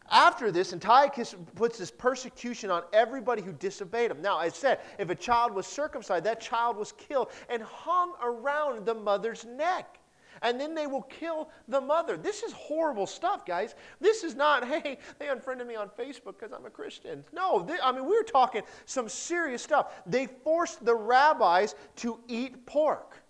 After 0.09 0.51
this, 0.51 0.71
Antiochus 0.73 1.35
puts 1.55 1.77
this 1.77 1.91
persecution 1.91 2.71
on 2.71 2.83
everybody 2.93 3.41
who 3.41 3.51
disobeyed 3.51 4.11
him. 4.11 4.21
Now, 4.21 4.37
I 4.37 4.49
said, 4.49 4.79
if 4.97 5.09
a 5.09 5.15
child 5.15 5.53
was 5.53 5.67
circumcised, 5.67 6.23
that 6.23 6.39
child 6.39 6.77
was 6.77 6.93
killed 6.93 7.29
and 7.49 7.61
hung 7.61 8.13
around 8.23 8.85
the 8.85 8.93
mother's 8.93 9.45
neck. 9.45 9.99
And 10.41 10.59
then 10.59 10.75
they 10.75 10.87
will 10.87 11.01
kill 11.03 11.49
the 11.67 11.81
mother. 11.81 12.15
This 12.15 12.43
is 12.43 12.53
horrible 12.53 13.07
stuff, 13.07 13.45
guys. 13.45 13.75
This 13.99 14.23
is 14.23 14.35
not, 14.35 14.65
hey, 14.67 14.99
they 15.19 15.29
unfriended 15.29 15.67
me 15.67 15.75
on 15.75 15.89
Facebook 15.89 16.39
because 16.39 16.53
I'm 16.53 16.65
a 16.65 16.69
Christian. 16.69 17.25
No, 17.33 17.63
they, 17.63 17.77
I 17.83 17.91
mean, 17.91 18.05
we're 18.05 18.23
talking 18.23 18.61
some 18.85 19.09
serious 19.09 19.61
stuff. 19.61 19.93
They 20.05 20.27
forced 20.27 20.85
the 20.85 20.95
rabbis 20.95 21.75
to 21.97 22.19
eat 22.27 22.65
pork 22.65 23.23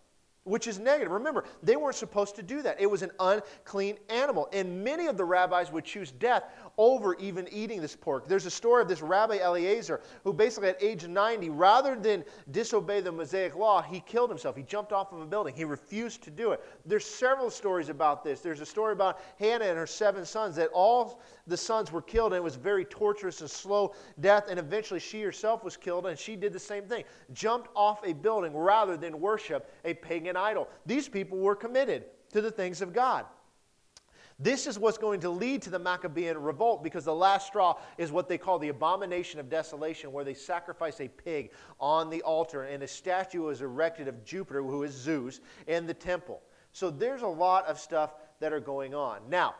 which 0.48 0.66
is 0.68 0.80
negative. 0.80 1.12
Remember, 1.12 1.44
they 1.62 1.76
weren't 1.76 1.96
supposed 1.96 2.36
to 2.38 2.42
do 2.42 2.62
that. 2.62 2.80
It 2.80 2.90
was 2.90 3.02
an 3.02 3.12
unclean 3.20 3.98
animal. 4.10 4.48
And 4.54 4.84
many 4.84 5.08
of 5.08 5.18
the 5.18 5.26
rabbis 5.26 5.72
would 5.72 5.84
choose 5.84 6.12
death 6.12 6.46
over 6.78 7.16
even 7.16 7.48
eating 7.52 7.82
this 7.82 7.96
pork. 7.96 8.28
There's 8.28 8.46
a 8.46 8.52
story 8.52 8.84
of 8.84 8.88
this 8.88 9.02
Rabbi 9.02 9.38
Eliezer 9.38 10.02
who 10.24 10.32
basically 10.32 10.70
at 10.70 10.82
age 10.82 11.08
90, 11.08 11.50
rather 11.50 11.96
than 11.96 12.24
disobey 12.52 13.02
the 13.02 13.12
Mosaic 13.12 13.56
law, 13.56 13.82
he 13.82 14.00
killed 14.02 14.30
himself. 14.30 14.56
He 14.56 14.64
jumped 14.64 14.92
off 14.92 15.12
of 15.12 15.20
a 15.20 15.26
building. 15.26 15.56
He 15.56 15.66
refused 15.66 16.22
to 16.24 16.32
do 16.32 16.52
it. 16.52 16.64
There's 16.86 17.06
several 17.06 17.50
stories 17.50 17.90
about 17.90 18.24
this. 18.24 18.42
There's 18.42 18.62
a 18.62 18.66
story 18.66 18.94
about 18.94 19.20
Hannah 19.40 19.66
and 19.66 19.78
her 19.78 19.88
seven 19.88 20.24
sons 20.24 20.56
that 20.58 20.70
all 20.72 21.20
the 21.48 21.58
sons 21.58 21.92
were 21.92 22.02
killed 22.02 22.34
and 22.34 22.38
it 22.38 22.44
was 22.44 22.56
very 22.56 22.86
torturous 22.86 23.42
and 23.42 23.50
slow 23.50 23.96
death 24.20 24.46
and 24.50 24.60
eventually 24.60 25.00
she 25.00 25.22
herself 25.22 25.64
was 25.64 25.76
killed 25.76 26.06
and 26.06 26.18
she 26.18 26.36
did 26.36 26.54
the 26.54 26.60
same 26.60 26.84
thing. 26.84 27.04
Jumped 27.34 27.70
off 27.76 28.06
a 28.06 28.14
building 28.14 28.56
rather 28.56 28.98
than 28.98 29.20
worship 29.20 29.74
a 29.84 29.96
pagan 29.96 30.38
idol. 30.38 30.68
These 30.86 31.10
people 31.10 31.40
were 31.40 31.56
committed 31.56 32.04
to 32.34 32.42
the 32.42 32.52
things 32.52 32.82
of 32.82 32.94
God. 32.94 33.26
This 34.40 34.68
is 34.68 34.78
what's 34.78 35.00
going 35.00 35.20
to 35.22 35.32
lead 35.32 35.64
to 35.64 35.72
the 35.72 35.80
Maccabean 35.80 36.38
revolt 36.38 36.84
because 36.84 37.06
the 37.06 37.16
last 37.16 37.48
straw 37.48 37.78
is 37.98 38.12
what 38.12 38.30
they 38.30 38.38
call 38.38 38.60
the 38.60 38.70
abomination 38.70 39.40
of 39.40 39.50
desolation, 39.50 40.12
where 40.12 40.24
they 40.24 40.36
sacrifice 40.36 41.02
a 41.02 41.08
pig 41.08 41.52
on 41.80 42.12
the 42.12 42.22
altar 42.22 42.64
and 42.64 42.84
a 42.84 42.88
statue 42.88 43.50
is 43.50 43.62
erected 43.62 44.08
of 44.08 44.24
Jupiter, 44.24 44.62
who 44.62 44.84
is 44.84 44.92
Zeus, 44.92 45.40
in 45.66 45.88
the 45.88 45.94
temple. 45.94 46.42
So 46.72 46.92
there's 46.92 47.24
a 47.24 47.28
lot 47.28 47.66
of 47.66 47.80
stuff 47.80 48.14
that 48.40 48.54
are 48.54 48.60
going 48.60 48.94
on. 48.94 49.22
Now, 49.28 49.56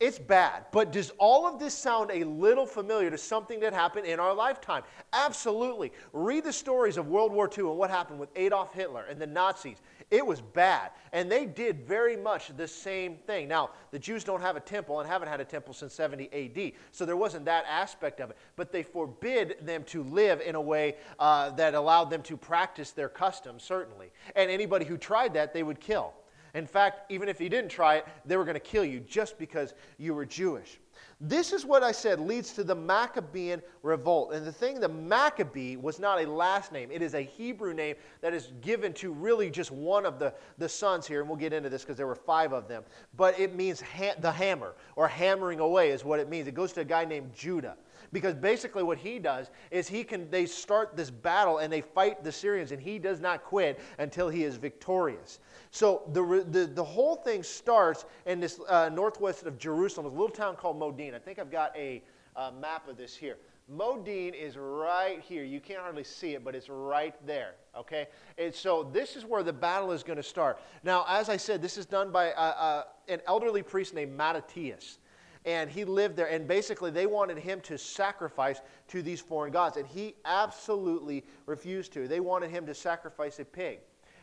it's 0.00 0.18
bad, 0.18 0.64
but 0.72 0.92
does 0.92 1.12
all 1.18 1.46
of 1.46 1.60
this 1.60 1.74
sound 1.74 2.10
a 2.10 2.24
little 2.24 2.64
familiar 2.64 3.10
to 3.10 3.18
something 3.18 3.60
that 3.60 3.74
happened 3.74 4.06
in 4.06 4.18
our 4.18 4.34
lifetime? 4.34 4.82
Absolutely. 5.12 5.92
Read 6.14 6.44
the 6.44 6.52
stories 6.54 6.96
of 6.96 7.08
World 7.08 7.32
War 7.32 7.50
II 7.56 7.68
and 7.68 7.76
what 7.76 7.90
happened 7.90 8.18
with 8.18 8.30
Adolf 8.34 8.72
Hitler 8.72 9.04
and 9.10 9.20
the 9.20 9.26
Nazis. 9.26 9.76
It 10.10 10.26
was 10.26 10.40
bad. 10.40 10.92
And 11.12 11.30
they 11.30 11.44
did 11.44 11.86
very 11.86 12.16
much 12.16 12.50
the 12.56 12.66
same 12.66 13.18
thing. 13.26 13.46
Now, 13.46 13.70
the 13.90 13.98
Jews 13.98 14.24
don't 14.24 14.40
have 14.40 14.56
a 14.56 14.60
temple 14.60 15.00
and 15.00 15.08
haven't 15.08 15.28
had 15.28 15.40
a 15.40 15.44
temple 15.44 15.74
since 15.74 15.92
70 15.92 16.30
AD, 16.32 16.72
so 16.92 17.04
there 17.04 17.16
wasn't 17.18 17.44
that 17.44 17.66
aspect 17.68 18.20
of 18.20 18.30
it. 18.30 18.38
But 18.56 18.72
they 18.72 18.82
forbid 18.82 19.56
them 19.60 19.84
to 19.84 20.02
live 20.02 20.40
in 20.40 20.54
a 20.54 20.60
way 20.60 20.96
uh, 21.18 21.50
that 21.50 21.74
allowed 21.74 22.06
them 22.06 22.22
to 22.22 22.38
practice 22.38 22.92
their 22.92 23.10
customs, 23.10 23.62
certainly. 23.62 24.10
And 24.34 24.50
anybody 24.50 24.86
who 24.86 24.96
tried 24.96 25.34
that, 25.34 25.52
they 25.52 25.62
would 25.62 25.78
kill. 25.78 26.14
In 26.54 26.66
fact, 26.66 27.10
even 27.10 27.28
if 27.28 27.40
you 27.40 27.48
didn't 27.48 27.70
try 27.70 27.96
it, 27.96 28.06
they 28.24 28.36
were 28.36 28.44
going 28.44 28.54
to 28.54 28.60
kill 28.60 28.84
you 28.84 29.00
just 29.00 29.38
because 29.38 29.74
you 29.98 30.14
were 30.14 30.24
Jewish. 30.24 30.78
This 31.20 31.52
is 31.52 31.64
what 31.64 31.82
I 31.82 31.92
said 31.92 32.18
leads 32.18 32.52
to 32.54 32.64
the 32.64 32.74
Maccabean 32.74 33.62
revolt. 33.82 34.32
And 34.32 34.46
the 34.46 34.52
thing, 34.52 34.80
the 34.80 34.88
Maccabee 34.88 35.76
was 35.76 35.98
not 35.98 36.20
a 36.22 36.30
last 36.30 36.72
name, 36.72 36.90
it 36.90 37.02
is 37.02 37.14
a 37.14 37.20
Hebrew 37.20 37.74
name 37.74 37.96
that 38.20 38.32
is 38.32 38.52
given 38.60 38.92
to 38.94 39.12
really 39.12 39.50
just 39.50 39.70
one 39.70 40.06
of 40.06 40.18
the, 40.18 40.32
the 40.58 40.68
sons 40.68 41.06
here. 41.06 41.20
And 41.20 41.28
we'll 41.28 41.38
get 41.38 41.52
into 41.52 41.68
this 41.68 41.82
because 41.82 41.96
there 41.96 42.06
were 42.06 42.14
five 42.14 42.52
of 42.52 42.68
them. 42.68 42.84
But 43.16 43.38
it 43.38 43.54
means 43.54 43.80
ha- 43.80 44.14
the 44.20 44.32
hammer 44.32 44.74
or 44.96 45.08
hammering 45.08 45.60
away 45.60 45.90
is 45.90 46.04
what 46.04 46.20
it 46.20 46.28
means. 46.28 46.48
It 46.48 46.54
goes 46.54 46.72
to 46.74 46.80
a 46.80 46.84
guy 46.84 47.04
named 47.04 47.34
Judah 47.34 47.76
because 48.12 48.34
basically 48.34 48.82
what 48.82 48.98
he 48.98 49.18
does 49.18 49.50
is 49.70 49.88
he 49.88 50.04
can 50.04 50.30
they 50.30 50.46
start 50.46 50.96
this 50.96 51.10
battle 51.10 51.58
and 51.58 51.72
they 51.72 51.80
fight 51.80 52.24
the 52.24 52.32
Syrians 52.32 52.72
and 52.72 52.80
he 52.80 52.98
does 52.98 53.20
not 53.20 53.44
quit 53.44 53.80
until 53.98 54.28
he 54.28 54.44
is 54.44 54.56
victorious. 54.56 55.40
So 55.70 56.02
the, 56.12 56.44
the, 56.48 56.66
the 56.66 56.84
whole 56.84 57.16
thing 57.16 57.42
starts 57.42 58.04
in 58.26 58.40
this 58.40 58.60
uh, 58.68 58.90
northwest 58.92 59.44
of 59.44 59.58
Jerusalem, 59.58 60.06
a 60.06 60.10
little 60.10 60.28
town 60.28 60.56
called 60.56 60.78
Modin. 60.78 61.14
I 61.14 61.18
think 61.18 61.38
I've 61.38 61.50
got 61.50 61.76
a 61.76 62.02
uh, 62.36 62.50
map 62.60 62.88
of 62.88 62.96
this 62.96 63.14
here. 63.16 63.36
Modin 63.68 64.34
is 64.34 64.56
right 64.56 65.20
here. 65.20 65.44
You 65.44 65.60
can't 65.60 65.80
hardly 65.80 66.02
see 66.02 66.34
it, 66.34 66.44
but 66.44 66.56
it's 66.56 66.68
right 66.68 67.14
there. 67.24 67.54
Okay? 67.76 68.08
And 68.36 68.52
so 68.52 68.82
this 68.92 69.14
is 69.14 69.24
where 69.24 69.44
the 69.44 69.52
battle 69.52 69.92
is 69.92 70.02
going 70.02 70.16
to 70.16 70.24
start. 70.24 70.60
Now, 70.82 71.04
as 71.08 71.28
I 71.28 71.36
said, 71.36 71.62
this 71.62 71.78
is 71.78 71.86
done 71.86 72.10
by 72.10 72.32
uh, 72.32 72.40
uh, 72.40 72.82
an 73.06 73.20
elderly 73.28 73.62
priest 73.62 73.94
named 73.94 74.16
Mattathias. 74.16 74.98
And 75.44 75.70
he 75.70 75.84
lived 75.84 76.16
there. 76.16 76.28
And 76.28 76.46
basically, 76.46 76.90
they 76.90 77.06
wanted 77.06 77.38
him 77.38 77.60
to 77.62 77.78
sacrifice 77.78 78.60
to 78.88 79.02
these 79.02 79.20
foreign 79.20 79.52
gods. 79.52 79.76
And 79.76 79.86
he 79.86 80.14
absolutely 80.24 81.24
refused 81.46 81.92
to. 81.94 82.06
They 82.06 82.20
wanted 82.20 82.50
him 82.50 82.66
to 82.66 82.74
sacrifice 82.74 83.38
a 83.38 83.44
pig. 83.44 83.78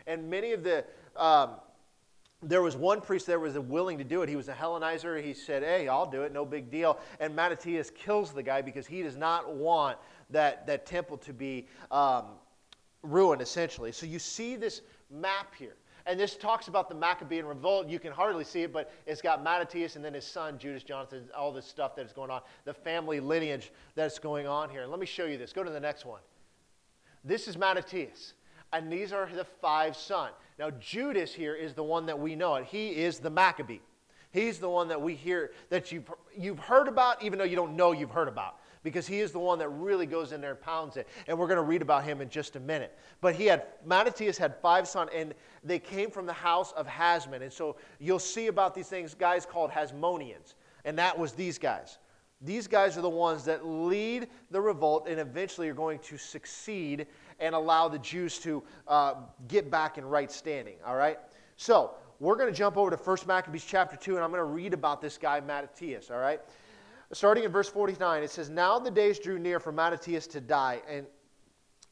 And 0.06 0.30
many 0.30 0.54
of 0.54 0.64
the 0.64 0.86
um, 1.16 1.56
there 2.44 2.62
was 2.62 2.76
one 2.76 3.02
priest 3.02 3.26
there 3.26 3.40
was 3.40 3.58
willing 3.58 3.98
to 3.98 4.04
do 4.04 4.22
it. 4.22 4.30
He 4.30 4.36
was 4.36 4.48
a 4.48 4.54
Hellenizer. 4.54 5.22
He 5.24 5.34
said, 5.34 5.64
Hey, 5.64 5.88
I'll 5.88 6.10
do 6.10 6.22
it, 6.22 6.32
no 6.32 6.46
big 6.46 6.70
deal. 6.70 7.00
And 7.20 7.36
Mattathias 7.36 7.90
kills 7.90 8.32
the 8.32 8.44
guy 8.44 8.62
because 8.62 8.86
he 8.86 9.02
does 9.02 9.18
not 9.18 9.56
want 9.56 9.98
that, 10.30 10.68
that 10.68 10.86
temple 10.86 11.18
to 11.18 11.34
be 11.34 11.68
um, 11.90 12.26
ruined, 13.02 13.42
essentially. 13.42 13.92
So 13.92 14.06
you 14.06 14.20
see 14.20 14.56
this 14.56 14.82
map 15.10 15.56
here. 15.56 15.76
And 16.08 16.18
this 16.18 16.38
talks 16.38 16.70
about 16.70 16.88
the 16.88 16.96
Maccabean 16.96 17.46
revolt. 17.46 17.90
You 17.90 18.00
can 18.00 18.14
hardly 18.14 18.46
see 18.46 18.64
it, 18.64 18.72
but 18.72 18.92
it's 19.06 19.22
got 19.22 19.44
Mattathias 19.44 19.98
and 19.98 20.06
then 20.06 20.14
his 20.14 20.26
son, 20.26 20.58
Judas 20.58 20.84
Jonathan, 20.84 21.26
all 21.38 21.52
this 21.52 21.66
stuff 21.66 21.98
that 21.98 22.06
is 22.06 22.14
going 22.14 22.32
on, 22.32 22.42
the 22.64 22.74
family 22.74 23.20
lineage 23.20 23.72
that's 23.94 24.18
going 24.18 24.48
on 24.48 24.70
here. 24.70 24.84
And 24.84 24.90
let 24.90 25.02
me 25.02 25.06
show 25.06 25.26
you 25.26 25.38
this. 25.38 25.52
Go 25.52 25.66
to 25.66 25.70
the 25.70 25.82
next 25.82 26.06
one. 26.06 26.22
This 27.26 27.50
is 27.50 27.58
Mattathias. 27.58 28.34
And 28.72 28.92
these 28.92 29.12
are 29.12 29.30
the 29.34 29.44
five 29.44 29.98
sons. 29.98 30.34
Now, 30.58 30.72
Judas 30.72 31.34
here 31.34 31.56
is 31.56 31.74
the 31.74 31.84
one 31.84 32.06
that 32.06 32.18
we 32.18 32.36
know 32.36 32.56
it. 32.56 32.66
He 32.66 32.90
is 32.90 33.20
the 33.20 33.30
Maccabee. 33.30 33.80
He's 34.32 34.60
the 34.60 34.70
one 34.70 34.88
that 34.90 35.02
we 35.02 35.14
hear, 35.14 35.52
that 35.70 35.92
you've, 35.92 36.10
you've 36.38 36.60
heard 36.60 36.88
about, 36.88 37.22
even 37.24 37.38
though 37.38 37.46
you 37.46 37.56
don't 37.56 37.76
know 37.76 37.92
you've 37.92 38.12
heard 38.12 38.28
about, 38.28 38.60
because 38.88 39.06
he 39.06 39.20
is 39.20 39.34
the 39.34 39.40
one 39.40 39.60
that 39.60 39.68
really 39.68 40.06
goes 40.06 40.32
in 40.32 40.40
there 40.40 40.52
and 40.52 40.62
pounds 40.62 40.96
it. 40.96 41.10
And 41.28 41.38
we're 41.38 41.48
going 41.48 41.58
to 41.58 41.64
read 41.64 41.82
about 41.82 42.06
him 42.06 42.22
in 42.22 42.30
just 42.30 42.56
a 42.56 42.60
minute. 42.62 42.98
But 43.20 43.36
he 43.36 43.46
had, 43.46 43.66
Mattathias 43.86 44.38
had 44.38 44.56
five 44.62 44.88
sons, 44.88 45.10
and 45.14 45.34
they 45.62 45.78
came 45.78 46.10
from 46.10 46.26
the 46.26 46.32
house 46.32 46.72
of 46.72 46.88
Hasmon. 46.88 47.42
And 47.42 47.52
so 47.52 47.76
you'll 48.00 48.18
see 48.18 48.48
about 48.48 48.74
these 48.74 48.88
things, 48.88 49.14
guys 49.14 49.46
called 49.46 49.72
Hasmoneans. 49.72 50.54
And 50.86 50.98
that 50.98 51.20
was 51.20 51.34
these 51.34 51.58
guys. 51.58 51.98
These 52.40 52.66
guys 52.66 52.98
are 52.98 53.02
the 53.02 53.10
ones 53.10 53.44
that 53.44 53.66
lead 53.68 54.30
the 54.52 54.62
revolt 54.62 55.06
and 55.10 55.20
eventually 55.20 55.68
are 55.68 55.74
going 55.74 56.00
to 56.00 56.18
succeed 56.18 57.08
and 57.42 57.54
allow 57.54 57.90
the 57.90 58.00
Jews 58.00 58.40
to 58.40 58.64
uh, 58.88 59.16
get 59.50 59.70
back 59.70 59.98
in 59.98 60.06
right 60.06 60.32
standing. 60.32 60.76
All 60.86 60.96
right? 60.96 61.20
So, 61.58 61.96
we're 62.22 62.38
going 62.38 62.50
to 62.50 62.58
jump 62.58 62.78
over 62.78 62.90
to 62.90 62.96
1 62.96 63.18
Maccabees 63.28 63.66
chapter 63.66 63.98
2, 63.98 64.16
and 64.16 64.24
I'm 64.24 64.32
going 64.32 64.40
to 64.40 64.46
read 64.46 64.74
about 64.74 65.02
this 65.02 65.18
guy, 65.18 65.42
Mattathias. 65.42 66.10
All 66.10 66.20
right? 66.20 66.40
Starting 67.14 67.46
in 67.46 67.52
verse 67.52 67.70
49, 67.70 68.24
it 68.24 68.30
says, 68.30 68.50
Now 68.50 68.80
the 68.80 68.92
days 68.92 69.20
drew 69.20 69.40
near 69.40 69.60
for 69.60 69.72
Mattathias 69.72 70.28
to 70.28 70.42
die, 70.42 70.82
and 70.90 71.06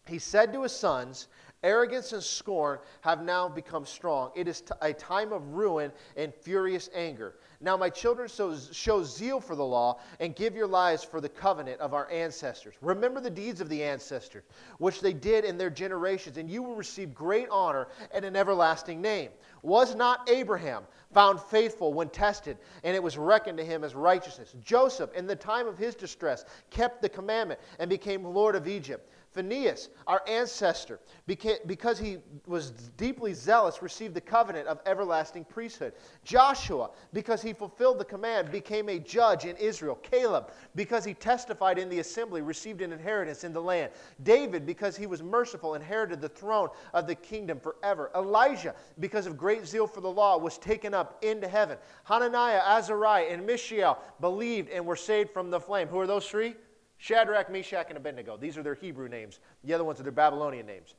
he 0.08 0.20
said 0.20 0.52
to 0.54 0.64
his 0.64 0.74
sons, 0.74 1.28
Arrogance 1.66 2.14
and 2.14 2.22
scorn 2.22 2.78
have 3.02 3.24
now 3.24 3.50
become 3.50 3.88
strong. 3.88 4.30
It 4.36 4.48
is 4.48 4.62
t- 4.62 4.74
a 4.82 4.94
time 4.94 5.34
of 5.34 5.56
ruin 5.56 5.92
and 6.16 6.32
furious 6.32 6.92
anger. 6.94 7.34
Now, 7.60 7.76
my 7.76 7.90
children, 7.90 8.30
so 8.30 8.56
show 8.72 9.04
zeal 9.04 9.40
for 9.40 9.56
the 9.56 9.66
law 9.66 10.00
and 10.20 10.36
give 10.36 10.56
your 10.56 10.68
lives 10.68 11.04
for 11.04 11.20
the 11.20 11.28
covenant 11.28 11.82
of 11.82 11.96
our 11.96 12.08
ancestors. 12.12 12.76
Remember 12.82 13.20
the 13.20 13.32
deeds 13.32 13.62
of 13.62 13.70
the 13.70 13.84
ancestors, 13.84 14.44
which 14.78 15.02
they 15.02 15.12
did 15.12 15.44
in 15.44 15.58
their 15.58 15.72
generations, 15.72 16.38
and 16.38 16.52
you 16.52 16.62
will 16.62 16.76
receive 16.76 17.16
great 17.16 17.50
honor 17.50 17.88
and 18.14 18.24
an 18.24 18.36
everlasting 18.36 19.02
name. 19.02 19.32
Was 19.64 19.96
not 19.96 20.30
Abraham 20.30 20.84
found 21.16 21.42
faithful 21.42 21.94
when 21.94 22.10
tested, 22.10 22.60
and 22.84 22.96
it 22.96 23.02
was 23.02 23.18
reckoned 23.18 23.58
to 23.58 23.66
him 23.66 23.84
as 23.84 23.96
righteousness? 23.96 24.54
Joseph, 24.64 25.12
in 25.16 25.26
the 25.26 25.36
time 25.36 25.66
of 25.66 25.80
his 25.80 25.96
distress, 25.96 26.46
kept 26.70 27.02
the 27.02 27.10
commandment 27.10 27.60
and 27.80 27.90
became 27.90 28.24
Lord 28.24 28.56
of 28.56 28.68
Egypt. 28.68 29.10
Phineas, 29.36 29.90
our 30.08 30.22
ancestor, 30.28 31.02
because 31.28 32.00
he 32.00 32.20
was 32.48 32.72
deeply 32.96 33.34
zealous, 33.34 33.82
received 33.82 34.14
the 34.14 34.22
covenant 34.22 34.66
of 34.68 34.80
everlasting 34.86 35.44
priesthood. 35.44 35.92
Joshua, 36.24 36.90
because 37.12 37.42
he 37.42 37.52
fulfilled 37.52 38.00
the 38.00 38.06
command, 38.06 38.50
became 38.50 38.88
a 38.88 38.98
judge 38.98 39.44
in 39.44 39.58
Israel. 39.58 39.96
Caleb, 39.96 40.52
because 40.76 41.04
he 41.04 41.14
testified 41.14 41.78
in 41.78 41.90
the 41.90 42.00
assembly, 42.00 42.42
received 42.42 42.82
an 42.82 42.94
inheritance 42.94 43.44
in 43.44 43.52
the 43.52 43.62
land. 43.62 43.92
David, 44.24 44.66
because 44.66 44.96
he 44.96 45.06
was 45.06 45.22
merciful, 45.22 45.76
inherited 45.76 46.22
the 46.22 46.30
throne 46.30 46.70
of 46.94 47.06
the 47.06 47.16
kingdom 47.16 47.60
forever. 47.60 48.12
Elijah, 48.16 48.74
because 49.02 49.28
of 49.28 49.38
great 49.38 49.68
zeal 49.68 49.86
for 49.86 50.00
the 50.00 50.10
law, 50.10 50.38
was 50.38 50.58
taken 50.58 50.94
up 50.94 51.22
into 51.22 51.48
heaven. 51.48 51.78
Hananiah, 52.06 52.62
Azariah, 52.66 53.26
and 53.30 53.46
Mishael 53.46 54.00
believed 54.22 54.70
and 54.70 54.86
were 54.86 54.96
saved 54.96 55.32
from 55.32 55.52
the 55.52 55.60
flame. 55.60 55.90
Who 55.90 56.00
are 56.00 56.08
those 56.08 56.26
three? 56.26 56.56
Shadrach, 56.98 57.52
Meshach, 57.52 57.88
and 57.90 57.98
Abednego. 57.98 58.38
These 58.38 58.58
are 58.58 58.64
their 58.64 58.76
Hebrew 58.76 59.10
names. 59.10 59.40
The 59.64 59.74
other 59.74 59.84
ones 59.84 60.00
are 60.00 60.04
their 60.04 60.12
Babylonian 60.12 60.66
names. 60.66 60.96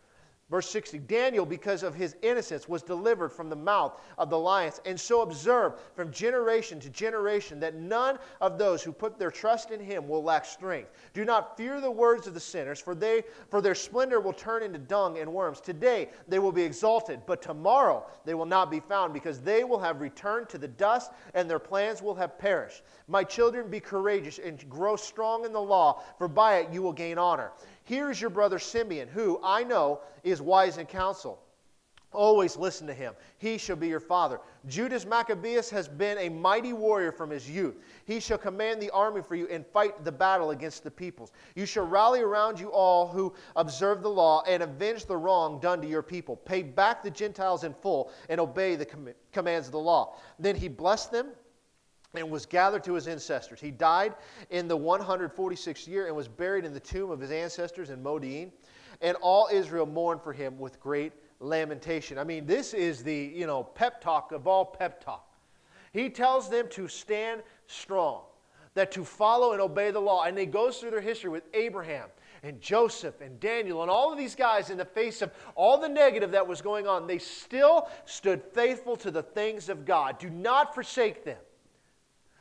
Verse 0.48 0.70
60 0.70 1.00
Daniel, 1.00 1.44
because 1.44 1.82
of 1.82 1.96
his 1.96 2.14
innocence, 2.22 2.68
was 2.68 2.82
delivered 2.82 3.30
from 3.30 3.50
the 3.50 3.56
mouth 3.56 4.00
of 4.16 4.30
the 4.30 4.38
lions, 4.38 4.80
and 4.84 4.98
so 4.98 5.22
observed 5.22 5.80
from 5.96 6.12
generation 6.12 6.78
to 6.78 6.88
generation 6.88 7.58
that 7.58 7.74
none 7.74 8.16
of 8.40 8.56
those 8.56 8.80
who 8.80 8.92
put 8.92 9.18
their 9.18 9.32
trust 9.32 9.72
in 9.72 9.80
him 9.80 10.06
will 10.06 10.22
lack 10.22 10.44
strength. 10.44 10.92
Do 11.14 11.24
not 11.24 11.56
fear 11.56 11.80
the 11.80 11.90
words 11.90 12.28
of 12.28 12.34
the 12.34 12.40
sinners, 12.40 12.80
for, 12.80 12.94
they, 12.94 13.24
for 13.50 13.60
their 13.60 13.74
splendor 13.74 14.20
will 14.20 14.32
turn 14.32 14.62
into 14.62 14.78
dung 14.78 15.18
and 15.18 15.32
worms. 15.32 15.60
Today 15.60 16.10
they 16.28 16.38
will 16.38 16.52
be 16.52 16.62
exalted, 16.62 17.22
but 17.26 17.42
tomorrow 17.42 18.06
they 18.24 18.34
will 18.34 18.46
not 18.46 18.70
be 18.70 18.78
found, 18.78 19.12
because 19.12 19.40
they 19.40 19.64
will 19.64 19.80
have 19.80 20.00
returned 20.00 20.48
to 20.50 20.58
the 20.58 20.68
dust, 20.68 21.10
and 21.34 21.50
their 21.50 21.58
plans 21.58 22.02
will 22.02 22.14
have 22.14 22.38
perished. 22.38 22.82
My 23.08 23.24
children, 23.24 23.68
be 23.68 23.80
courageous 23.80 24.38
and 24.38 24.68
grow 24.70 24.94
strong 24.94 25.44
in 25.44 25.52
the 25.52 25.60
law, 25.60 26.04
for 26.18 26.28
by 26.28 26.58
it 26.58 26.72
you 26.72 26.82
will 26.82 26.92
gain 26.92 27.18
honor. 27.18 27.50
Here 27.86 28.10
is 28.10 28.20
your 28.20 28.30
brother 28.30 28.58
Simeon, 28.58 29.06
who 29.06 29.40
I 29.44 29.62
know 29.62 30.00
is 30.24 30.42
wise 30.42 30.76
in 30.76 30.86
counsel. 30.86 31.40
Always 32.12 32.56
listen 32.56 32.86
to 32.88 32.94
him. 32.94 33.14
He 33.38 33.58
shall 33.58 33.76
be 33.76 33.86
your 33.86 34.00
father. 34.00 34.40
Judas 34.66 35.06
Maccabeus 35.06 35.70
has 35.70 35.86
been 35.86 36.18
a 36.18 36.28
mighty 36.28 36.72
warrior 36.72 37.12
from 37.12 37.30
his 37.30 37.48
youth. 37.48 37.76
He 38.04 38.18
shall 38.18 38.38
command 38.38 38.82
the 38.82 38.90
army 38.90 39.22
for 39.22 39.36
you 39.36 39.46
and 39.48 39.64
fight 39.64 40.04
the 40.04 40.10
battle 40.10 40.50
against 40.50 40.82
the 40.82 40.90
peoples. 40.90 41.30
You 41.54 41.64
shall 41.64 41.86
rally 41.86 42.22
around 42.22 42.58
you 42.58 42.72
all 42.72 43.06
who 43.06 43.32
observe 43.54 44.02
the 44.02 44.10
law 44.10 44.42
and 44.48 44.64
avenge 44.64 45.04
the 45.04 45.16
wrong 45.16 45.60
done 45.60 45.80
to 45.80 45.86
your 45.86 46.02
people. 46.02 46.34
Pay 46.36 46.64
back 46.64 47.04
the 47.04 47.10
Gentiles 47.10 47.62
in 47.62 47.72
full 47.72 48.10
and 48.28 48.40
obey 48.40 48.74
the 48.74 48.86
com- 48.86 49.14
commands 49.30 49.68
of 49.68 49.72
the 49.72 49.78
law. 49.78 50.16
Then 50.40 50.56
he 50.56 50.66
blessed 50.66 51.12
them 51.12 51.28
and 52.18 52.30
was 52.30 52.46
gathered 52.46 52.84
to 52.84 52.94
his 52.94 53.08
ancestors. 53.08 53.60
He 53.60 53.70
died 53.70 54.14
in 54.50 54.68
the 54.68 54.76
146th 54.76 55.86
year 55.86 56.06
and 56.06 56.16
was 56.16 56.28
buried 56.28 56.64
in 56.64 56.72
the 56.72 56.80
tomb 56.80 57.10
of 57.10 57.20
his 57.20 57.30
ancestors 57.30 57.90
in 57.90 58.02
Modi'in. 58.02 58.50
And 59.00 59.16
all 59.20 59.48
Israel 59.52 59.86
mourned 59.86 60.22
for 60.22 60.32
him 60.32 60.58
with 60.58 60.80
great 60.80 61.12
lamentation. 61.40 62.18
I 62.18 62.24
mean, 62.24 62.46
this 62.46 62.74
is 62.74 63.02
the, 63.02 63.32
you 63.34 63.46
know, 63.46 63.62
pep 63.62 64.00
talk 64.00 64.32
of 64.32 64.46
all 64.46 64.64
pep 64.64 65.04
talk. 65.04 65.34
He 65.92 66.10
tells 66.10 66.48
them 66.48 66.68
to 66.70 66.88
stand 66.88 67.42
strong, 67.66 68.22
that 68.74 68.92
to 68.92 69.04
follow 69.04 69.52
and 69.52 69.60
obey 69.60 69.90
the 69.90 70.00
law. 70.00 70.24
And 70.24 70.36
he 70.36 70.46
goes 70.46 70.78
through 70.78 70.90
their 70.90 71.00
history 71.00 71.30
with 71.30 71.44
Abraham 71.54 72.08
and 72.42 72.60
Joseph 72.60 73.20
and 73.20 73.40
Daniel 73.40 73.82
and 73.82 73.90
all 73.90 74.12
of 74.12 74.18
these 74.18 74.34
guys 74.34 74.70
in 74.70 74.78
the 74.78 74.84
face 74.84 75.22
of 75.22 75.32
all 75.54 75.78
the 75.78 75.88
negative 75.88 76.30
that 76.32 76.46
was 76.46 76.60
going 76.60 76.86
on. 76.86 77.06
They 77.06 77.18
still 77.18 77.88
stood 78.04 78.42
faithful 78.42 78.96
to 78.96 79.10
the 79.10 79.22
things 79.22 79.68
of 79.68 79.84
God. 79.84 80.18
Do 80.18 80.30
not 80.30 80.74
forsake 80.74 81.24
them. 81.24 81.38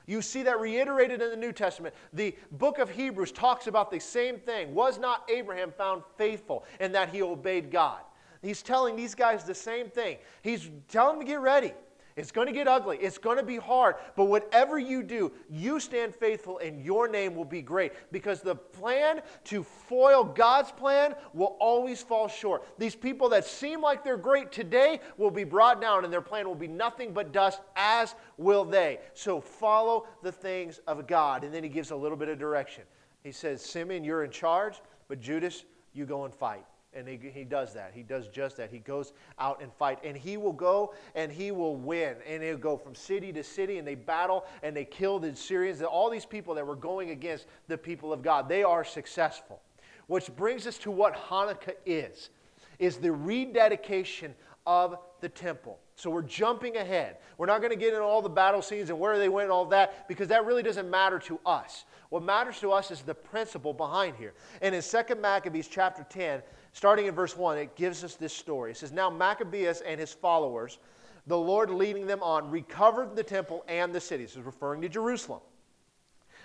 You 0.08 0.22
see 0.22 0.44
that 0.44 0.60
reiterated 0.60 1.22
in 1.22 1.30
the 1.30 1.36
New 1.36 1.52
Testament. 1.52 1.96
The 2.14 2.36
book 2.52 2.80
of 2.80 2.90
Hebrews 2.90 3.32
talks 3.32 3.68
about 3.68 3.92
the 3.92 4.00
same 4.00 4.40
thing. 4.40 4.74
Was 4.74 5.00
not 5.00 5.30
Abraham 5.30 5.72
found 5.72 6.04
faithful 6.18 6.64
in 6.80 6.92
that 6.92 7.10
he 7.10 7.22
obeyed 7.22 7.72
God? 7.72 8.02
He's 8.42 8.62
telling 8.62 8.96
these 8.96 9.16
guys 9.16 9.44
the 9.44 9.56
same 9.56 9.90
thing. 9.90 10.18
He's 10.44 10.70
telling 10.88 11.18
them 11.18 11.26
to 11.26 11.32
get 11.32 11.42
ready. 11.42 11.74
It's 12.18 12.32
going 12.32 12.48
to 12.48 12.54
get 12.54 12.66
ugly. 12.66 12.98
It's 13.02 13.18
going 13.18 13.38
to 13.38 13.44
be 13.44 13.58
hard. 13.58 13.96
But 14.16 14.26
whatever 14.26 14.80
you 14.80 15.04
do, 15.04 15.34
you 15.50 15.82
stand 15.82 16.16
faithful 16.16 16.60
and 16.60 16.80
your 16.80 17.10
name 17.10 17.36
will 17.36 17.44
be 17.44 17.62
great 17.62 17.92
because 18.10 18.40
the 18.40 18.56
plan 18.56 19.22
to 19.46 19.64
foil 19.64 20.24
God's 20.24 20.72
plan 20.72 21.16
will 21.34 21.58
always 21.60 22.02
fall 22.02 22.30
short. 22.30 22.66
These 22.78 22.96
people 22.96 23.28
that 23.30 23.44
seem 23.44 23.82
like 23.82 24.02
they're 24.02 24.16
great 24.16 24.54
today 24.54 25.02
will 25.18 25.32
be 25.32 25.44
brought 25.44 25.82
down 25.82 26.06
and 26.06 26.14
their 26.14 26.22
plan 26.22 26.48
will 26.48 26.56
be 26.56 26.70
nothing 26.70 27.12
but 27.12 27.34
dust, 27.34 27.60
as 27.76 28.16
will 28.38 28.64
they. 28.64 29.00
So 29.14 29.42
follow 29.42 30.08
the 30.24 30.32
things 30.32 30.80
of 30.88 31.08
God. 31.08 31.44
And 31.44 31.54
then 31.54 31.64
he 31.64 31.70
gives 31.70 31.92
a 31.92 31.96
little 31.98 32.18
bit 32.18 32.30
of 32.30 32.40
direction. 32.40 32.84
He 33.24 33.34
says, 33.34 33.62
Simeon, 33.62 34.06
you're 34.06 34.24
in 34.24 34.32
charge, 34.32 34.82
but 35.10 35.20
Judas, 35.20 35.66
you 35.94 36.06
go 36.06 36.24
and 36.24 36.34
fight. 36.34 36.64
And 36.96 37.08
he, 37.08 37.20
he 37.34 37.44
does 37.44 37.74
that. 37.74 37.92
He 37.94 38.04
does 38.04 38.28
just 38.30 38.58
that. 38.58 38.72
He 38.72 38.80
goes 38.80 39.14
out 39.38 39.62
and 39.62 39.72
fight. 39.74 40.00
And 40.04 40.16
he 40.16 40.38
will 40.38 40.54
go 40.54 40.94
and 41.14 41.32
he 41.32 41.52
will 41.52 41.76
win. 41.76 42.16
And 42.28 42.42
he'll 42.42 42.58
go 42.58 42.78
from 42.78 42.96
city 42.96 43.34
to 43.34 43.44
city 43.44 43.78
and 43.78 43.88
they 43.88 43.96
battle 43.96 44.46
and 44.64 44.76
they 44.76 44.86
kill 44.86 45.20
the 45.20 45.36
Syrians. 45.36 45.82
All 45.82 46.10
these 46.10 46.26
people 46.26 46.56
that 46.56 46.66
were 46.66 46.76
going 46.76 47.10
against 47.10 47.48
the 47.68 47.78
people 47.78 48.14
of 48.14 48.22
God, 48.22 48.48
they 48.48 48.64
are 48.64 48.84
successful. 48.84 49.62
Which 50.08 50.34
brings 50.36 50.68
us 50.68 50.78
to 50.80 50.92
what 50.92 51.16
Hanukkah 51.16 51.76
is, 51.86 52.30
is 52.80 52.98
the 52.98 53.12
rededication 53.12 54.34
of 54.68 54.98
the 55.22 55.30
temple. 55.30 55.80
So 55.96 56.10
we're 56.10 56.24
jumping 56.24 56.78
ahead. 56.78 57.18
We're 57.38 57.46
not 57.46 57.62
going 57.62 57.72
to 57.72 57.78
get 57.78 57.94
into 57.94 58.04
all 58.04 58.22
the 58.22 58.30
battle 58.30 58.62
scenes 58.62 58.90
and 58.90 59.00
where 59.00 59.18
they 59.18 59.30
went 59.30 59.46
and 59.46 59.52
all 59.52 59.66
that 59.66 60.08
because 60.08 60.28
that 60.28 60.46
really 60.46 60.64
doesn't 60.64 60.90
matter 60.90 61.20
to 61.20 61.40
us. 61.46 61.86
What 62.10 62.24
matters 62.24 62.60
to 62.60 62.72
us 62.72 62.92
is 62.92 63.02
the 63.02 63.16
principle 63.16 63.74
behind 63.74 64.16
here. 64.18 64.34
And 64.62 64.76
in 64.76 64.82
2 64.82 65.16
Maccabees 65.16 65.68
chapter 65.68 66.06
10, 66.10 66.42
starting 66.76 67.06
in 67.06 67.16
verse 67.16 67.38
1, 67.38 67.58
it 67.58 67.76
gives 67.78 68.04
us 68.04 68.16
this 68.16 68.34
story. 68.34 68.72
It 68.72 68.78
says, 68.78 68.92
Now 68.92 69.10
Maccabeus 69.10 69.80
and 69.82 69.98
his 69.98 70.12
followers, 70.14 70.78
the 71.26 71.38
Lord 71.38 71.70
leading 71.70 72.06
them 72.06 72.22
on, 72.22 72.52
recovered 72.52 73.16
the 73.16 73.24
temple 73.24 73.64
and 73.70 73.96
the 73.96 74.02
city. 74.02 74.24
This 74.24 74.36
is 74.36 74.42
referring 74.42 74.82
to 74.82 74.90
Jerusalem. 74.90 75.40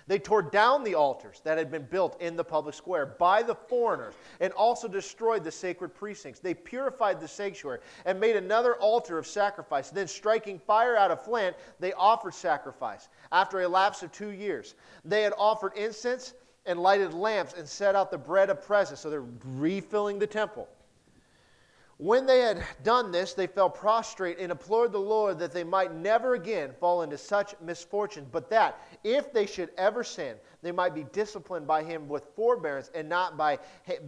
They 0.07 0.19
tore 0.19 0.41
down 0.41 0.83
the 0.83 0.95
altars 0.95 1.41
that 1.43 1.57
had 1.57 1.69
been 1.69 1.83
built 1.83 2.19
in 2.21 2.35
the 2.35 2.43
public 2.43 2.75
square 2.75 3.05
by 3.05 3.43
the 3.43 3.53
foreigners 3.55 4.13
and 4.39 4.51
also 4.53 4.87
destroyed 4.87 5.43
the 5.43 5.51
sacred 5.51 5.89
precincts. 5.89 6.39
They 6.39 6.53
purified 6.53 7.19
the 7.19 7.27
sanctuary 7.27 7.79
and 8.05 8.19
made 8.19 8.35
another 8.35 8.75
altar 8.75 9.17
of 9.17 9.27
sacrifice. 9.27 9.89
Then, 9.89 10.07
striking 10.07 10.59
fire 10.59 10.95
out 10.95 11.11
of 11.11 11.23
flint, 11.23 11.55
they 11.79 11.93
offered 11.93 12.33
sacrifice. 12.33 13.09
After 13.33 13.61
a 13.61 13.67
lapse 13.67 14.01
of 14.01 14.11
two 14.11 14.31
years, 14.31 14.75
they 15.05 15.23
had 15.23 15.33
offered 15.37 15.73
incense 15.75 16.33
and 16.65 16.79
lighted 16.79 17.13
lamps 17.13 17.53
and 17.53 17.67
set 17.67 17.95
out 17.95 18.11
the 18.11 18.17
bread 18.17 18.49
of 18.49 18.63
presence. 18.63 18.99
So 18.99 19.09
they're 19.09 19.25
refilling 19.45 20.19
the 20.19 20.27
temple. 20.27 20.67
When 21.97 22.25
they 22.25 22.39
had 22.39 22.63
done 22.83 23.11
this, 23.11 23.35
they 23.35 23.45
fell 23.45 23.69
prostrate 23.69 24.39
and 24.39 24.51
implored 24.51 24.91
the 24.91 24.97
Lord 24.97 25.37
that 25.37 25.51
they 25.51 25.63
might 25.63 25.93
never 25.93 26.33
again 26.33 26.73
fall 26.79 27.03
into 27.03 27.15
such 27.15 27.53
misfortune, 27.61 28.25
but 28.31 28.49
that 28.49 28.81
if 29.03 29.31
they 29.31 29.45
should 29.45 29.69
ever 29.77 30.03
sin, 30.03 30.37
they 30.63 30.71
might 30.71 30.95
be 30.95 31.03
disciplined 31.03 31.67
by 31.67 31.83
him 31.83 32.09
with 32.09 32.25
forbearance 32.35 32.89
and 32.95 33.07
not 33.07 33.37
by 33.37 33.59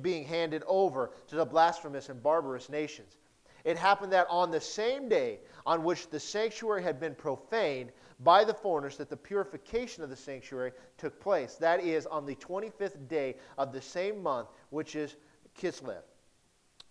being 0.01 0.25
handed 0.25 0.63
over 0.65 1.11
to 1.27 1.35
the 1.35 1.45
blasphemous 1.45 2.09
and 2.09 2.23
barbarous 2.23 2.67
nations. 2.67 3.17
It 3.63 3.77
happened 3.77 4.11
that 4.11 4.25
on 4.27 4.49
the 4.49 4.59
same 4.59 5.07
day 5.07 5.39
on 5.63 5.83
which 5.83 6.09
the 6.09 6.19
sanctuary 6.19 6.81
had 6.81 6.99
been 6.99 7.13
profaned 7.13 7.91
by 8.23 8.43
the 8.43 8.53
foreigners, 8.53 8.97
that 8.97 9.09
the 9.09 9.17
purification 9.17 10.03
of 10.03 10.09
the 10.09 10.15
sanctuary 10.15 10.71
took 10.97 11.19
place. 11.19 11.55
That 11.55 11.83
is, 11.83 12.05
on 12.05 12.25
the 12.25 12.35
25th 12.35 13.07
day 13.07 13.35
of 13.57 13.73
the 13.73 13.81
same 13.81 14.21
month, 14.21 14.49
which 14.69 14.95
is 14.95 15.15
Kislev. 15.59 16.03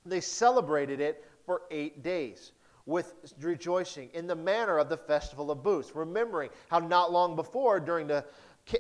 They 0.05 0.21
celebrated 0.21 1.01
it 1.01 1.25
for 1.45 1.63
eight 1.71 2.03
days 2.03 2.53
with 2.87 3.15
rejoicing 3.41 4.11
in 4.13 4.27
the 4.27 4.35
manner 4.35 4.79
of 4.79 4.89
the 4.89 4.97
festival 4.97 5.51
of 5.51 5.63
booths, 5.63 5.95
remembering 5.95 6.51
how 6.69 6.81
not 6.81 7.13
long 7.13 7.37
before, 7.37 7.79
during 7.79 8.09
the 8.09 8.25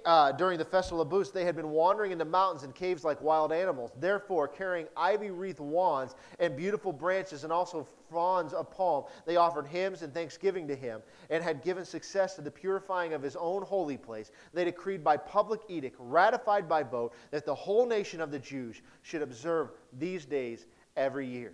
uh, 0.05 0.33
during 0.33 0.59
the 0.59 0.65
festival 0.65 1.01
of 1.01 1.09
booths, 1.09 1.31
they 1.31 1.45
had 1.45 1.57
been 1.57 1.71
wandering 1.71 2.13
in 2.13 2.19
the 2.19 2.25
mountains 2.25 2.63
and 2.63 2.75
caves 2.75 3.05
like 3.05 3.21
wild 3.21 3.53
animals. 3.53 3.91
Therefore, 3.99 4.47
carrying 4.49 4.87
ivy 4.97 5.31
wreathed 5.31 5.61
wands 5.61 6.15
and 6.39 6.57
beautiful 6.57 6.93
branches 6.93 7.45
and 7.45 7.53
also 7.53 7.87
fronds 8.09 8.53
of 8.53 8.71
palm, 8.71 9.05
they 9.27 9.37
offered 9.37 9.67
hymns 9.67 10.03
and 10.03 10.15
thanksgiving 10.15 10.69
to 10.69 10.77
him 10.77 11.01
and 11.31 11.43
had 11.43 11.63
given 11.63 11.85
success 11.85 12.35
to 12.37 12.43
the 12.43 12.51
purifying 12.51 13.13
of 13.13 13.23
his 13.23 13.37
own 13.37 13.63
holy 13.63 13.97
place. 13.97 14.31
They 14.55 14.65
decreed 14.65 15.03
by 15.03 15.17
public 15.17 15.61
edict, 15.69 15.97
ratified 15.99 16.69
by 16.69 16.83
vote, 16.83 17.15
that 17.31 17.45
the 17.45 17.55
whole 17.55 17.87
nation 17.87 18.21
of 18.21 18.31
the 18.31 18.39
Jews 18.39 18.83
should 19.03 19.23
observe 19.23 19.73
these 19.99 20.25
days 20.25 20.67
every 20.97 21.27
year. 21.27 21.53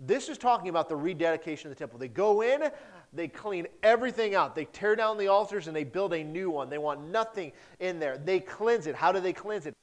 This 0.00 0.28
is 0.28 0.38
talking 0.38 0.68
about 0.68 0.88
the 0.88 0.96
rededication 0.96 1.70
of 1.70 1.76
the 1.76 1.78
temple. 1.78 1.98
They 1.98 2.08
go 2.08 2.42
in, 2.42 2.70
they 3.12 3.28
clean 3.28 3.66
everything 3.82 4.34
out. 4.34 4.54
They 4.54 4.66
tear 4.66 4.96
down 4.96 5.18
the 5.18 5.28
altars 5.28 5.66
and 5.66 5.76
they 5.76 5.84
build 5.84 6.12
a 6.12 6.22
new 6.22 6.50
one. 6.50 6.68
They 6.68 6.78
want 6.78 7.08
nothing 7.08 7.52
in 7.80 7.98
there. 7.98 8.18
They 8.18 8.40
cleanse 8.40 8.86
it. 8.86 8.94
How 8.94 9.12
do 9.12 9.20
they 9.20 9.32
cleanse 9.32 9.66
it? 9.66 9.74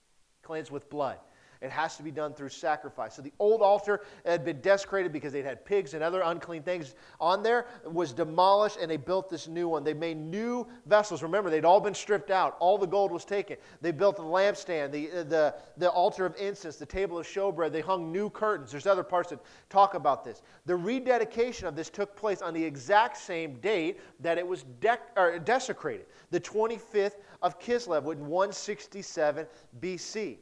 Cleanse 0.43 0.69
with 0.69 0.89
blood. 0.89 1.17
It 1.65 1.71
has 1.71 1.97
to 1.97 2.03
be 2.03 2.11
done 2.11 2.33
through 2.33 2.49
sacrifice. 2.49 3.15
So 3.15 3.23
the 3.23 3.33
old 3.39 3.63
altar 3.63 4.01
had 4.23 4.45
been 4.45 4.61
desecrated 4.61 5.11
because 5.11 5.33
they'd 5.33 5.45
had 5.45 5.65
pigs 5.65 5.95
and 5.95 6.03
other 6.03 6.21
unclean 6.21 6.61
things 6.61 6.93
on 7.19 7.41
there, 7.41 7.65
was 7.83 8.13
demolished, 8.13 8.77
and 8.79 8.89
they 8.89 8.97
built 8.97 9.29
this 9.29 9.47
new 9.47 9.67
one. 9.67 9.83
They 9.83 9.95
made 9.95 10.17
new 10.17 10.67
vessels. 10.85 11.23
Remember, 11.23 11.49
they'd 11.49 11.65
all 11.65 11.81
been 11.81 11.95
stripped 11.95 12.29
out. 12.29 12.55
All 12.59 12.77
the 12.77 12.85
gold 12.85 13.11
was 13.11 13.25
taken. 13.25 13.57
They 13.81 13.91
built 13.91 14.15
the 14.15 14.21
lampstand, 14.21 14.91
the, 14.91 15.11
uh, 15.11 15.23
the, 15.23 15.55
the 15.77 15.89
altar 15.89 16.27
of 16.27 16.35
incense, 16.37 16.75
the 16.75 16.85
table 16.85 17.17
of 17.17 17.25
showbread. 17.25 17.71
They 17.71 17.81
hung 17.81 18.11
new 18.11 18.29
curtains. 18.29 18.69
There's 18.69 18.85
other 18.85 19.03
parts 19.03 19.31
that 19.31 19.39
talk 19.69 19.95
about 19.95 20.23
this. 20.23 20.43
The 20.67 20.75
rededication 20.75 21.67
of 21.67 21.75
this 21.75 21.89
took 21.89 22.15
place 22.15 22.43
on 22.43 22.53
the 22.53 22.63
exact 22.63 23.17
same 23.17 23.55
date 23.55 23.99
that 24.19 24.37
it 24.37 24.45
was 24.45 24.65
dec- 24.79 25.43
desecrated, 25.45 26.05
the 26.29 26.39
25th 26.39 27.15
of 27.41 27.59
Kislev 27.59 28.11
in 28.11 28.27
167 28.27 29.47
BC 29.79 30.37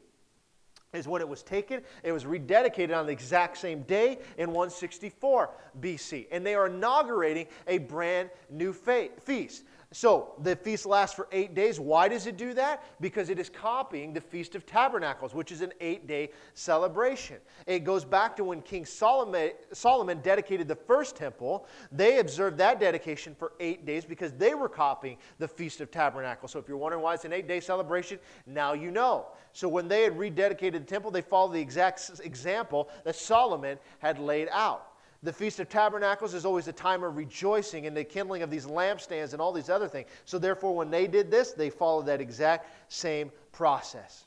is 0.93 1.07
when 1.07 1.21
it 1.21 1.27
was 1.27 1.41
taken. 1.41 1.81
It 2.03 2.11
was 2.11 2.23
rededicated 2.23 2.95
on 2.95 3.07
the 3.07 3.11
exact 3.11 3.57
same 3.57 3.81
day 3.81 4.19
in 4.37 4.49
164 4.49 5.49
BC. 5.81 6.27
And 6.31 6.45
they 6.45 6.55
are 6.55 6.67
inaugurating 6.67 7.47
a 7.67 7.79
brand 7.79 8.29
new 8.49 8.73
fe- 8.73 9.11
feast. 9.23 9.63
So 9.93 10.33
the 10.41 10.55
feast 10.55 10.87
lasts 10.87 11.15
for 11.15 11.27
eight 11.31 11.53
days. 11.53 11.79
Why 11.79 12.07
does 12.07 12.25
it 12.25 12.35
do 12.35 12.55
that? 12.55 12.83
Because 12.99 13.29
it 13.29 13.37
is 13.37 13.47
copying 13.47 14.11
the 14.11 14.21
Feast 14.21 14.55
of 14.55 14.65
Tabernacles, 14.65 15.35
which 15.35 15.51
is 15.51 15.61
an 15.61 15.71
eight 15.79 16.07
day 16.07 16.31
celebration. 16.55 17.37
It 17.67 17.83
goes 17.83 18.03
back 18.03 18.35
to 18.37 18.43
when 18.43 18.63
King 18.63 18.85
Solomon, 18.85 19.51
Solomon 19.71 20.19
dedicated 20.21 20.67
the 20.67 20.75
first 20.75 21.15
temple. 21.15 21.67
They 21.91 22.17
observed 22.17 22.57
that 22.57 22.79
dedication 22.79 23.35
for 23.35 23.53
eight 23.59 23.85
days 23.85 24.03
because 24.03 24.31
they 24.33 24.55
were 24.55 24.67
copying 24.67 25.17
the 25.37 25.47
Feast 25.47 25.79
of 25.79 25.91
Tabernacles. 25.91 26.51
So 26.51 26.57
if 26.57 26.67
you're 26.67 26.77
wondering 26.77 27.03
why 27.03 27.13
it's 27.13 27.25
an 27.25 27.33
eight 27.33 27.47
day 27.47 27.59
celebration, 27.59 28.17
now 28.47 28.73
you 28.73 28.89
know. 28.89 29.27
So 29.51 29.69
when 29.69 29.87
they 29.87 30.01
had 30.01 30.17
rededicated 30.17 30.73
the 30.73 30.79
temple, 30.79 31.11
they 31.11 31.21
followed 31.21 31.53
the 31.53 31.61
exact 31.61 32.09
example 32.23 32.89
that 33.03 33.15
Solomon 33.15 33.77
had 33.99 34.17
laid 34.17 34.49
out. 34.51 34.92
The 35.23 35.31
Feast 35.31 35.61
of 35.61 35.69
Tabernacles 35.69 36.33
is 36.33 36.45
always 36.45 36.67
a 36.67 36.73
time 36.73 37.01
of 37.01 37.15
rejoicing 37.15 37.87
and 37.87 37.95
the 37.95 38.03
kindling 38.03 38.41
of 38.41 38.49
these 38.49 38.65
lampstands 38.65 39.31
and 39.31 39.41
all 39.41 39.53
these 39.53 39.69
other 39.69 39.87
things. 39.87 40.09
So, 40.25 40.37
therefore, 40.37 40.75
when 40.75 40.91
they 40.91 41.07
did 41.07 41.31
this, 41.31 41.53
they 41.53 41.69
followed 41.69 42.05
that 42.07 42.19
exact 42.19 42.69
same 42.91 43.31
process. 43.53 44.25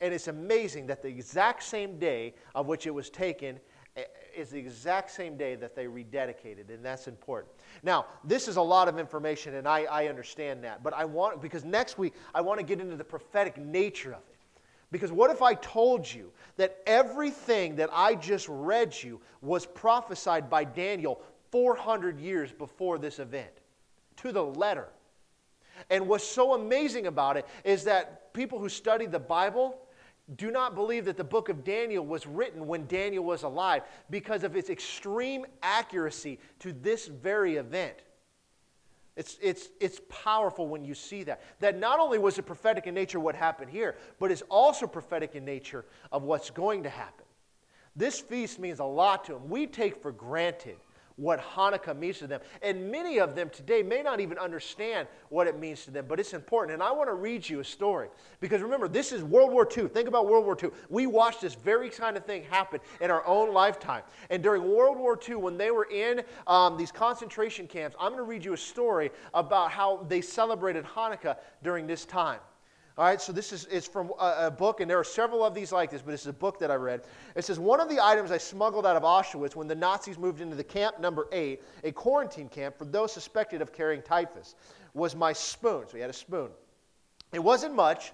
And 0.00 0.12
it's 0.12 0.26
amazing 0.26 0.88
that 0.88 1.02
the 1.02 1.08
exact 1.08 1.62
same 1.62 2.00
day 2.00 2.34
of 2.56 2.66
which 2.66 2.86
it 2.88 2.90
was 2.90 3.10
taken 3.10 3.60
eh, 3.96 4.02
is 4.36 4.50
the 4.50 4.58
exact 4.58 5.12
same 5.12 5.36
day 5.36 5.54
that 5.54 5.76
they 5.76 5.86
rededicated, 5.86 6.68
and 6.68 6.84
that's 6.84 7.06
important. 7.06 7.52
Now, 7.84 8.06
this 8.24 8.48
is 8.48 8.56
a 8.56 8.62
lot 8.62 8.88
of 8.88 8.98
information, 8.98 9.54
and 9.54 9.68
I, 9.68 9.84
I 9.84 10.08
understand 10.08 10.64
that, 10.64 10.82
but 10.82 10.94
I 10.94 11.04
want, 11.04 11.40
because 11.40 11.64
next 11.64 11.96
week 11.96 12.14
I 12.34 12.40
want 12.40 12.58
to 12.58 12.66
get 12.66 12.80
into 12.80 12.96
the 12.96 13.04
prophetic 13.04 13.56
nature 13.56 14.14
of 14.14 14.22
it. 14.30 14.37
Because 14.90 15.12
what 15.12 15.30
if 15.30 15.42
I 15.42 15.54
told 15.54 16.10
you 16.10 16.32
that 16.56 16.78
everything 16.86 17.76
that 17.76 17.90
I 17.92 18.14
just 18.14 18.46
read 18.48 18.94
you 19.02 19.20
was 19.42 19.66
prophesied 19.66 20.48
by 20.48 20.64
Daniel 20.64 21.20
400 21.50 22.18
years 22.18 22.52
before 22.52 22.98
this 22.98 23.18
event? 23.18 23.50
To 24.18 24.32
the 24.32 24.42
letter. 24.42 24.88
And 25.90 26.08
what's 26.08 26.24
so 26.24 26.54
amazing 26.54 27.06
about 27.06 27.36
it 27.36 27.46
is 27.64 27.84
that 27.84 28.32
people 28.32 28.58
who 28.58 28.68
study 28.68 29.06
the 29.06 29.18
Bible 29.18 29.78
do 30.36 30.50
not 30.50 30.74
believe 30.74 31.04
that 31.06 31.16
the 31.16 31.24
book 31.24 31.48
of 31.48 31.64
Daniel 31.64 32.04
was 32.04 32.26
written 32.26 32.66
when 32.66 32.86
Daniel 32.86 33.24
was 33.24 33.44
alive 33.44 33.82
because 34.10 34.44
of 34.44 34.56
its 34.56 34.68
extreme 34.68 35.46
accuracy 35.62 36.38
to 36.58 36.72
this 36.72 37.06
very 37.06 37.56
event. 37.56 38.02
It's, 39.18 39.36
it's, 39.42 39.70
it's 39.80 40.00
powerful 40.08 40.68
when 40.68 40.84
you 40.84 40.94
see 40.94 41.24
that. 41.24 41.42
That 41.58 41.76
not 41.76 41.98
only 41.98 42.18
was 42.18 42.38
it 42.38 42.46
prophetic 42.46 42.86
in 42.86 42.94
nature 42.94 43.18
what 43.18 43.34
happened 43.34 43.68
here, 43.68 43.96
but 44.20 44.30
it's 44.30 44.42
also 44.48 44.86
prophetic 44.86 45.34
in 45.34 45.44
nature 45.44 45.84
of 46.12 46.22
what's 46.22 46.50
going 46.50 46.84
to 46.84 46.88
happen. 46.88 47.24
This 47.96 48.20
feast 48.20 48.60
means 48.60 48.78
a 48.78 48.84
lot 48.84 49.24
to 49.24 49.32
them. 49.32 49.48
We 49.48 49.66
take 49.66 50.00
for 50.00 50.12
granted 50.12 50.76
what 51.18 51.40
Hanukkah 51.40 51.98
means 51.98 52.18
to 52.20 52.26
them. 52.26 52.40
And 52.62 52.90
many 52.90 53.18
of 53.18 53.34
them 53.34 53.50
today 53.50 53.82
may 53.82 54.02
not 54.02 54.20
even 54.20 54.38
understand 54.38 55.08
what 55.28 55.48
it 55.48 55.58
means 55.58 55.84
to 55.84 55.90
them, 55.90 56.06
but 56.08 56.20
it's 56.20 56.32
important. 56.32 56.74
And 56.74 56.82
I 56.82 56.92
want 56.92 57.08
to 57.08 57.14
read 57.14 57.46
you 57.46 57.58
a 57.60 57.64
story. 57.64 58.08
Because 58.40 58.62
remember, 58.62 58.86
this 58.86 59.10
is 59.12 59.22
World 59.22 59.52
War 59.52 59.68
II. 59.76 59.88
Think 59.88 60.08
about 60.08 60.28
World 60.28 60.44
War 60.46 60.56
II. 60.62 60.70
We 60.88 61.06
watched 61.06 61.40
this 61.40 61.54
very 61.54 61.90
kind 61.90 62.16
of 62.16 62.24
thing 62.24 62.44
happen 62.44 62.78
in 63.00 63.10
our 63.10 63.26
own 63.26 63.52
lifetime. 63.52 64.02
And 64.30 64.42
during 64.42 64.62
World 64.62 64.96
War 64.96 65.18
II, 65.28 65.34
when 65.36 65.58
they 65.58 65.72
were 65.72 65.88
in 65.90 66.22
um, 66.46 66.76
these 66.76 66.92
concentration 66.92 67.66
camps, 67.66 67.96
I'm 67.98 68.12
going 68.12 68.24
to 68.24 68.28
read 68.28 68.44
you 68.44 68.52
a 68.52 68.56
story 68.56 69.10
about 69.34 69.72
how 69.72 70.06
they 70.08 70.20
celebrated 70.20 70.84
Hanukkah 70.84 71.36
during 71.64 71.88
this 71.88 72.04
time. 72.04 72.38
All 72.98 73.04
right, 73.04 73.20
so 73.20 73.30
this 73.30 73.52
is 73.52 73.86
from 73.86 74.10
a, 74.18 74.46
a, 74.46 74.50
book, 74.50 74.80
and 74.80 74.90
there 74.90 74.98
are 74.98 75.04
several 75.04 75.44
of 75.44 75.54
these 75.54 75.70
like 75.70 75.88
this, 75.88 76.02
but 76.02 76.10
this 76.10 76.22
is 76.22 76.26
a 76.26 76.32
book 76.32 76.58
that 76.58 76.68
I 76.68 76.74
read. 76.74 77.02
It 77.36 77.44
says 77.44 77.56
one 77.56 77.78
of 77.78 77.88
the 77.88 78.04
items 78.04 78.32
I 78.32 78.38
smuggled 78.38 78.84
out 78.84 78.96
of 78.96 79.04
Auschwitz 79.04 79.54
when 79.54 79.68
the 79.68 79.74
Nazis 79.76 80.18
moved 80.18 80.40
into 80.40 80.56
the 80.56 80.64
camp 80.64 80.98
number 80.98 81.28
eight, 81.30 81.62
a 81.84 81.92
quarantine 81.92 82.48
camp 82.48 82.76
for 82.76 82.86
those 82.86 83.12
suspected 83.12 83.62
of 83.62 83.72
carrying 83.72 84.02
typhus, 84.02 84.56
was 84.94 85.14
my 85.14 85.32
spoon. 85.32 85.84
So 85.86 85.94
he 85.94 86.00
had 86.00 86.10
a 86.10 86.12
spoon. 86.12 86.48
It 87.32 87.38
wasn't 87.38 87.76
much, 87.76 88.10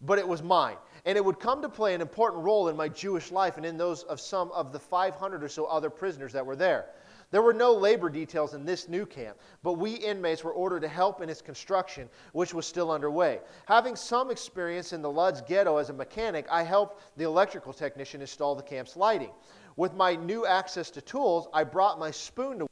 but 0.00 0.18
it 0.18 0.26
was 0.26 0.42
mine, 0.42 0.78
and 1.04 1.18
it 1.18 1.24
would 1.24 1.38
come 1.38 1.60
to 1.60 1.68
play 1.68 1.94
an 1.94 2.00
important 2.00 2.44
role 2.44 2.68
in 2.68 2.76
my 2.78 2.88
Jewish 2.88 3.30
life 3.30 3.58
and 3.58 3.66
in 3.66 3.76
those 3.76 4.04
of 4.04 4.20
some 4.20 4.50
of 4.52 4.72
the 4.72 4.80
500 4.80 5.44
or 5.44 5.50
so 5.50 5.66
other 5.66 5.90
prisoners 5.90 6.32
that 6.32 6.46
were 6.46 6.56
there. 6.56 6.86
There 7.30 7.42
were 7.42 7.52
no 7.52 7.72
labor 7.72 8.08
details 8.08 8.54
in 8.54 8.64
this 8.64 8.88
new 8.88 9.06
camp, 9.06 9.38
but 9.62 9.74
we 9.74 9.94
inmates 9.94 10.44
were 10.44 10.52
ordered 10.52 10.80
to 10.82 10.88
help 10.88 11.20
in 11.20 11.28
its 11.28 11.42
construction, 11.42 12.08
which 12.32 12.54
was 12.54 12.66
still 12.66 12.90
underway. 12.90 13.40
Having 13.66 13.96
some 13.96 14.30
experience 14.30 14.92
in 14.92 15.02
the 15.02 15.10
Lodz 15.10 15.40
ghetto 15.40 15.76
as 15.78 15.90
a 15.90 15.92
mechanic, 15.92 16.46
I 16.50 16.62
helped 16.62 17.02
the 17.16 17.24
electrical 17.24 17.72
technician 17.72 18.20
install 18.20 18.54
the 18.54 18.62
camp's 18.62 18.96
lighting. 18.96 19.32
With 19.76 19.94
my 19.94 20.14
new 20.14 20.46
access 20.46 20.90
to 20.90 21.00
tools, 21.00 21.48
I 21.52 21.64
brought 21.64 21.98
my 21.98 22.10
spoon 22.10 22.60
to 22.60 22.66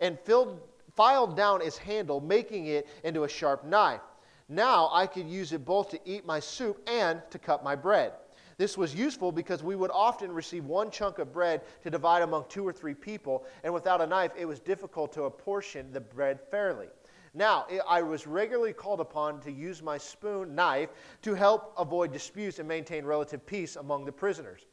and 0.00 0.18
filled, 0.20 0.60
filed 0.94 1.36
down 1.36 1.60
its 1.60 1.76
handle, 1.76 2.20
making 2.20 2.66
it 2.66 2.86
into 3.04 3.24
a 3.24 3.28
sharp 3.28 3.64
knife. 3.64 4.00
Now 4.48 4.88
I 4.92 5.06
could 5.06 5.26
use 5.26 5.52
it 5.52 5.64
both 5.64 5.90
to 5.90 6.00
eat 6.04 6.24
my 6.24 6.40
soup 6.40 6.80
and 6.88 7.20
to 7.30 7.38
cut 7.38 7.62
my 7.62 7.74
bread. 7.74 8.12
This 8.58 8.76
was 8.76 8.92
useful 8.92 9.30
because 9.30 9.62
we 9.62 9.76
would 9.76 9.92
often 9.92 10.32
receive 10.32 10.64
one 10.64 10.90
chunk 10.90 11.20
of 11.20 11.32
bread 11.32 11.62
to 11.84 11.90
divide 11.90 12.22
among 12.22 12.46
two 12.48 12.66
or 12.66 12.72
three 12.72 12.94
people, 12.94 13.46
and 13.62 13.72
without 13.72 14.00
a 14.00 14.06
knife, 14.06 14.32
it 14.36 14.46
was 14.46 14.58
difficult 14.58 15.12
to 15.12 15.24
apportion 15.24 15.92
the 15.92 16.00
bread 16.00 16.40
fairly. 16.50 16.88
Now, 17.34 17.66
I 17.88 18.02
was 18.02 18.26
regularly 18.26 18.72
called 18.72 18.98
upon 18.98 19.40
to 19.42 19.52
use 19.52 19.80
my 19.80 19.96
spoon 19.96 20.56
knife 20.56 20.90
to 21.22 21.34
help 21.34 21.72
avoid 21.78 22.12
disputes 22.12 22.58
and 22.58 22.66
maintain 22.66 23.04
relative 23.04 23.46
peace 23.46 23.76
among 23.76 24.04
the 24.04 24.12
prisoners. 24.12 24.66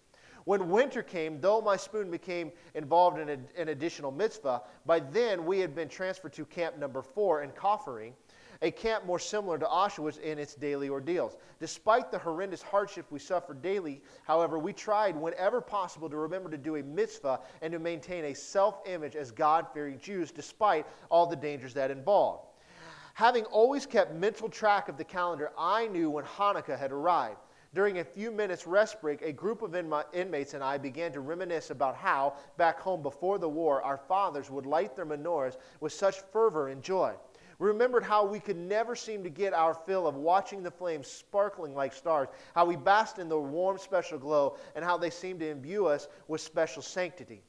When 0.45 0.69
winter 0.69 1.03
came, 1.03 1.39
though 1.39 1.61
my 1.61 1.75
spoon 1.75 2.09
became 2.09 2.51
involved 2.73 3.19
in 3.19 3.29
an 3.29 3.67
additional 3.69 4.11
mitzvah, 4.11 4.61
by 4.85 4.99
then 4.99 5.45
we 5.45 5.59
had 5.59 5.75
been 5.75 5.89
transferred 5.89 6.33
to 6.33 6.45
camp 6.45 6.77
number 6.77 7.01
four 7.01 7.43
in 7.43 7.51
Kaufering, 7.51 8.13
a 8.61 8.71
camp 8.71 9.05
more 9.05 9.19
similar 9.19 9.57
to 9.57 9.65
Auschwitz 9.65 10.19
in 10.19 10.39
its 10.39 10.55
daily 10.55 10.89
ordeals. 10.89 11.37
Despite 11.59 12.11
the 12.11 12.17
horrendous 12.17 12.61
hardship 12.61 13.05
we 13.09 13.19
suffered 13.19 13.61
daily, 13.61 14.01
however, 14.23 14.59
we 14.59 14.73
tried 14.73 15.15
whenever 15.15 15.61
possible 15.61 16.09
to 16.09 16.17
remember 16.17 16.49
to 16.49 16.57
do 16.57 16.75
a 16.77 16.83
mitzvah 16.83 17.39
and 17.61 17.71
to 17.73 17.79
maintain 17.79 18.25
a 18.25 18.33
self 18.33 18.79
image 18.85 19.15
as 19.15 19.31
God 19.31 19.67
fearing 19.73 19.99
Jews 19.99 20.31
despite 20.31 20.85
all 21.09 21.25
the 21.25 21.35
dangers 21.35 21.73
that 21.73 21.91
involved. 21.91 22.47
Having 23.15 23.45
always 23.45 23.85
kept 23.85 24.13
mental 24.13 24.49
track 24.49 24.89
of 24.89 24.97
the 24.97 25.03
calendar, 25.03 25.51
I 25.57 25.87
knew 25.87 26.09
when 26.09 26.25
Hanukkah 26.25 26.77
had 26.77 26.91
arrived. 26.91 27.37
During 27.73 27.99
a 27.99 28.05
few 28.05 28.31
minutes 28.31 28.65
rest 28.65 29.01
break, 29.01 29.21
a 29.21 29.33
group 29.33 29.61
of 29.61 29.75
inmates 30.13 30.53
and 30.53 30.63
I 30.63 30.77
began 30.77 31.11
to 31.11 31.19
reminisce 31.19 31.71
about 31.71 31.95
how, 31.95 32.35
back 32.55 32.79
home 32.79 33.01
before 33.01 33.37
the 33.37 33.49
war, 33.49 33.81
our 33.81 33.97
fathers 33.97 34.49
would 34.49 34.65
light 34.65 34.95
their 34.95 35.05
menorahs 35.05 35.57
with 35.81 35.91
such 35.91 36.21
fervor 36.31 36.69
and 36.69 36.81
joy. 36.81 37.13
We 37.57 37.67
remembered 37.67 38.03
how 38.03 38.25
we 38.25 38.39
could 38.39 38.57
never 38.57 38.95
seem 38.95 39.23
to 39.23 39.29
get 39.29 39.53
our 39.53 39.73
fill 39.73 40.07
of 40.07 40.15
watching 40.15 40.61
the 40.61 40.71
flames 40.71 41.07
sparkling 41.07 41.73
like 41.73 41.93
stars, 41.93 42.27
how 42.53 42.65
we 42.65 42.75
basked 42.75 43.19
in 43.19 43.29
the 43.29 43.39
warm, 43.39 43.77
special 43.77 44.19
glow, 44.19 44.57
and 44.75 44.83
how 44.83 44.97
they 44.97 45.09
seemed 45.09 45.39
to 45.39 45.49
imbue 45.49 45.85
us 45.85 46.07
with 46.27 46.41
special 46.41 46.81
sanctity. 46.81 47.43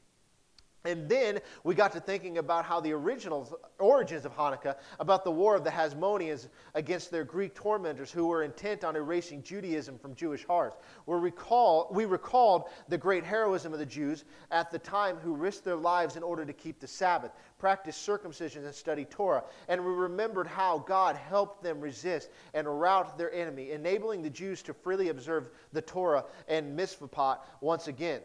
And 0.85 1.09
then 1.09 1.39
we 1.63 1.75
got 1.75 1.91
to 1.93 1.99
thinking 1.99 2.37
about 2.37 2.63
how 2.63 2.79
the 2.79 2.93
original 2.93 3.59
origins 3.77 4.25
of 4.25 4.33
Hanukkah, 4.35 4.77
about 4.99 5.23
the 5.23 5.31
war 5.31 5.55
of 5.55 5.63
the 5.63 5.69
Hasmoneans 5.69 6.47
against 6.75 7.11
their 7.11 7.25
Greek 7.25 7.53
tormentors 7.55 8.11
who 8.11 8.27
were 8.27 8.43
intent 8.43 8.83
on 8.83 8.95
erasing 8.95 9.43
Judaism 9.43 9.97
from 9.97 10.15
Jewish 10.15 10.45
hearts. 10.45 10.77
we 11.05 11.17
recall, 11.17 11.89
we 11.91 12.05
recalled 12.05 12.69
the 12.87 12.97
great 12.97 13.25
heroism 13.25 13.73
of 13.73 13.79
the 13.79 13.85
Jews 13.85 14.23
at 14.51 14.71
the 14.71 14.79
time 14.79 15.17
who 15.17 15.35
risked 15.35 15.65
their 15.65 15.75
lives 15.75 16.15
in 16.15 16.23
order 16.23 16.45
to 16.45 16.53
keep 16.53 16.79
the 16.79 16.87
Sabbath, 16.87 17.31
practice 17.59 17.97
circumcision, 17.97 18.63
and 18.63 18.73
study 18.73 19.05
Torah. 19.05 19.43
And 19.67 19.83
we 19.83 19.91
remembered 19.91 20.47
how 20.47 20.79
God 20.79 21.15
helped 21.15 21.63
them 21.63 21.81
resist 21.81 22.29
and 22.53 22.79
rout 22.79 23.17
their 23.17 23.33
enemy, 23.33 23.71
enabling 23.71 24.21
the 24.21 24.29
Jews 24.29 24.61
to 24.63 24.73
freely 24.73 25.09
observe 25.09 25.49
the 25.73 25.81
Torah 25.81 26.23
and 26.47 26.75
mitzvah 26.75 27.39
once 27.61 27.87
again. 27.87 28.21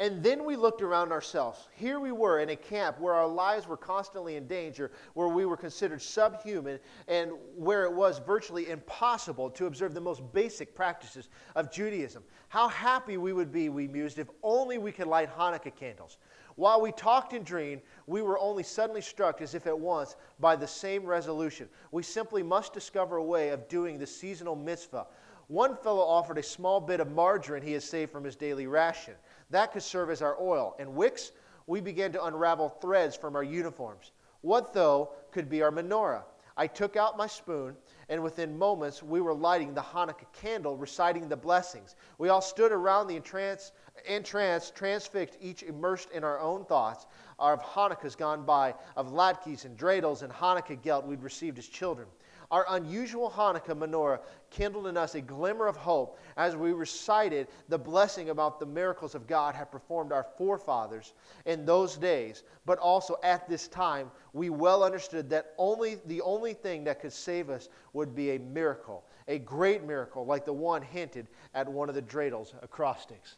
And 0.00 0.24
then 0.24 0.44
we 0.44 0.56
looked 0.56 0.82
around 0.82 1.12
ourselves. 1.12 1.68
Here 1.72 2.00
we 2.00 2.10
were 2.10 2.40
in 2.40 2.48
a 2.48 2.56
camp 2.56 2.98
where 2.98 3.14
our 3.14 3.28
lives 3.28 3.68
were 3.68 3.76
constantly 3.76 4.34
in 4.34 4.48
danger, 4.48 4.90
where 5.14 5.28
we 5.28 5.44
were 5.44 5.56
considered 5.56 6.02
subhuman, 6.02 6.80
and 7.06 7.30
where 7.54 7.84
it 7.84 7.92
was 7.92 8.18
virtually 8.18 8.70
impossible 8.70 9.50
to 9.50 9.66
observe 9.66 9.94
the 9.94 10.00
most 10.00 10.20
basic 10.32 10.74
practices 10.74 11.28
of 11.54 11.70
Judaism. 11.70 12.24
How 12.48 12.66
happy 12.66 13.18
we 13.18 13.32
would 13.32 13.52
be, 13.52 13.68
we 13.68 13.86
mused, 13.86 14.18
if 14.18 14.28
only 14.42 14.78
we 14.78 14.90
could 14.90 15.06
light 15.06 15.30
Hanukkah 15.30 15.74
candles. 15.76 16.18
While 16.56 16.80
we 16.80 16.90
talked 16.92 17.32
and 17.32 17.44
dreamed, 17.44 17.82
we 18.06 18.22
were 18.22 18.38
only 18.38 18.64
suddenly 18.64 19.00
struck, 19.00 19.42
as 19.42 19.54
if 19.54 19.66
at 19.66 19.78
once, 19.78 20.16
by 20.40 20.56
the 20.56 20.66
same 20.66 21.04
resolution. 21.04 21.68
We 21.92 22.02
simply 22.02 22.42
must 22.42 22.72
discover 22.72 23.16
a 23.16 23.24
way 23.24 23.50
of 23.50 23.68
doing 23.68 23.98
the 23.98 24.06
seasonal 24.06 24.56
mitzvah. 24.56 25.06
One 25.48 25.76
fellow 25.76 26.02
offered 26.02 26.38
a 26.38 26.42
small 26.42 26.80
bit 26.80 27.00
of 27.00 27.10
margarine 27.10 27.62
he 27.62 27.72
had 27.72 27.82
saved 27.82 28.10
from 28.10 28.24
his 28.24 28.36
daily 28.36 28.66
ration. 28.66 29.14
That 29.50 29.72
could 29.72 29.82
serve 29.82 30.10
as 30.10 30.22
our 30.22 30.36
oil. 30.40 30.76
And 30.78 30.94
wicks, 30.94 31.32
we 31.66 31.80
began 31.80 32.12
to 32.12 32.24
unravel 32.24 32.68
threads 32.68 33.16
from 33.16 33.36
our 33.36 33.42
uniforms. 33.42 34.12
What, 34.40 34.72
though, 34.72 35.10
could 35.30 35.48
be 35.48 35.62
our 35.62 35.70
menorah? 35.70 36.24
I 36.56 36.66
took 36.68 36.96
out 36.96 37.16
my 37.16 37.26
spoon 37.26 37.76
and 38.08 38.22
within 38.22 38.56
moments 38.56 39.02
we 39.02 39.20
were 39.20 39.34
lighting 39.34 39.74
the 39.74 39.80
Hanukkah 39.80 40.30
candle, 40.32 40.76
reciting 40.76 41.28
the 41.28 41.36
blessings. 41.36 41.96
We 42.18 42.28
all 42.28 42.42
stood 42.42 42.70
around 42.70 43.08
the 43.08 43.16
entrance, 43.16 43.72
entrance 44.04 44.70
transfixed, 44.70 45.36
each 45.40 45.62
immersed 45.62 46.10
in 46.10 46.22
our 46.22 46.38
own 46.38 46.64
thoughts 46.64 47.06
of 47.38 47.60
Hanukkahs 47.62 48.16
gone 48.16 48.44
by, 48.44 48.74
of 48.96 49.10
latkes 49.10 49.64
and 49.64 49.76
dreidels 49.76 50.22
and 50.22 50.32
Hanukkah 50.32 50.80
gelt 50.80 51.06
we'd 51.06 51.22
received 51.22 51.58
as 51.58 51.66
children. 51.66 52.06
Our 52.50 52.66
unusual 52.70 53.30
Hanukkah 53.30 53.76
menorah 53.76 54.20
kindled 54.50 54.86
in 54.86 54.96
us 54.96 55.14
a 55.14 55.20
glimmer 55.20 55.66
of 55.66 55.76
hope 55.76 56.18
as 56.36 56.56
we 56.56 56.72
recited 56.72 57.48
the 57.68 57.78
blessing 57.78 58.30
about 58.30 58.60
the 58.60 58.66
miracles 58.66 59.14
of 59.14 59.26
God 59.26 59.54
had 59.54 59.70
performed 59.70 60.12
our 60.12 60.26
forefathers 60.36 61.14
in 61.46 61.64
those 61.64 61.96
days. 61.96 62.42
But 62.66 62.78
also 62.78 63.16
at 63.22 63.48
this 63.48 63.68
time, 63.68 64.10
we 64.32 64.50
well 64.50 64.82
understood 64.82 65.30
that 65.30 65.54
only 65.58 65.96
the 66.06 66.20
only 66.22 66.54
thing 66.54 66.84
that 66.84 67.00
could 67.00 67.12
save 67.12 67.50
us 67.50 67.68
would 67.92 68.14
be 68.14 68.32
a 68.32 68.38
miracle, 68.38 69.04
a 69.28 69.38
great 69.38 69.84
miracle 69.84 70.26
like 70.26 70.44
the 70.44 70.52
one 70.52 70.82
hinted 70.82 71.28
at 71.54 71.68
one 71.68 71.88
of 71.88 71.94
the 71.94 72.02
dreidels 72.02 72.54
acrostics. 72.62 73.36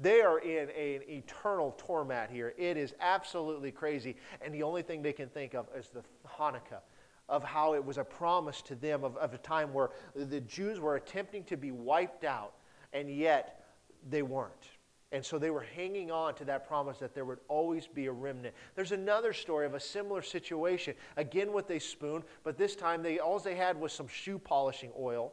They 0.00 0.22
are 0.22 0.40
in 0.40 0.70
an 0.70 1.02
eternal 1.08 1.74
torment 1.78 2.30
here. 2.30 2.52
It 2.58 2.76
is 2.76 2.94
absolutely 3.00 3.70
crazy. 3.70 4.16
And 4.40 4.52
the 4.52 4.64
only 4.64 4.82
thing 4.82 5.02
they 5.02 5.12
can 5.12 5.28
think 5.28 5.54
of 5.54 5.68
is 5.76 5.88
the 5.88 6.02
Hanukkah 6.28 6.80
of 7.28 7.42
how 7.42 7.74
it 7.74 7.84
was 7.84 7.98
a 7.98 8.04
promise 8.04 8.62
to 8.62 8.74
them 8.74 9.04
of, 9.04 9.16
of 9.16 9.34
a 9.34 9.38
time 9.38 9.72
where 9.72 9.90
the 10.14 10.40
Jews 10.40 10.80
were 10.80 10.96
attempting 10.96 11.44
to 11.44 11.56
be 11.56 11.70
wiped 11.70 12.24
out, 12.24 12.54
and 12.92 13.10
yet 13.10 13.64
they 14.08 14.22
weren't. 14.22 14.52
And 15.12 15.24
so 15.24 15.38
they 15.38 15.50
were 15.50 15.64
hanging 15.76 16.10
on 16.10 16.34
to 16.34 16.44
that 16.46 16.66
promise 16.66 16.98
that 16.98 17.14
there 17.14 17.24
would 17.24 17.38
always 17.48 17.86
be 17.86 18.06
a 18.06 18.12
remnant. 18.12 18.54
There's 18.74 18.92
another 18.92 19.32
story 19.32 19.64
of 19.64 19.74
a 19.74 19.80
similar 19.80 20.22
situation, 20.22 20.94
again 21.16 21.52
with 21.52 21.70
a 21.70 21.78
spoon, 21.78 22.24
but 22.42 22.58
this 22.58 22.74
time 22.74 23.02
they 23.02 23.20
all 23.20 23.38
they 23.38 23.54
had 23.54 23.78
was 23.78 23.92
some 23.92 24.08
shoe 24.08 24.38
polishing 24.38 24.90
oil, 24.98 25.32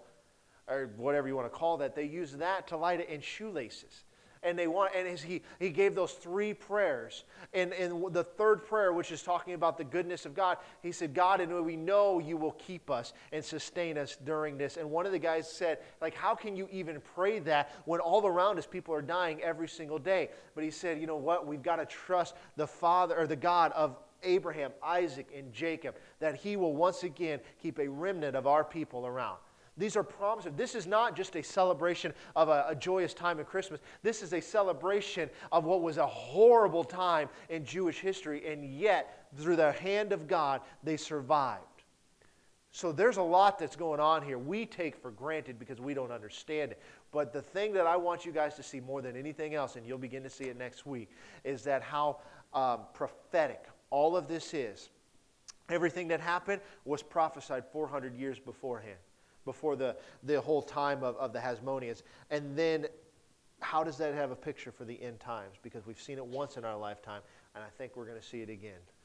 or 0.67 0.91
whatever 0.97 1.27
you 1.27 1.35
want 1.35 1.51
to 1.51 1.57
call 1.57 1.77
that. 1.77 1.95
They 1.95 2.05
used 2.05 2.37
that 2.39 2.67
to 2.67 2.77
light 2.77 2.99
it 2.99 3.09
in 3.09 3.21
shoelaces 3.21 4.03
and 4.43 4.57
they 4.57 4.67
want 4.67 4.93
and 4.95 5.17
he, 5.19 5.41
he 5.59 5.69
gave 5.69 5.95
those 5.95 6.13
three 6.13 6.53
prayers. 6.53 7.23
And, 7.53 7.73
and 7.73 8.13
the 8.13 8.23
third 8.23 8.65
prayer 8.65 8.93
which 8.93 9.11
is 9.11 9.21
talking 9.21 9.53
about 9.53 9.77
the 9.77 9.83
goodness 9.83 10.25
of 10.25 10.33
god 10.33 10.57
he 10.81 10.91
said 10.91 11.13
god 11.13 11.41
and 11.41 11.65
we 11.65 11.75
know 11.75 12.19
you 12.19 12.37
will 12.37 12.53
keep 12.53 12.89
us 12.89 13.13
and 13.31 13.43
sustain 13.43 13.97
us 13.97 14.17
during 14.23 14.57
this. 14.57 14.77
And 14.77 14.89
one 14.89 15.05
of 15.05 15.11
the 15.11 15.19
guys 15.19 15.51
said 15.51 15.79
like 16.01 16.13
how 16.13 16.35
can 16.35 16.55
you 16.55 16.67
even 16.71 17.01
pray 17.15 17.39
that 17.39 17.71
when 17.85 17.99
all 17.99 18.25
around 18.25 18.57
us 18.57 18.65
people 18.65 18.93
are 18.93 19.01
dying 19.01 19.41
every 19.41 19.67
single 19.67 19.99
day? 19.99 20.29
But 20.55 20.63
he 20.63 20.71
said 20.71 20.99
you 20.99 21.07
know 21.07 21.17
what? 21.17 21.45
We've 21.45 21.63
got 21.63 21.77
to 21.77 21.85
trust 21.85 22.35
the 22.55 22.67
father 22.67 23.17
or 23.17 23.27
the 23.27 23.35
god 23.35 23.71
of 23.73 23.97
abraham 24.23 24.71
isaac 24.83 25.27
and 25.35 25.51
jacob 25.51 25.95
that 26.19 26.35
he 26.35 26.55
will 26.55 26.75
once 26.75 27.01
again 27.01 27.39
keep 27.59 27.79
a 27.79 27.87
remnant 27.87 28.35
of 28.35 28.45
our 28.45 28.63
people 28.63 29.07
around 29.07 29.37
these 29.81 29.95
are 29.95 30.03
promises. 30.03 30.51
This 30.55 30.75
is 30.75 30.85
not 30.85 31.15
just 31.15 31.35
a 31.35 31.41
celebration 31.41 32.13
of 32.35 32.49
a, 32.49 32.65
a, 32.69 32.75
joyous 32.75 33.13
time 33.13 33.39
in 33.39 33.45
Christmas. 33.45 33.79
This 34.03 34.21
is 34.21 34.33
a 34.33 34.41
celebration 34.41 35.29
of 35.51 35.65
what 35.65 35.81
was 35.81 35.97
a 35.97 36.05
horrible 36.05 36.83
time 36.83 37.29
in 37.49 37.65
Jewish 37.65 37.99
history, 37.99 38.45
and 38.47 38.63
yet, 38.63 39.27
through 39.37 39.55
the 39.55 39.71
hand 39.71 40.11
of 40.11 40.27
God, 40.27 40.61
they 40.83 40.97
survived. 40.97 41.63
So 42.71 42.91
there's 42.91 43.17
a 43.17 43.23
lot 43.23 43.57
that's 43.57 43.75
going 43.75 43.99
on 43.99 44.21
here. 44.21 44.37
We 44.37 44.65
take 44.65 44.95
for 44.95 45.11
granted 45.11 45.57
because 45.57 45.81
we 45.81 45.93
don't 45.93 46.11
understand 46.11 46.71
it. 46.71 46.81
But 47.11 47.33
the 47.33 47.41
thing 47.41 47.73
that 47.73 47.87
I 47.87 47.97
want 47.97 48.23
you 48.25 48.31
guys 48.31 48.55
to 48.55 48.63
see 48.63 48.79
more 48.79 49.01
than 49.01 49.17
anything 49.17 49.55
else, 49.55 49.75
and 49.75 49.85
you'll 49.85 49.97
begin 49.97 50.23
to 50.23 50.29
see 50.29 50.45
it 50.45 50.57
next 50.57 50.85
week, 50.85 51.09
is 51.43 51.63
that 51.63 51.81
how 51.81 52.19
um, 52.53 52.81
prophetic 52.93 53.65
all 53.89 54.15
of 54.15 54.27
this 54.27 54.53
is. 54.53 54.89
Everything 55.69 56.07
that 56.09 56.21
happened 56.21 56.61
was 56.85 57.01
prophesied 57.01 57.63
400 57.71 58.15
years 58.15 58.37
beforehand 58.37 58.97
before 59.45 59.75
the, 59.75 59.95
the 60.23 60.39
whole 60.39 60.61
time 60.61 61.03
of, 61.03 61.15
of 61.17 61.33
the 61.33 61.39
Hasmoneans. 61.39 62.03
And 62.29 62.55
then 62.55 62.87
how 63.59 63.83
does 63.83 63.97
that 63.97 64.13
have 64.13 64.31
a 64.31 64.35
picture 64.35 64.71
for 64.71 64.85
the 64.85 65.01
end 65.01 65.19
times? 65.19 65.57
Because 65.61 65.85
we've 65.85 66.01
seen 66.01 66.17
it 66.17 66.25
once 66.25 66.57
in 66.57 66.65
our 66.65 66.77
lifetime, 66.77 67.21
and 67.55 67.63
I 67.63 67.69
think 67.77 67.95
we're 67.95 68.05
going 68.05 68.19
to 68.19 68.25
see 68.25 68.41
it 68.41 68.49
again. 68.49 68.79